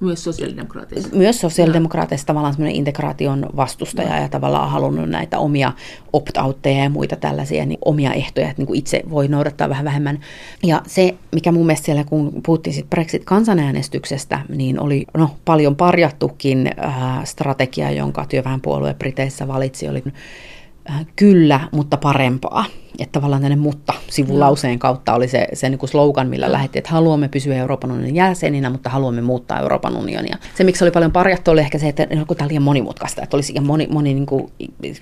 Myös 0.00 0.24
sosiaalidemokraateista. 0.24 1.16
Myös 1.16 1.40
sosiaalidemokraateista 1.40 2.26
tavallaan 2.26 2.54
semmoinen 2.54 2.76
integraation 2.76 3.46
vastustaja 3.56 4.16
no. 4.16 4.22
ja 4.22 4.28
tavallaan 4.28 4.70
halunnut 4.70 5.08
näitä 5.08 5.38
omia 5.38 5.72
opt-outteja 6.12 6.82
ja 6.82 6.90
muita 6.90 7.16
tällaisia 7.16 7.66
niin 7.66 7.78
omia 7.84 8.12
ehtoja, 8.12 8.48
että 8.48 8.60
niin 8.60 8.66
kuin 8.66 8.78
itse 8.78 9.02
voi 9.10 9.28
noudattaa 9.28 9.68
vähän 9.68 9.84
vähemmän. 9.84 10.20
Ja 10.62 10.82
se, 10.86 11.14
mikä 11.32 11.52
mun 11.52 11.66
mielestä 11.66 11.84
siellä, 11.84 12.04
kun 12.04 12.32
puhuttiin 12.46 12.74
sit 12.74 12.90
Brexit-kansanäänestyksestä, 12.90 14.40
niin 14.48 14.80
oli 14.80 15.06
no, 15.14 15.30
paljon 15.44 15.76
parjattukin 15.76 16.70
äh, 16.84 17.24
strategia, 17.24 17.90
jonka 17.90 18.26
työväenpuolue 18.26 18.94
Briteissä 18.94 19.48
valitsi, 19.48 19.88
oli 19.88 20.02
kyllä, 21.16 21.60
mutta 21.72 21.96
parempaa. 21.96 22.64
Että 22.98 23.12
tavallaan 23.12 23.42
tänne 23.42 23.56
mutta 23.56 23.92
sivulauseen 24.10 24.78
kautta 24.78 25.14
oli 25.14 25.28
se, 25.28 25.48
se 25.52 25.68
niin 25.68 25.78
kuin 25.78 25.90
slogan, 25.90 26.28
millä 26.28 26.52
lähdettiin, 26.52 26.80
että 26.80 26.90
haluamme 26.90 27.28
pysyä 27.28 27.56
Euroopan 27.56 27.92
unionin 27.92 28.14
jäseninä, 28.14 28.70
mutta 28.70 28.90
haluamme 28.90 29.20
muuttaa 29.20 29.60
Euroopan 29.60 29.96
unionia. 29.96 30.36
Se, 30.54 30.64
miksi 30.64 30.84
oli 30.84 30.90
paljon 30.90 31.12
parjattu, 31.12 31.50
oli 31.50 31.60
ehkä 31.60 31.78
se, 31.78 31.88
että 31.88 32.02
no, 32.02 32.24
tämä 32.24 32.44
oli 32.44 32.48
liian 32.48 32.62
monimutkaista, 32.62 33.22
että 33.22 33.36
olisi 33.36 33.60
moni, 33.60 33.88
moni 33.90 34.14
niin 34.14 34.26
kuin, 34.26 34.52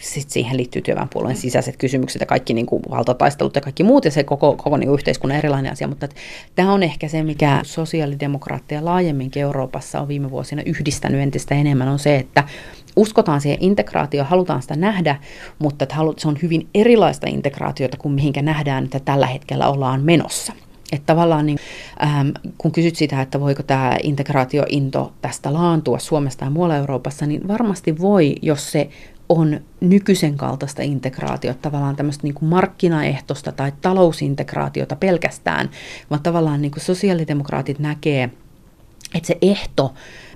sit 0.00 0.30
siihen 0.30 0.56
liittyy 0.56 0.82
työväenpuolueen 0.82 1.36
sisäiset 1.36 1.76
kysymykset 1.76 2.20
ja 2.20 2.26
kaikki 2.26 2.54
niin 2.54 2.66
kuin, 2.66 2.82
valtataistelut 2.90 3.54
ja 3.54 3.60
kaikki 3.60 3.82
muut 3.82 4.04
ja 4.04 4.10
se 4.10 4.24
koko, 4.24 4.56
koko 4.56 4.76
niin 4.76 4.94
yhteiskunnan 4.94 5.38
erilainen 5.38 5.72
asia, 5.72 5.88
mutta 5.88 6.04
että, 6.04 6.16
tämä 6.54 6.72
on 6.72 6.82
ehkä 6.82 7.08
se, 7.08 7.22
mikä 7.22 7.60
sosiaalidemokraatteja 7.62 8.84
laajemminkin 8.84 9.42
Euroopassa 9.42 10.00
on 10.00 10.08
viime 10.08 10.30
vuosina 10.30 10.62
yhdistänyt 10.66 11.20
entistä 11.20 11.54
enemmän, 11.54 11.88
on 11.88 11.98
se, 11.98 12.16
että 12.16 12.44
uskotaan 12.96 13.40
siihen 13.40 13.58
integraatioon, 13.60 14.28
halutaan 14.28 14.62
sitä 14.62 14.76
nähdä, 14.76 15.16
mutta 15.58 15.86
se 16.18 16.28
on 16.28 16.38
hyvin 16.42 16.68
erilaista 16.74 17.26
integraatiota 17.30 17.96
kuin 17.96 18.14
mihinkä 18.14 18.42
nähdään, 18.42 18.84
että 18.84 19.00
tällä 19.00 19.26
hetkellä 19.26 19.68
ollaan 19.68 20.02
menossa. 20.02 20.52
Että 20.92 21.06
tavallaan 21.06 21.46
niin, 21.46 21.58
ähm, 22.02 22.28
kun 22.58 22.72
kysyt 22.72 22.96
sitä, 22.96 23.22
että 23.22 23.40
voiko 23.40 23.62
tämä 23.62 23.96
integraatiointo 24.02 25.12
tästä 25.20 25.52
laantua 25.52 25.98
Suomesta 25.98 26.44
ja 26.44 26.50
muualla 26.50 26.76
Euroopassa, 26.76 27.26
niin 27.26 27.48
varmasti 27.48 27.98
voi, 27.98 28.34
jos 28.42 28.72
se 28.72 28.88
on 29.28 29.60
nykyisen 29.80 30.36
kaltaista 30.36 30.82
integraatiota, 30.82 31.58
tavallaan 31.62 31.96
tämmöistä 31.96 32.22
niin 32.22 32.34
kuin 32.34 32.48
tai 33.56 33.72
talousintegraatiota 33.80 34.96
pelkästään, 34.96 35.70
vaan 36.10 36.22
tavallaan 36.22 36.62
niin 36.62 36.72
kuin 36.72 36.82
sosiaalidemokraatit 36.82 37.78
näkee, 37.78 38.30
että 39.14 39.26
se 39.26 39.38
ehto 39.42 39.94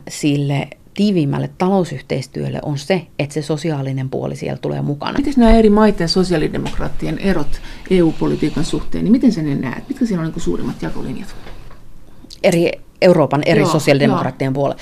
sille 0.09 0.69
tiiviimmälle 0.97 1.51
talousyhteistyölle 1.59 2.59
on 2.63 2.79
se, 2.79 3.07
että 3.19 3.35
se 3.35 3.43
sosiaalinen 3.43 4.11
puoli 4.11 4.37
siellä 4.37 4.59
tulee 4.59 4.83
mukana. 4.83 5.19
Miten 5.19 5.35
nämä 5.37 5.53
eri 5.53 5.71
maiden 5.71 6.09
sosiaalidemokraattien 6.09 7.19
erot 7.19 7.61
EU-politiikan 7.91 8.65
suhteen, 8.65 9.05
niin 9.05 9.13
miten 9.13 9.33
sen 9.33 9.61
näet? 9.61 9.89
Mitkä 9.89 10.07
siellä 10.07 10.25
on 10.25 10.33
niin 10.33 10.41
suurimmat 10.41 10.83
jakolinjat? 10.83 11.37
Eri 12.43 12.71
Euroopan 13.01 13.43
eri 13.47 13.61
joo, 13.61 13.71
sosiaalidemokraattien 13.71 14.53
puolella. 14.53 14.81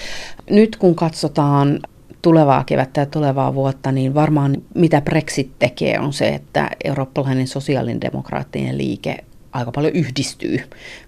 Nyt 0.50 0.76
kun 0.76 0.94
katsotaan 0.94 1.80
tulevaa 2.22 2.64
kevättä 2.64 3.00
ja 3.00 3.06
tulevaa 3.06 3.54
vuotta, 3.54 3.92
niin 3.92 4.14
varmaan 4.14 4.56
mitä 4.74 5.00
Brexit 5.00 5.50
tekee 5.58 5.98
on 6.00 6.12
se, 6.12 6.28
että 6.28 6.70
eurooppalainen 6.84 7.46
sosiaalidemokraattinen 7.46 8.78
liike 8.78 9.24
aika 9.52 9.72
paljon 9.72 9.92
yhdistyy, 9.92 10.58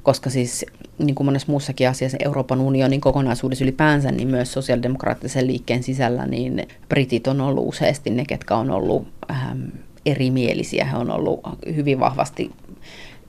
koska 0.03 0.31
siis 0.31 0.67
niin 0.99 1.15
kuin 1.15 1.25
monessa 1.25 1.53
muussakin 1.53 1.89
asiassa 1.89 2.19
Euroopan 2.25 2.61
unionin 2.61 3.01
kokonaisuudessa 3.01 3.65
ylipäänsä, 3.65 4.13
niin 4.13 4.29
myös 4.29 4.53
sosiaalidemokraattisen 4.53 5.47
liikkeen 5.47 5.83
sisällä, 5.83 6.27
niin 6.27 6.69
britit 6.89 7.27
on 7.27 7.41
ollut 7.41 7.69
useasti 7.69 8.11
ne, 8.11 8.25
ketkä 8.25 8.57
on 8.57 8.71
ollut 8.71 9.09
ähm, 9.31 9.61
erimielisiä. 10.07 10.85
He 10.85 10.97
on 10.97 11.11
ollut 11.11 11.41
hyvin 11.75 12.01
vahvasti 12.01 12.51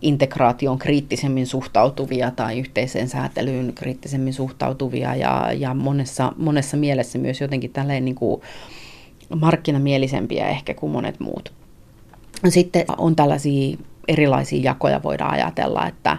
integraation 0.01 0.79
kriittisemmin 0.79 1.47
suhtautuvia 1.47 2.31
tai 2.31 2.59
yhteiseen 2.59 3.09
säätelyyn 3.09 3.73
kriittisemmin 3.73 4.33
suhtautuvia 4.33 5.15
ja, 5.15 5.53
ja 5.53 5.73
monessa, 5.73 6.33
monessa 6.37 6.77
mielessä 6.77 7.17
myös 7.17 7.41
jotenkin 7.41 7.71
tälleen 7.71 8.05
niin 8.05 8.15
kuin 8.15 8.41
markkinamielisempiä 9.39 10.49
ehkä 10.49 10.73
kuin 10.73 10.91
monet 10.91 11.19
muut. 11.19 11.53
Sitten 12.49 12.85
on 12.97 13.15
tällaisia 13.15 13.77
erilaisia 14.07 14.63
jakoja 14.63 15.03
voidaan 15.03 15.33
ajatella, 15.33 15.87
että 15.87 16.17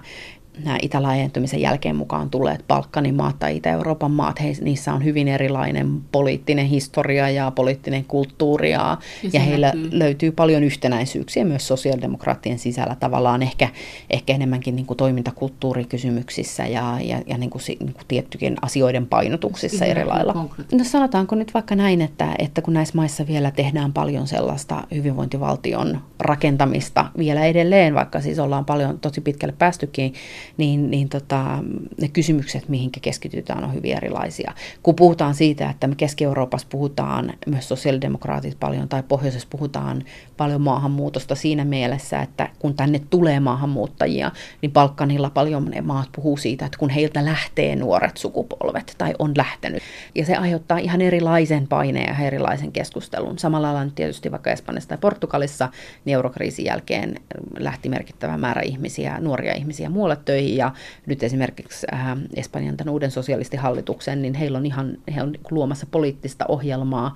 nämä 0.65 0.79
itälaajentumisen 0.83 1.61
jälkeen 1.61 1.97
mukaan 1.97 2.31
tulleet 2.31 2.65
Balkanin 2.69 3.15
maat 3.15 3.39
tai 3.39 3.57
Itä-Euroopan 3.57 4.11
maat, 4.11 4.41
he, 4.41 4.53
niissä 4.61 4.93
on 4.93 5.05
hyvin 5.05 5.29
erilainen 5.29 6.01
poliittinen 6.13 6.67
historia 6.67 7.31
ja 7.31 7.51
poliittinen 7.51 8.05
kulttuuri 8.05 8.71
ja, 8.71 8.99
ja, 9.23 9.31
ja 9.33 9.41
heillä 9.41 9.67
näkyy. 9.67 9.89
löytyy 9.93 10.33
paljon 10.33 10.65
yhtenäisyyksiä 10.65 11.45
myös 11.45 11.69
sosiaalidemokraattien 11.69 12.59
sisällä 12.59 12.97
tavallaan 13.01 13.43
ehkä, 13.43 13.69
ehkä 14.11 14.35
enemmänkin 14.35 14.77
niin 14.77 14.87
kuin 14.87 14.97
toimintakulttuurikysymyksissä 14.97 16.67
ja, 16.67 16.99
ja, 17.01 17.23
ja 17.27 17.39
niin 17.39 17.51
kuin, 17.51 17.63
niin 17.69 17.95
kuin 17.95 18.07
tiettykin 18.09 18.57
asioiden 18.63 19.07
painotuksissa 19.07 19.85
eri 19.85 20.05
lailla. 20.05 20.49
No 20.73 20.85
sanotaanko 20.85 21.35
nyt 21.35 21.55
vaikka 21.55 21.75
näin, 21.75 22.01
että, 22.01 22.35
että 22.39 22.63
kun 22.63 22.75
näissä 22.75 22.97
maissa 22.97 23.27
vielä 23.27 23.51
tehdään 23.51 23.93
paljon 23.93 24.27
sellaista 24.27 24.83
hyvinvointivaltion 24.95 26.01
rakentamista 26.21 27.07
vielä 27.19 27.45
edelleen, 27.45 27.95
vaikka 27.95 28.21
siis 28.21 28.39
ollaan 28.39 28.65
paljon 28.65 28.99
tosi 28.99 29.21
pitkälle 29.21 29.55
päästykin, 29.59 30.15
niin, 30.57 30.91
niin 30.91 31.09
tota, 31.09 31.59
ne 32.01 32.09
kysymykset, 32.09 32.69
mihinkä 32.69 33.01
keskitytään, 33.01 33.65
on 33.65 33.75
hyvin 33.75 33.97
erilaisia. 33.97 34.53
Kun 34.83 34.95
puhutaan 34.95 35.35
siitä, 35.35 35.71
että 35.71 35.87
me 35.87 35.95
Keski-Euroopassa 35.95 36.67
puhutaan 36.71 37.33
myös 37.47 37.69
sosiaalidemokraatit 37.69 38.61
paljon, 38.61 38.89
tai 38.89 39.03
pohjoisessa 39.03 39.49
puhutaan 39.51 40.03
paljon 40.37 40.61
maahanmuutosta 40.61 41.35
siinä 41.35 41.65
mielessä, 41.65 42.21
että 42.21 42.49
kun 42.59 42.75
tänne 42.75 43.01
tulee 43.11 43.41
maahanmuuttajia, 43.41 44.33
niin 44.63 44.73
Balkanilla 44.73 45.31
paljon 45.31 45.65
ne 45.65 45.81
maat 45.81 46.09
puhuu 46.17 46.37
siitä, 46.37 46.67
että 46.67 46.79
kun 46.79 46.91
heiltä 46.91 47.25
lähtee 47.25 47.77
nuoret 47.77 48.17
sukupolvet 48.17 48.95
tai 48.99 49.15
on 49.19 49.33
lähtenyt. 49.37 49.83
Ja 50.15 50.25
se 50.25 50.37
aiheuttaa 50.37 50.79
ihan 50.79 51.01
erilaisen 51.01 51.67
paineen 51.67 52.17
ja 52.19 52.27
erilaisen 52.27 52.73
keskustelun. 52.73 53.39
Samalla 53.39 53.75
lailla 53.75 53.93
tietysti 53.95 54.31
vaikka 54.31 54.51
Espanjassa 54.51 54.89
tai 54.89 54.99
Portugalissa, 54.99 55.69
niin 56.05 56.15
eurokriisin 56.15 56.65
jälkeen 56.65 57.15
lähti 57.59 57.89
merkittävä 57.89 58.37
määrä 58.37 58.63
ihmisiä, 58.63 59.21
nuoria 59.21 59.55
ihmisiä 59.55 59.89
muualle 59.91 60.19
töihin 60.25 60.38
ja 60.41 60.73
nyt 61.07 61.23
esimerkiksi 61.23 61.87
äh, 61.93 62.17
Espanjan 62.37 62.77
tämän 62.77 62.93
uuden 62.93 63.11
sosialistihallituksen, 63.11 64.23
niin 64.23 64.35
heillä 64.35 64.59
on 64.59 64.67
ihan, 64.67 64.99
he 65.15 65.23
on 65.23 65.35
luomassa 65.51 65.87
poliittista 65.91 66.45
ohjelmaa, 66.49 67.15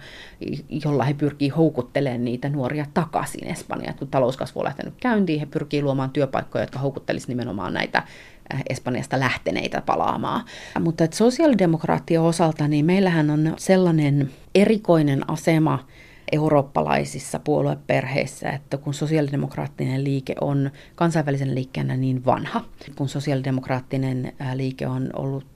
jolla 0.84 1.04
he 1.04 1.14
pyrkii 1.14 1.48
houkuttelemaan 1.48 2.24
niitä 2.24 2.48
nuoria 2.48 2.86
takaisin 2.94 3.46
Espanjaan. 3.46 3.98
Kun 3.98 4.08
talouskasvu 4.08 4.60
on 4.60 4.64
lähtenyt 4.66 4.94
käyntiin, 5.00 5.40
he 5.40 5.46
pyrkii 5.46 5.82
luomaan 5.82 6.10
työpaikkoja, 6.10 6.62
jotka 6.62 6.78
houkuttelisivat 6.78 7.28
nimenomaan 7.28 7.74
näitä 7.74 7.98
äh, 8.54 8.62
Espanjasta 8.68 9.20
lähteneitä 9.20 9.82
palaamaan. 9.86 10.44
Mutta 10.80 11.04
sosiaalidemokraattien 11.12 12.20
osalta, 12.20 12.68
niin 12.68 12.84
meillähän 12.84 13.30
on 13.30 13.54
sellainen 13.56 14.30
erikoinen 14.54 15.30
asema, 15.30 15.86
eurooppalaisissa 16.32 17.38
puolueperheissä, 17.38 18.50
että 18.50 18.76
kun 18.76 18.94
sosiaalidemokraattinen 18.94 20.04
liike 20.04 20.34
on 20.40 20.70
kansainvälisen 20.94 21.54
liikkeenä 21.54 21.96
niin 21.96 22.24
vanha, 22.24 22.64
kun 22.96 23.08
sosiaalidemokraattinen 23.08 24.32
liike 24.54 24.86
on 24.86 25.10
ollut 25.16 25.51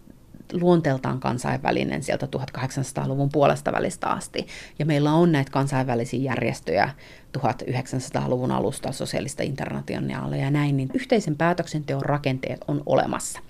luonteeltaan 0.52 1.20
kansainvälinen 1.20 2.02
sieltä 2.02 2.28
1800-luvun 2.36 3.28
puolesta 3.28 3.72
välistä 3.72 4.08
asti. 4.08 4.46
Ja 4.78 4.86
meillä 4.86 5.12
on 5.12 5.32
näitä 5.32 5.50
kansainvälisiä 5.50 6.20
järjestöjä 6.20 6.90
1900-luvun 7.38 8.50
alusta, 8.50 8.92
sosiaalista 8.92 9.42
internationaalia 9.42 10.44
ja 10.44 10.50
näin, 10.50 10.76
niin 10.76 10.90
yhteisen 10.94 11.36
päätöksenteon 11.36 12.02
rakenteet 12.02 12.64
on 12.68 12.82
olemassa. 12.86 13.40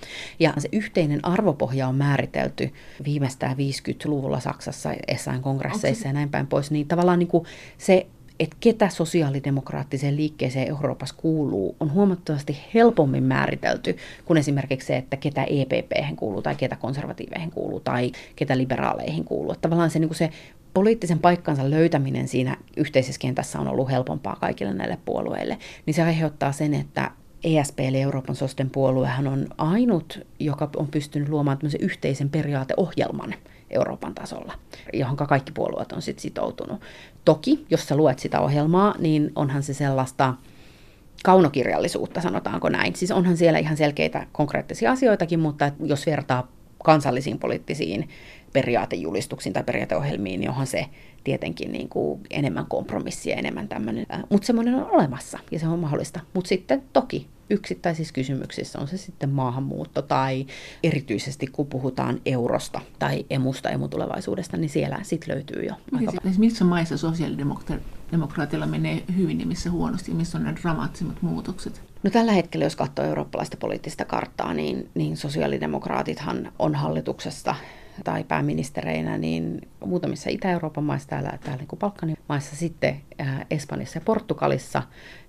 Ja 0.41 0.53
se 0.59 0.69
yhteinen 0.73 1.25
arvopohja 1.25 1.89
on 1.89 1.97
määritelty 1.97 2.73
viimeistään 3.05 3.57
50-luvulla 3.57 4.41
Saksassa, 4.41 4.95
Essain 5.09 5.43
kongresseissa 5.43 6.07
ja 6.07 6.13
näin 6.13 6.31
päin 6.31 6.47
pois, 6.47 6.71
niin 6.71 6.89
tavallaan 6.89 7.19
niin 7.19 7.29
kuin 7.29 7.45
se 7.79 8.07
että 8.41 8.57
ketä 8.61 8.89
sosiaalidemokraattiseen 8.89 10.17
liikkeeseen 10.17 10.69
Euroopassa 10.69 11.15
kuuluu, 11.19 11.77
on 11.81 11.93
huomattavasti 11.93 12.59
helpommin 12.75 13.23
määritelty 13.23 13.97
kuin 14.25 14.37
esimerkiksi 14.37 14.87
se, 14.87 14.97
että 14.97 15.17
ketä 15.17 15.45
EPP 15.45 16.17
kuuluu 16.17 16.43
tai 16.43 16.55
ketä 16.55 16.77
konservatiiveihin 16.77 17.51
kuuluu 17.51 17.81
tai 17.81 18.13
ketä 18.37 18.59
liberaaleihin 18.59 19.25
kuuluu. 19.25 19.53
Että 19.53 19.63
tavallaan 19.63 19.91
se, 19.91 19.99
niin 19.99 20.09
kuin 20.09 20.17
se 20.17 20.31
poliittisen 20.75 21.19
paikkansa 21.19 21.71
löytäminen 21.71 22.29
siinä 22.29 22.57
yhteisessä 22.77 23.21
kentässä 23.21 23.61
on 23.61 23.69
ollut 23.69 23.91
helpompaa 23.91 24.37
kaikille 24.41 24.75
näille 24.75 24.99
puolueille, 25.05 25.59
niin 25.87 25.95
se 25.95 26.03
aiheuttaa 26.03 26.53
sen, 26.53 26.75
että 26.75 27.11
ESP 27.45 27.81
eli 27.81 28.01
Euroopan 28.01 28.37
sosten 28.37 28.71
puoluehan 28.71 29.27
on 29.27 29.47
ainut, 29.59 30.27
joka 30.41 30.71
on 30.77 30.89
pystynyt 30.89 31.29
luomaan 31.29 31.59
tämmöisen 31.59 31.81
yhteisen 31.81 32.31
periaateohjelman 32.31 33.35
Euroopan 33.71 34.15
tasolla, 34.15 34.55
johon 34.93 35.17
kaikki 35.17 35.53
puolueet 35.53 35.93
on 35.93 36.03
sitten 36.03 36.23
sitoutunut. 36.23 36.81
Toki, 37.25 37.67
jos 37.71 37.89
sä 37.89 37.97
luet 37.97 38.19
sitä 38.19 38.41
ohjelmaa, 38.41 38.95
niin 38.99 39.33
onhan 39.35 39.63
se 39.63 39.75
sellaista 39.75 40.35
kaunokirjallisuutta, 41.25 42.21
sanotaanko 42.21 42.69
näin. 42.69 42.97
Siis 42.97 43.11
onhan 43.11 43.37
siellä 43.37 43.59
ihan 43.59 43.77
selkeitä 43.77 44.27
konkreettisia 44.33 44.93
asioitakin, 44.93 45.41
mutta 45.41 45.71
jos 45.85 46.07
vertaa 46.07 46.49
kansallisiin 46.85 47.39
poliittisiin 47.39 48.09
periaatejulistuksiin 48.53 49.53
tai 49.53 49.65
periaateohjelmiin, 49.65 50.41
niin 50.41 50.51
onhan 50.51 50.67
se 50.67 50.87
tietenkin 51.25 51.73
niin 51.73 51.89
kuin 51.89 52.21
enemmän 52.31 52.67
kompromissia, 52.69 53.37
enemmän 53.37 53.69
tämmöinen. 53.69 54.07
Mutta 54.31 54.47
semmoinen 54.47 54.75
on 54.75 54.91
olemassa 54.91 55.39
ja 55.51 55.59
se 55.59 55.69
on 55.69 55.79
mahdollista. 55.79 56.21
Mutta 56.35 56.49
sitten 56.49 56.83
toki 56.93 57.27
yksittäisissä 57.51 58.15
kysymyksissä, 58.15 58.79
on 58.79 58.89
se 58.89 58.97
sitten 58.97 59.31
maahanmuutto 59.31 60.03
tai 60.03 60.47
erityisesti 60.83 61.47
kun 61.47 61.67
puhutaan 61.67 62.21
eurosta 62.27 62.81
tai 62.99 63.27
emusta, 63.31 63.71
emutulevaisuudesta, 63.71 64.57
niin 64.57 64.71
siellä 64.71 64.99
sitten 65.03 65.35
löytyy 65.35 65.65
jo. 65.65 65.75
Aika... 65.93 66.13
Missä 66.39 66.65
maissa 66.65 66.97
sosiaalidemokraatilla 66.97 68.67
menee 68.67 69.03
hyvin 69.17 69.41
ja 69.41 69.47
missä 69.47 69.71
huonosti 69.71 70.11
ja 70.11 70.15
missä 70.15 70.39
on 70.39 70.45
nämä 70.45 70.57
dramaattisimmat 70.57 71.23
muutokset? 71.23 71.83
No 72.03 72.11
tällä 72.11 72.33
hetkellä, 72.33 72.67
jos 72.67 72.77
katsoo 72.77 73.05
eurooppalaista 73.05 73.57
poliittista 73.57 74.05
karttaa, 74.05 74.55
niin, 74.55 74.89
niin 74.95 75.17
sosiaalidemokraatithan 75.17 76.53
on 76.59 76.75
hallituksessa 76.75 77.55
tai 78.05 78.25
pääministereinä, 78.25 79.19
niin 79.19 79.69
muutamissa 79.87 80.31
Itä-Euroopan 80.31 80.85
maissa, 80.85 81.09
täällä, 81.09 81.39
täällä 81.45 81.65
niin 81.71 81.79
Balkanin 81.79 82.17
maissa, 82.29 82.57
sitten 82.57 83.01
äh, 83.21 83.47
Espanjassa 83.51 83.97
ja 83.97 84.03
Portugalissa 84.05 84.83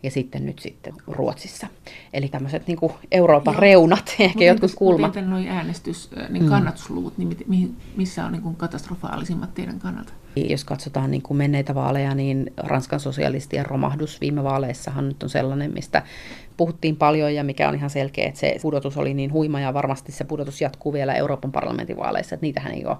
ja 0.03 0.11
sitten 0.11 0.45
nyt 0.45 0.59
sitten 0.59 0.93
Ruotsissa. 1.07 1.67
Eli 2.13 2.27
tämmöiset 2.27 2.67
niin 2.67 2.77
kuin 2.77 2.93
Euroopan 3.11 3.53
Joo. 3.53 3.61
reunat, 3.61 4.09
ehkä 4.19 4.27
mutta 4.27 4.43
jotkut 4.43 4.75
kulmat. 4.75 5.11
Miten 5.11 5.29
noin 5.29 5.47
äänestys, 5.47 6.09
niin 6.29 6.43
mm. 6.43 6.49
kannatusluvut, 6.49 7.17
niin 7.17 7.77
missä 7.95 8.25
on 8.25 8.31
niin 8.31 8.41
kuin 8.41 8.55
katastrofaalisimmat 8.55 9.53
teidän 9.53 9.79
kannalta? 9.79 10.13
Jos 10.35 10.63
katsotaan 10.63 11.11
niin 11.11 11.21
kuin 11.21 11.37
menneitä 11.37 11.75
vaaleja, 11.75 12.15
niin 12.15 12.53
Ranskan 12.57 12.99
sosialistien 12.99 13.65
romahdus 13.65 14.21
viime 14.21 14.43
vaaleissahan 14.43 15.07
nyt 15.07 15.23
on 15.23 15.29
sellainen, 15.29 15.73
mistä 15.73 16.03
puhuttiin 16.57 16.95
paljon 16.95 17.35
ja 17.35 17.43
mikä 17.43 17.69
on 17.69 17.75
ihan 17.75 17.89
selkeä, 17.89 18.27
että 18.27 18.39
se 18.39 18.57
pudotus 18.61 18.97
oli 18.97 19.13
niin 19.13 19.31
huima 19.31 19.59
ja 19.59 19.73
varmasti 19.73 20.11
se 20.11 20.23
pudotus 20.23 20.61
jatkuu 20.61 20.93
vielä 20.93 21.15
Euroopan 21.15 21.51
parlamentin 21.51 21.97
vaaleissa, 21.97 22.35
että 22.35 22.45
niitähän 22.45 22.73
ei 22.73 22.85
ole 22.85 22.97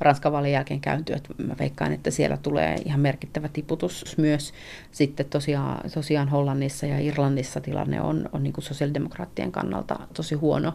Ranskan 0.00 0.32
vaalien 0.32 0.52
jälkeen 0.52 0.80
käynty, 0.80 1.12
että 1.12 1.34
mä 1.38 1.54
veikkaan, 1.58 1.92
että 1.92 2.10
siellä 2.10 2.36
tulee 2.36 2.76
ihan 2.84 3.00
merkittävä 3.00 3.48
tiputus 3.48 4.14
myös. 4.18 4.52
Sitten 4.92 5.26
tosiaan, 5.26 5.90
tosiaan 5.90 6.28
Hollannissa 6.28 6.86
ja 6.86 6.98
Irlannissa 6.98 7.60
tilanne 7.60 8.00
on, 8.00 8.28
on 8.32 8.42
niin 8.42 8.52
kuin 8.52 8.64
sosiaalidemokraattien 8.64 9.52
kannalta 9.52 9.98
tosi 10.14 10.34
huono. 10.34 10.72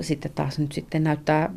Sitten 0.00 0.32
taas 0.34 0.58
nyt 0.58 0.72
sitten 0.72 1.04
näyttää 1.04 1.50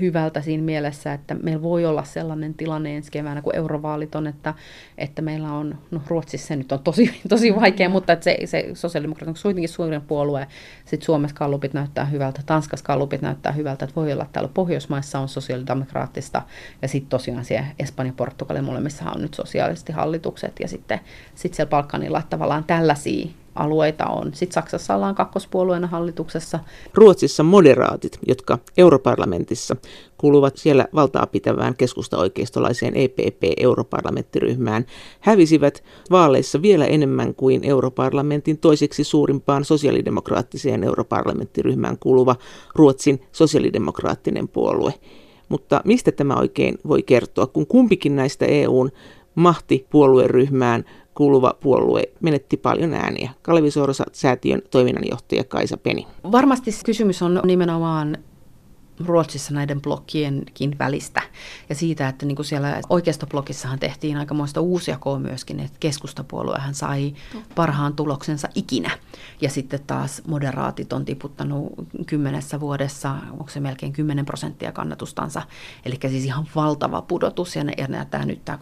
hyvältä 0.00 0.40
siinä 0.40 0.62
mielessä, 0.62 1.12
että 1.12 1.34
meillä 1.34 1.62
voi 1.62 1.86
olla 1.86 2.04
sellainen 2.04 2.54
tilanne 2.54 2.96
ensi 2.96 3.10
keväänä, 3.10 3.42
kun 3.42 3.54
eurovaalit 3.54 4.14
on, 4.14 4.26
että, 4.26 4.54
että 4.98 5.22
meillä 5.22 5.52
on, 5.52 5.78
no 5.90 6.00
Ruotsissa 6.06 6.48
se 6.48 6.56
nyt 6.56 6.72
on 6.72 6.78
tosi, 6.78 7.20
tosi 7.28 7.54
vaikea, 7.54 7.88
mutta 7.88 8.12
että 8.12 8.24
se, 8.24 8.38
se 8.44 8.70
sosiaalidemokraatit 8.74 9.36
on 9.36 9.42
kuitenkin 9.42 9.68
suurin 9.68 10.00
puolue, 10.00 10.46
sitten 10.84 11.06
Suomessa 11.06 11.36
kallupit 11.36 11.74
näyttää 11.74 12.04
hyvältä, 12.04 12.40
Tanskassa 12.46 12.84
kallupit 12.84 13.22
näyttää 13.22 13.52
hyvältä, 13.52 13.84
että 13.84 13.96
voi 13.96 14.12
olla, 14.12 14.22
että 14.22 14.32
täällä 14.32 14.50
Pohjoismaissa 14.54 15.18
on 15.18 15.28
sosiaalidemokraattista, 15.28 16.42
ja 16.82 16.88
sitten 16.88 17.10
tosiaan 17.10 17.44
siellä 17.44 17.66
Espanja, 17.78 18.12
Portugali, 18.16 18.62
molemmissa 18.62 19.10
on 19.10 19.22
nyt 19.22 19.34
sosiaalisesti 19.34 19.92
hallitukset, 19.92 20.60
ja 20.60 20.68
sitten 20.68 21.00
sit 21.34 21.54
siellä 21.54 21.70
Balkanilla, 21.70 22.22
tavallaan 22.30 22.64
tällaisia 22.64 23.28
alueita 23.58 24.06
on. 24.06 24.34
Sitten 24.34 24.54
Saksassa 24.54 24.94
ollaan 24.94 25.14
kakkospuolueena 25.14 25.86
hallituksessa. 25.86 26.58
Ruotsissa 26.94 27.42
moderaatit, 27.42 28.18
jotka 28.26 28.58
europarlamentissa 28.76 29.76
kuuluvat 30.18 30.56
siellä 30.56 30.88
valtaa 30.94 31.26
pitävään 31.26 31.76
keskusta-oikeistolaiseen 31.76 32.96
EPP-europarlamenttiryhmään, 32.96 34.86
hävisivät 35.20 35.84
vaaleissa 36.10 36.62
vielä 36.62 36.84
enemmän 36.86 37.34
kuin 37.34 37.64
europarlamentin 37.64 38.58
toiseksi 38.58 39.04
suurimpaan 39.04 39.64
sosiaalidemokraattiseen 39.64 40.84
europarlamenttiryhmään 40.84 41.98
kuuluva 41.98 42.36
Ruotsin 42.74 43.20
sosiaalidemokraattinen 43.32 44.48
puolue. 44.48 44.94
Mutta 45.48 45.80
mistä 45.84 46.12
tämä 46.12 46.34
oikein 46.34 46.78
voi 46.88 47.02
kertoa, 47.02 47.46
kun 47.46 47.66
kumpikin 47.66 48.16
näistä 48.16 48.46
EUn 48.46 48.90
mahtipuolueryhmään 49.34 50.84
kuuluva 51.18 51.54
puolue 51.60 52.02
menetti 52.20 52.56
paljon 52.56 52.94
ääniä. 52.94 53.30
Kalevi 53.42 53.70
Sorsa-säätiön 53.70 54.62
toiminnanjohtaja 54.70 55.44
Kaisa 55.44 55.76
Peni. 55.76 56.06
Varmasti 56.32 56.70
kysymys 56.84 57.22
on 57.22 57.40
nimenomaan 57.44 58.18
Ruotsissa 59.06 59.54
näiden 59.54 59.80
blokkienkin 59.80 60.78
välistä. 60.78 61.22
Ja 61.68 61.74
siitä, 61.74 62.08
että 62.08 62.26
niin 62.26 62.36
kuin 62.36 62.46
siellä 62.46 62.80
oikeistoblokissahan 62.88 63.78
tehtiin 63.78 64.16
aikamoista 64.16 64.60
uusjakoa 64.60 65.18
myöskin, 65.18 65.60
että 65.60 65.76
keskustapuoluehan 65.80 66.74
sai 66.74 67.14
parhaan 67.54 67.94
tuloksensa 67.94 68.48
ikinä. 68.54 68.90
Ja 69.40 69.50
sitten 69.50 69.80
taas 69.86 70.22
moderaatit 70.26 70.92
on 70.92 71.04
tiputtanut 71.04 71.72
kymmenessä 72.06 72.60
vuodessa, 72.60 73.14
onko 73.32 73.48
se 73.48 73.60
melkein 73.60 73.92
10 73.92 74.24
prosenttia 74.24 74.72
kannatustansa. 74.72 75.42
Eli 75.84 75.98
siis 76.08 76.24
ihan 76.24 76.46
valtava 76.54 77.02
pudotus, 77.02 77.56
ja, 77.56 77.64
ne, 77.64 77.72
ja 77.76 78.04
tämä 78.04 78.24
nyt 78.24 78.44
tämä 78.44 78.58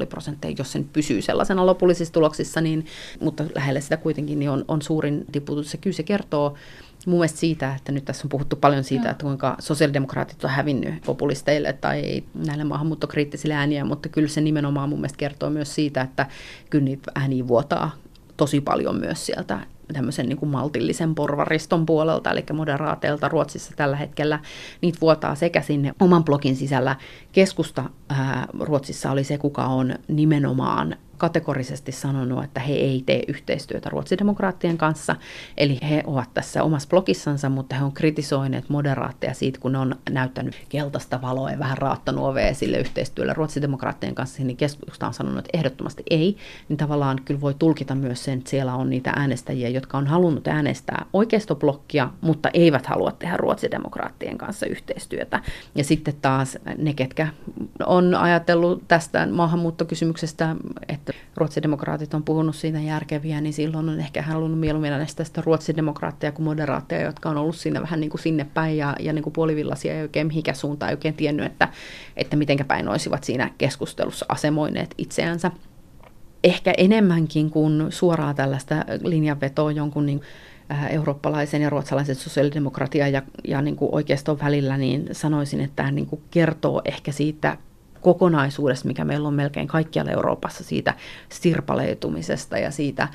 3,5 0.00 0.06
prosenttia, 0.06 0.54
jos 0.58 0.72
se 0.72 0.78
nyt 0.78 0.92
pysyy 0.92 1.22
sellaisena 1.22 1.66
lopullisissa 1.66 2.14
tuloksissa, 2.14 2.60
niin, 2.60 2.86
mutta 3.20 3.44
lähelle 3.54 3.80
sitä 3.80 3.96
kuitenkin 3.96 4.38
niin 4.38 4.50
on, 4.50 4.64
on 4.68 4.82
suurin 4.82 5.24
tiputus. 5.32 5.72
Ja 5.72 5.78
kyllä 5.78 5.96
se 5.96 6.02
kertoo 6.02 6.54
mun 7.06 7.18
mielestä 7.18 7.38
siitä, 7.38 7.74
että 7.74 7.92
nyt 7.92 8.04
tässä 8.04 8.24
on 8.24 8.28
puhuttu 8.28 8.56
paljon 8.56 8.84
siitä, 8.84 9.10
että 9.10 9.22
kuinka 9.24 9.56
sosiaalidemokraatit 9.58 10.44
on 10.44 10.50
hävinnyt 10.50 10.94
populisteille 11.06 11.72
tai 11.72 12.22
näille 12.46 12.64
maahanmuuttokriittisille 12.64 13.54
ääniä, 13.54 13.84
mutta 13.84 14.08
kyllä 14.08 14.28
se 14.28 14.40
nimenomaan 14.40 14.88
mun 14.88 14.98
mielestä 14.98 15.18
kertoo 15.18 15.50
myös 15.50 15.74
siitä, 15.74 16.00
että 16.00 16.26
kyllä 16.70 16.84
niitä 16.84 17.12
ääniä 17.14 17.48
vuotaa 17.48 17.90
tosi 18.36 18.60
paljon 18.60 19.00
myös 19.00 19.26
sieltä 19.26 19.60
tämmöisen 19.92 20.28
niin 20.28 20.36
kuin 20.36 20.50
maltillisen 20.50 21.14
porvariston 21.14 21.86
puolelta, 21.86 22.30
eli 22.30 22.44
moderaateilta 22.52 23.28
Ruotsissa 23.28 23.72
tällä 23.76 23.96
hetkellä. 23.96 24.40
Niitä 24.80 24.98
vuotaa 25.00 25.34
sekä 25.34 25.62
sinne 25.62 25.94
oman 26.00 26.24
blogin 26.24 26.56
sisällä. 26.56 26.96
Keskusta 27.32 27.84
ää, 28.08 28.46
Ruotsissa 28.60 29.10
oli 29.10 29.24
se, 29.24 29.38
kuka 29.38 29.66
on 29.66 29.94
nimenomaan 30.08 30.96
kategorisesti 31.20 31.92
sanonut, 31.92 32.44
että 32.44 32.60
he 32.60 32.72
ei 32.72 33.02
tee 33.06 33.22
yhteistyötä 33.28 33.88
ruotsidemokraattien 33.88 34.78
kanssa. 34.78 35.16
Eli 35.56 35.78
he 35.90 36.02
ovat 36.06 36.34
tässä 36.34 36.62
omassa 36.62 36.88
blogissansa, 36.88 37.48
mutta 37.48 37.76
he 37.76 37.84
on 37.84 37.92
kritisoineet 37.92 38.68
moderaatteja 38.68 39.34
siitä, 39.34 39.60
kun 39.60 39.72
ne 39.72 39.78
on 39.78 39.96
näyttänyt 40.10 40.54
keltaista 40.68 41.22
valoa 41.22 41.50
ja 41.50 41.58
vähän 41.58 41.78
raattanut 41.78 42.24
ovea 42.24 42.54
sille 42.54 42.78
yhteistyölle 42.78 43.34
ruotsidemokraattien 43.34 44.14
kanssa, 44.14 44.42
niin 44.42 44.56
keskusta 44.56 45.06
on 45.06 45.14
sanonut, 45.14 45.38
että 45.38 45.58
ehdottomasti 45.58 46.02
ei. 46.10 46.36
Niin 46.68 46.76
tavallaan 46.76 47.18
kyllä 47.24 47.40
voi 47.40 47.54
tulkita 47.54 47.94
myös 47.94 48.24
sen, 48.24 48.38
että 48.38 48.50
siellä 48.50 48.74
on 48.74 48.90
niitä 48.90 49.12
äänestäjiä, 49.16 49.68
jotka 49.68 49.98
on 49.98 50.06
halunnut 50.06 50.48
äänestää 50.48 51.06
oikeistoblokkia, 51.12 52.10
mutta 52.20 52.50
eivät 52.54 52.86
halua 52.86 53.12
tehdä 53.12 53.36
ruotsidemokraattien 53.36 54.38
kanssa 54.38 54.66
yhteistyötä. 54.66 55.42
Ja 55.74 55.84
sitten 55.84 56.14
taas 56.22 56.58
ne, 56.78 56.94
ketkä 56.94 57.28
on 57.86 58.14
ajatellut 58.14 58.88
tästä 58.88 59.26
maahanmuuttokysymyksestä, 59.26 60.56
että 60.88 61.09
että 61.10 61.32
ruotsidemokraatit 61.36 62.14
on 62.14 62.22
puhunut 62.22 62.56
siitä 62.56 62.80
järkeviä, 62.80 63.40
niin 63.40 63.52
silloin 63.52 63.88
on 63.88 64.00
ehkä 64.00 64.22
halunnut 64.22 64.60
mieluummin 64.60 64.92
äänestää 64.92 65.26
sitä 65.26 65.42
ruotsidemokraatteja 65.46 66.32
kuin 66.32 66.44
moderaatteja, 66.44 67.06
jotka 67.06 67.28
on 67.28 67.36
ollut 67.36 67.56
siinä 67.56 67.82
vähän 67.82 68.00
niin 68.00 68.10
kuin 68.10 68.20
sinne 68.20 68.46
päin 68.54 68.76
ja, 68.76 68.96
ja 69.00 69.12
niin 69.12 69.22
kuin 69.22 69.32
puolivillaisia 69.32 69.94
ei 69.94 70.02
oikein 70.02 70.26
mihinkä 70.26 70.54
suuntaan, 70.54 70.90
ei 70.90 70.94
oikein 70.94 71.14
tiennyt, 71.14 71.46
että, 71.46 71.68
että 72.16 72.36
mitenkä 72.36 72.64
päin 72.64 72.88
olisivat 72.88 73.24
siinä 73.24 73.50
keskustelussa 73.58 74.26
asemoineet 74.28 74.94
itseänsä. 74.98 75.50
Ehkä 76.44 76.74
enemmänkin 76.76 77.50
kuin 77.50 77.86
suoraa 77.90 78.34
tällaista 78.34 78.74
linjanvetoa 79.04 79.72
jonkun 79.72 80.06
niin 80.06 80.20
äh, 80.70 80.92
eurooppalaisen 80.92 81.62
ja 81.62 81.70
ruotsalaisen 81.70 82.14
sosiaalidemokratian 82.16 83.12
ja, 83.12 83.22
ja 83.48 83.62
niin 83.62 83.76
kuin 83.76 83.94
oikeiston 83.94 84.38
välillä, 84.40 84.76
niin 84.76 85.08
sanoisin, 85.12 85.60
että 85.60 85.76
tämä 85.76 85.90
niin 85.90 86.06
kuin 86.06 86.22
kertoo 86.30 86.82
ehkä 86.84 87.12
siitä 87.12 87.56
kokonaisuudesta, 88.00 88.88
mikä 88.88 89.04
meillä 89.04 89.28
on 89.28 89.34
melkein 89.34 89.68
kaikkialla 89.68 90.10
Euroopassa, 90.10 90.64
siitä 90.64 90.94
sirpaleitumisesta 91.28 92.58
ja 92.58 92.70
siitä 92.70 93.08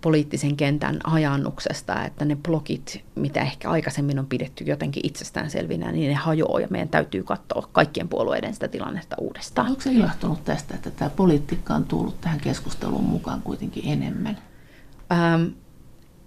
poliittisen 0.00 0.56
kentän 0.56 0.98
hajannuksesta, 1.04 2.04
että 2.04 2.24
ne 2.24 2.36
blokit, 2.36 3.04
mitä 3.14 3.40
ehkä 3.40 3.70
aikaisemmin 3.70 4.18
on 4.18 4.26
pidetty 4.26 4.64
jotenkin 4.64 5.06
itsestäänselvinä, 5.06 5.92
niin 5.92 6.08
ne 6.08 6.14
hajoaa 6.14 6.60
ja 6.60 6.66
meidän 6.70 6.88
täytyy 6.88 7.22
katsoa 7.22 7.68
kaikkien 7.72 8.08
puolueiden 8.08 8.54
sitä 8.54 8.68
tilannetta 8.68 9.16
uudestaan. 9.18 9.68
Onko 9.68 9.80
se 9.80 9.92
ilahtunut 9.92 10.44
tästä, 10.44 10.74
että 10.74 10.90
tämä 10.90 11.10
politiikka 11.10 11.74
on 11.74 11.84
tullut 11.84 12.20
tähän 12.20 12.40
keskusteluun 12.40 13.04
mukaan 13.04 13.42
kuitenkin 13.42 13.82
enemmän? 13.86 14.38
Ähm, 15.12 15.44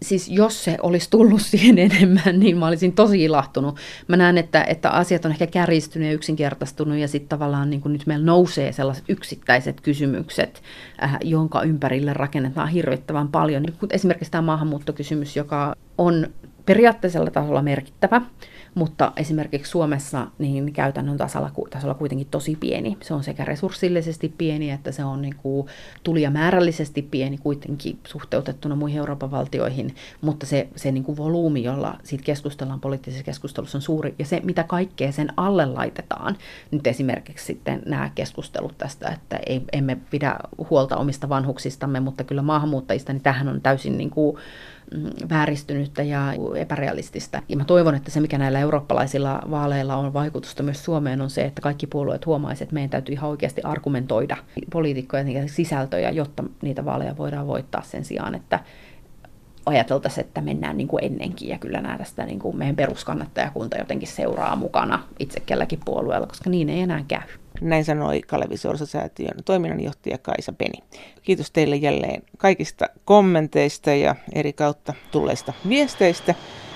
siis 0.02 0.30
jos 0.30 0.64
se 0.64 0.78
olisi 0.84 1.10
tullut 1.10 1.42
siihen 1.52 1.80
enemmän, 1.80 2.40
niin 2.40 2.58
mä 2.58 2.68
olisin 2.68 2.94
tosi 2.94 3.24
ilahtunut. 3.24 3.78
Mä 4.08 4.18
näen, 4.18 4.38
että, 4.38 4.64
että 4.64 4.90
asiat 4.90 5.26
on 5.26 5.32
ehkä 5.32 5.48
kärjistynyt 5.48 6.08
ja 6.08 6.14
yksinkertaistunut 6.14 6.98
ja 6.98 7.08
sitten 7.08 7.30
tavallaan 7.30 7.70
niin 7.70 7.82
nyt 7.86 8.08
meillä 8.08 8.26
nousee 8.26 8.72
sellaiset 8.72 9.04
yksittäiset 9.10 9.82
kysymykset, 9.82 10.62
äh, 11.04 11.18
jonka 11.24 11.64
ympärille 11.64 12.14
rakennetaan 12.14 12.70
hirvittävän 12.70 13.28
paljon. 13.28 13.64
Niin 13.64 13.76
esimerkiksi 13.90 14.32
tämä 14.32 14.42
maahanmuuttokysymys, 14.42 15.36
joka 15.36 15.76
on 15.98 16.28
periaatteisella 16.66 17.32
tasolla 17.32 17.62
merkittävä, 17.62 18.22
mutta 18.76 19.12
esimerkiksi 19.16 19.72
Suomessa 19.72 20.28
niin 20.40 20.74
käytännön 20.74 21.18
tasolla, 21.18 21.52
tasolla 21.70 21.94
kuitenkin 21.94 22.28
tosi 22.32 22.56
pieni. 22.56 22.98
Se 23.02 23.14
on 23.14 23.24
sekä 23.24 23.46
resurssillisesti 23.46 24.34
pieni, 24.38 24.72
että 24.72 24.92
se 24.92 25.04
on 25.04 25.22
niin 25.22 25.36
kuin 25.36 25.68
tulijamäärällisesti 26.04 27.02
pieni 27.02 27.38
kuitenkin 27.38 28.00
suhteutettuna 28.08 28.76
muihin 28.76 28.98
Euroopan 28.98 29.32
valtioihin, 29.32 29.96
mutta 30.22 30.46
se, 30.46 30.68
se 30.76 30.92
niin 30.92 31.04
kuin 31.04 31.18
volyymi, 31.18 31.64
jolla 31.64 31.98
siitä 32.04 32.24
keskustellaan 32.24 32.80
poliittisessa 32.80 33.24
keskustelussa 33.24 33.78
on 33.78 33.82
suuri, 33.82 34.16
ja 34.20 34.26
se, 34.26 34.42
mitä 34.44 34.64
kaikkea 34.64 35.12
sen 35.12 35.34
alle 35.38 35.66
laitetaan, 35.66 36.38
nyt 36.72 36.88
esimerkiksi 36.88 37.46
sitten 37.46 37.82
nämä 37.86 38.12
keskustelut 38.16 38.78
tästä, 38.78 39.10
että 39.10 39.40
ei, 39.46 39.62
emme 39.74 39.98
pidä 40.10 40.36
huolta 40.70 40.98
omista 40.98 41.30
vanhuksistamme, 41.30 42.00
mutta 42.00 42.24
kyllä 42.24 42.42
maahanmuuttajista, 42.42 43.14
niin 43.14 43.24
tähän 43.24 43.48
on 43.48 43.62
täysin 43.62 43.98
niin 43.98 44.10
kuin 44.10 44.38
vääristynyttä 45.30 46.04
ja 46.04 46.34
epärealistista. 46.58 47.42
Ja 47.50 47.58
mä 47.58 47.66
toivon, 47.66 47.96
että 47.96 48.12
se 48.12 48.20
mikä 48.20 48.38
näillä 48.38 48.60
eurooppalaisilla 48.60 49.42
vaaleilla 49.52 49.96
on 49.96 50.14
vaikutusta 50.14 50.64
myös 50.64 50.86
Suomeen 50.86 51.22
on 51.22 51.30
se, 51.30 51.46
että 51.46 51.62
kaikki 51.62 51.88
puolueet 51.88 52.26
huomaisivat, 52.26 52.62
että 52.62 52.74
meidän 52.74 52.90
täytyy 52.90 53.14
ihan 53.14 53.30
oikeasti 53.30 53.62
argumentoida 53.64 54.38
poliitikkojen 54.72 55.50
sisältöjä, 55.50 56.10
jotta 56.10 56.44
niitä 56.62 56.86
vaaleja 56.86 57.18
voidaan 57.18 57.48
voittaa 57.48 57.82
sen 57.82 58.06
sijaan, 58.06 58.36
että 58.36 58.60
ajateltaisiin, 59.66 60.26
että 60.26 60.42
mennään 60.42 60.78
niin 60.78 60.88
kuin 60.88 61.04
ennenkin 61.04 61.50
ja 61.50 61.58
kyllä 61.58 61.82
nähdä 61.82 62.04
sitä 62.04 62.26
niin 62.26 62.40
kuin 62.40 62.58
meidän 62.58 62.76
peruskannattajakunta 62.76 63.78
jotenkin 63.78 64.08
seuraa 64.08 64.56
mukana 64.56 65.04
itse 65.20 65.40
kelläkin 65.40 65.80
puolueella, 65.86 66.28
koska 66.28 66.50
niin 66.50 66.70
ei 66.70 66.82
enää 66.82 67.04
käy. 67.08 67.22
Näin 67.62 67.86
sanoi 67.86 68.22
Kalevi 68.22 68.58
Sorsa-säätiön 68.58 69.44
toiminnanjohtaja 69.46 70.18
Kaisa 70.18 70.54
Peni. 70.54 70.84
Kiitos 71.22 71.52
teille 71.52 71.76
jälleen 71.76 72.22
kaikista 72.38 72.86
kommenteista 73.06 73.92
ja 73.92 74.16
eri 74.34 74.54
kautta 74.54 74.94
tulleista 75.12 75.54
viesteistä. 75.70 76.36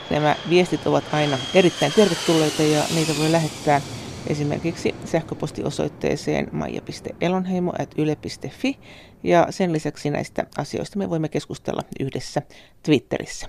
Nämä 0.10 0.36
viestit 0.50 0.88
ovat 0.88 1.04
aina 1.12 1.38
erittäin 1.54 1.92
tervetulleita 1.96 2.64
ja 2.64 2.84
niitä 2.96 3.14
voi 3.20 3.32
lähettää 3.32 3.82
esimerkiksi 4.28 4.96
sähköpostiosoitteeseen 5.06 6.48
maija.elonheimo.yle.fi 6.52 8.78
ja 9.24 9.48
sen 9.50 9.74
lisäksi 9.74 10.10
näistä 10.10 10.46
asioista 10.58 11.00
me 11.00 11.10
voimme 11.10 11.30
keskustella 11.30 11.82
yhdessä 12.00 12.42
Twitterissä. 12.84 13.42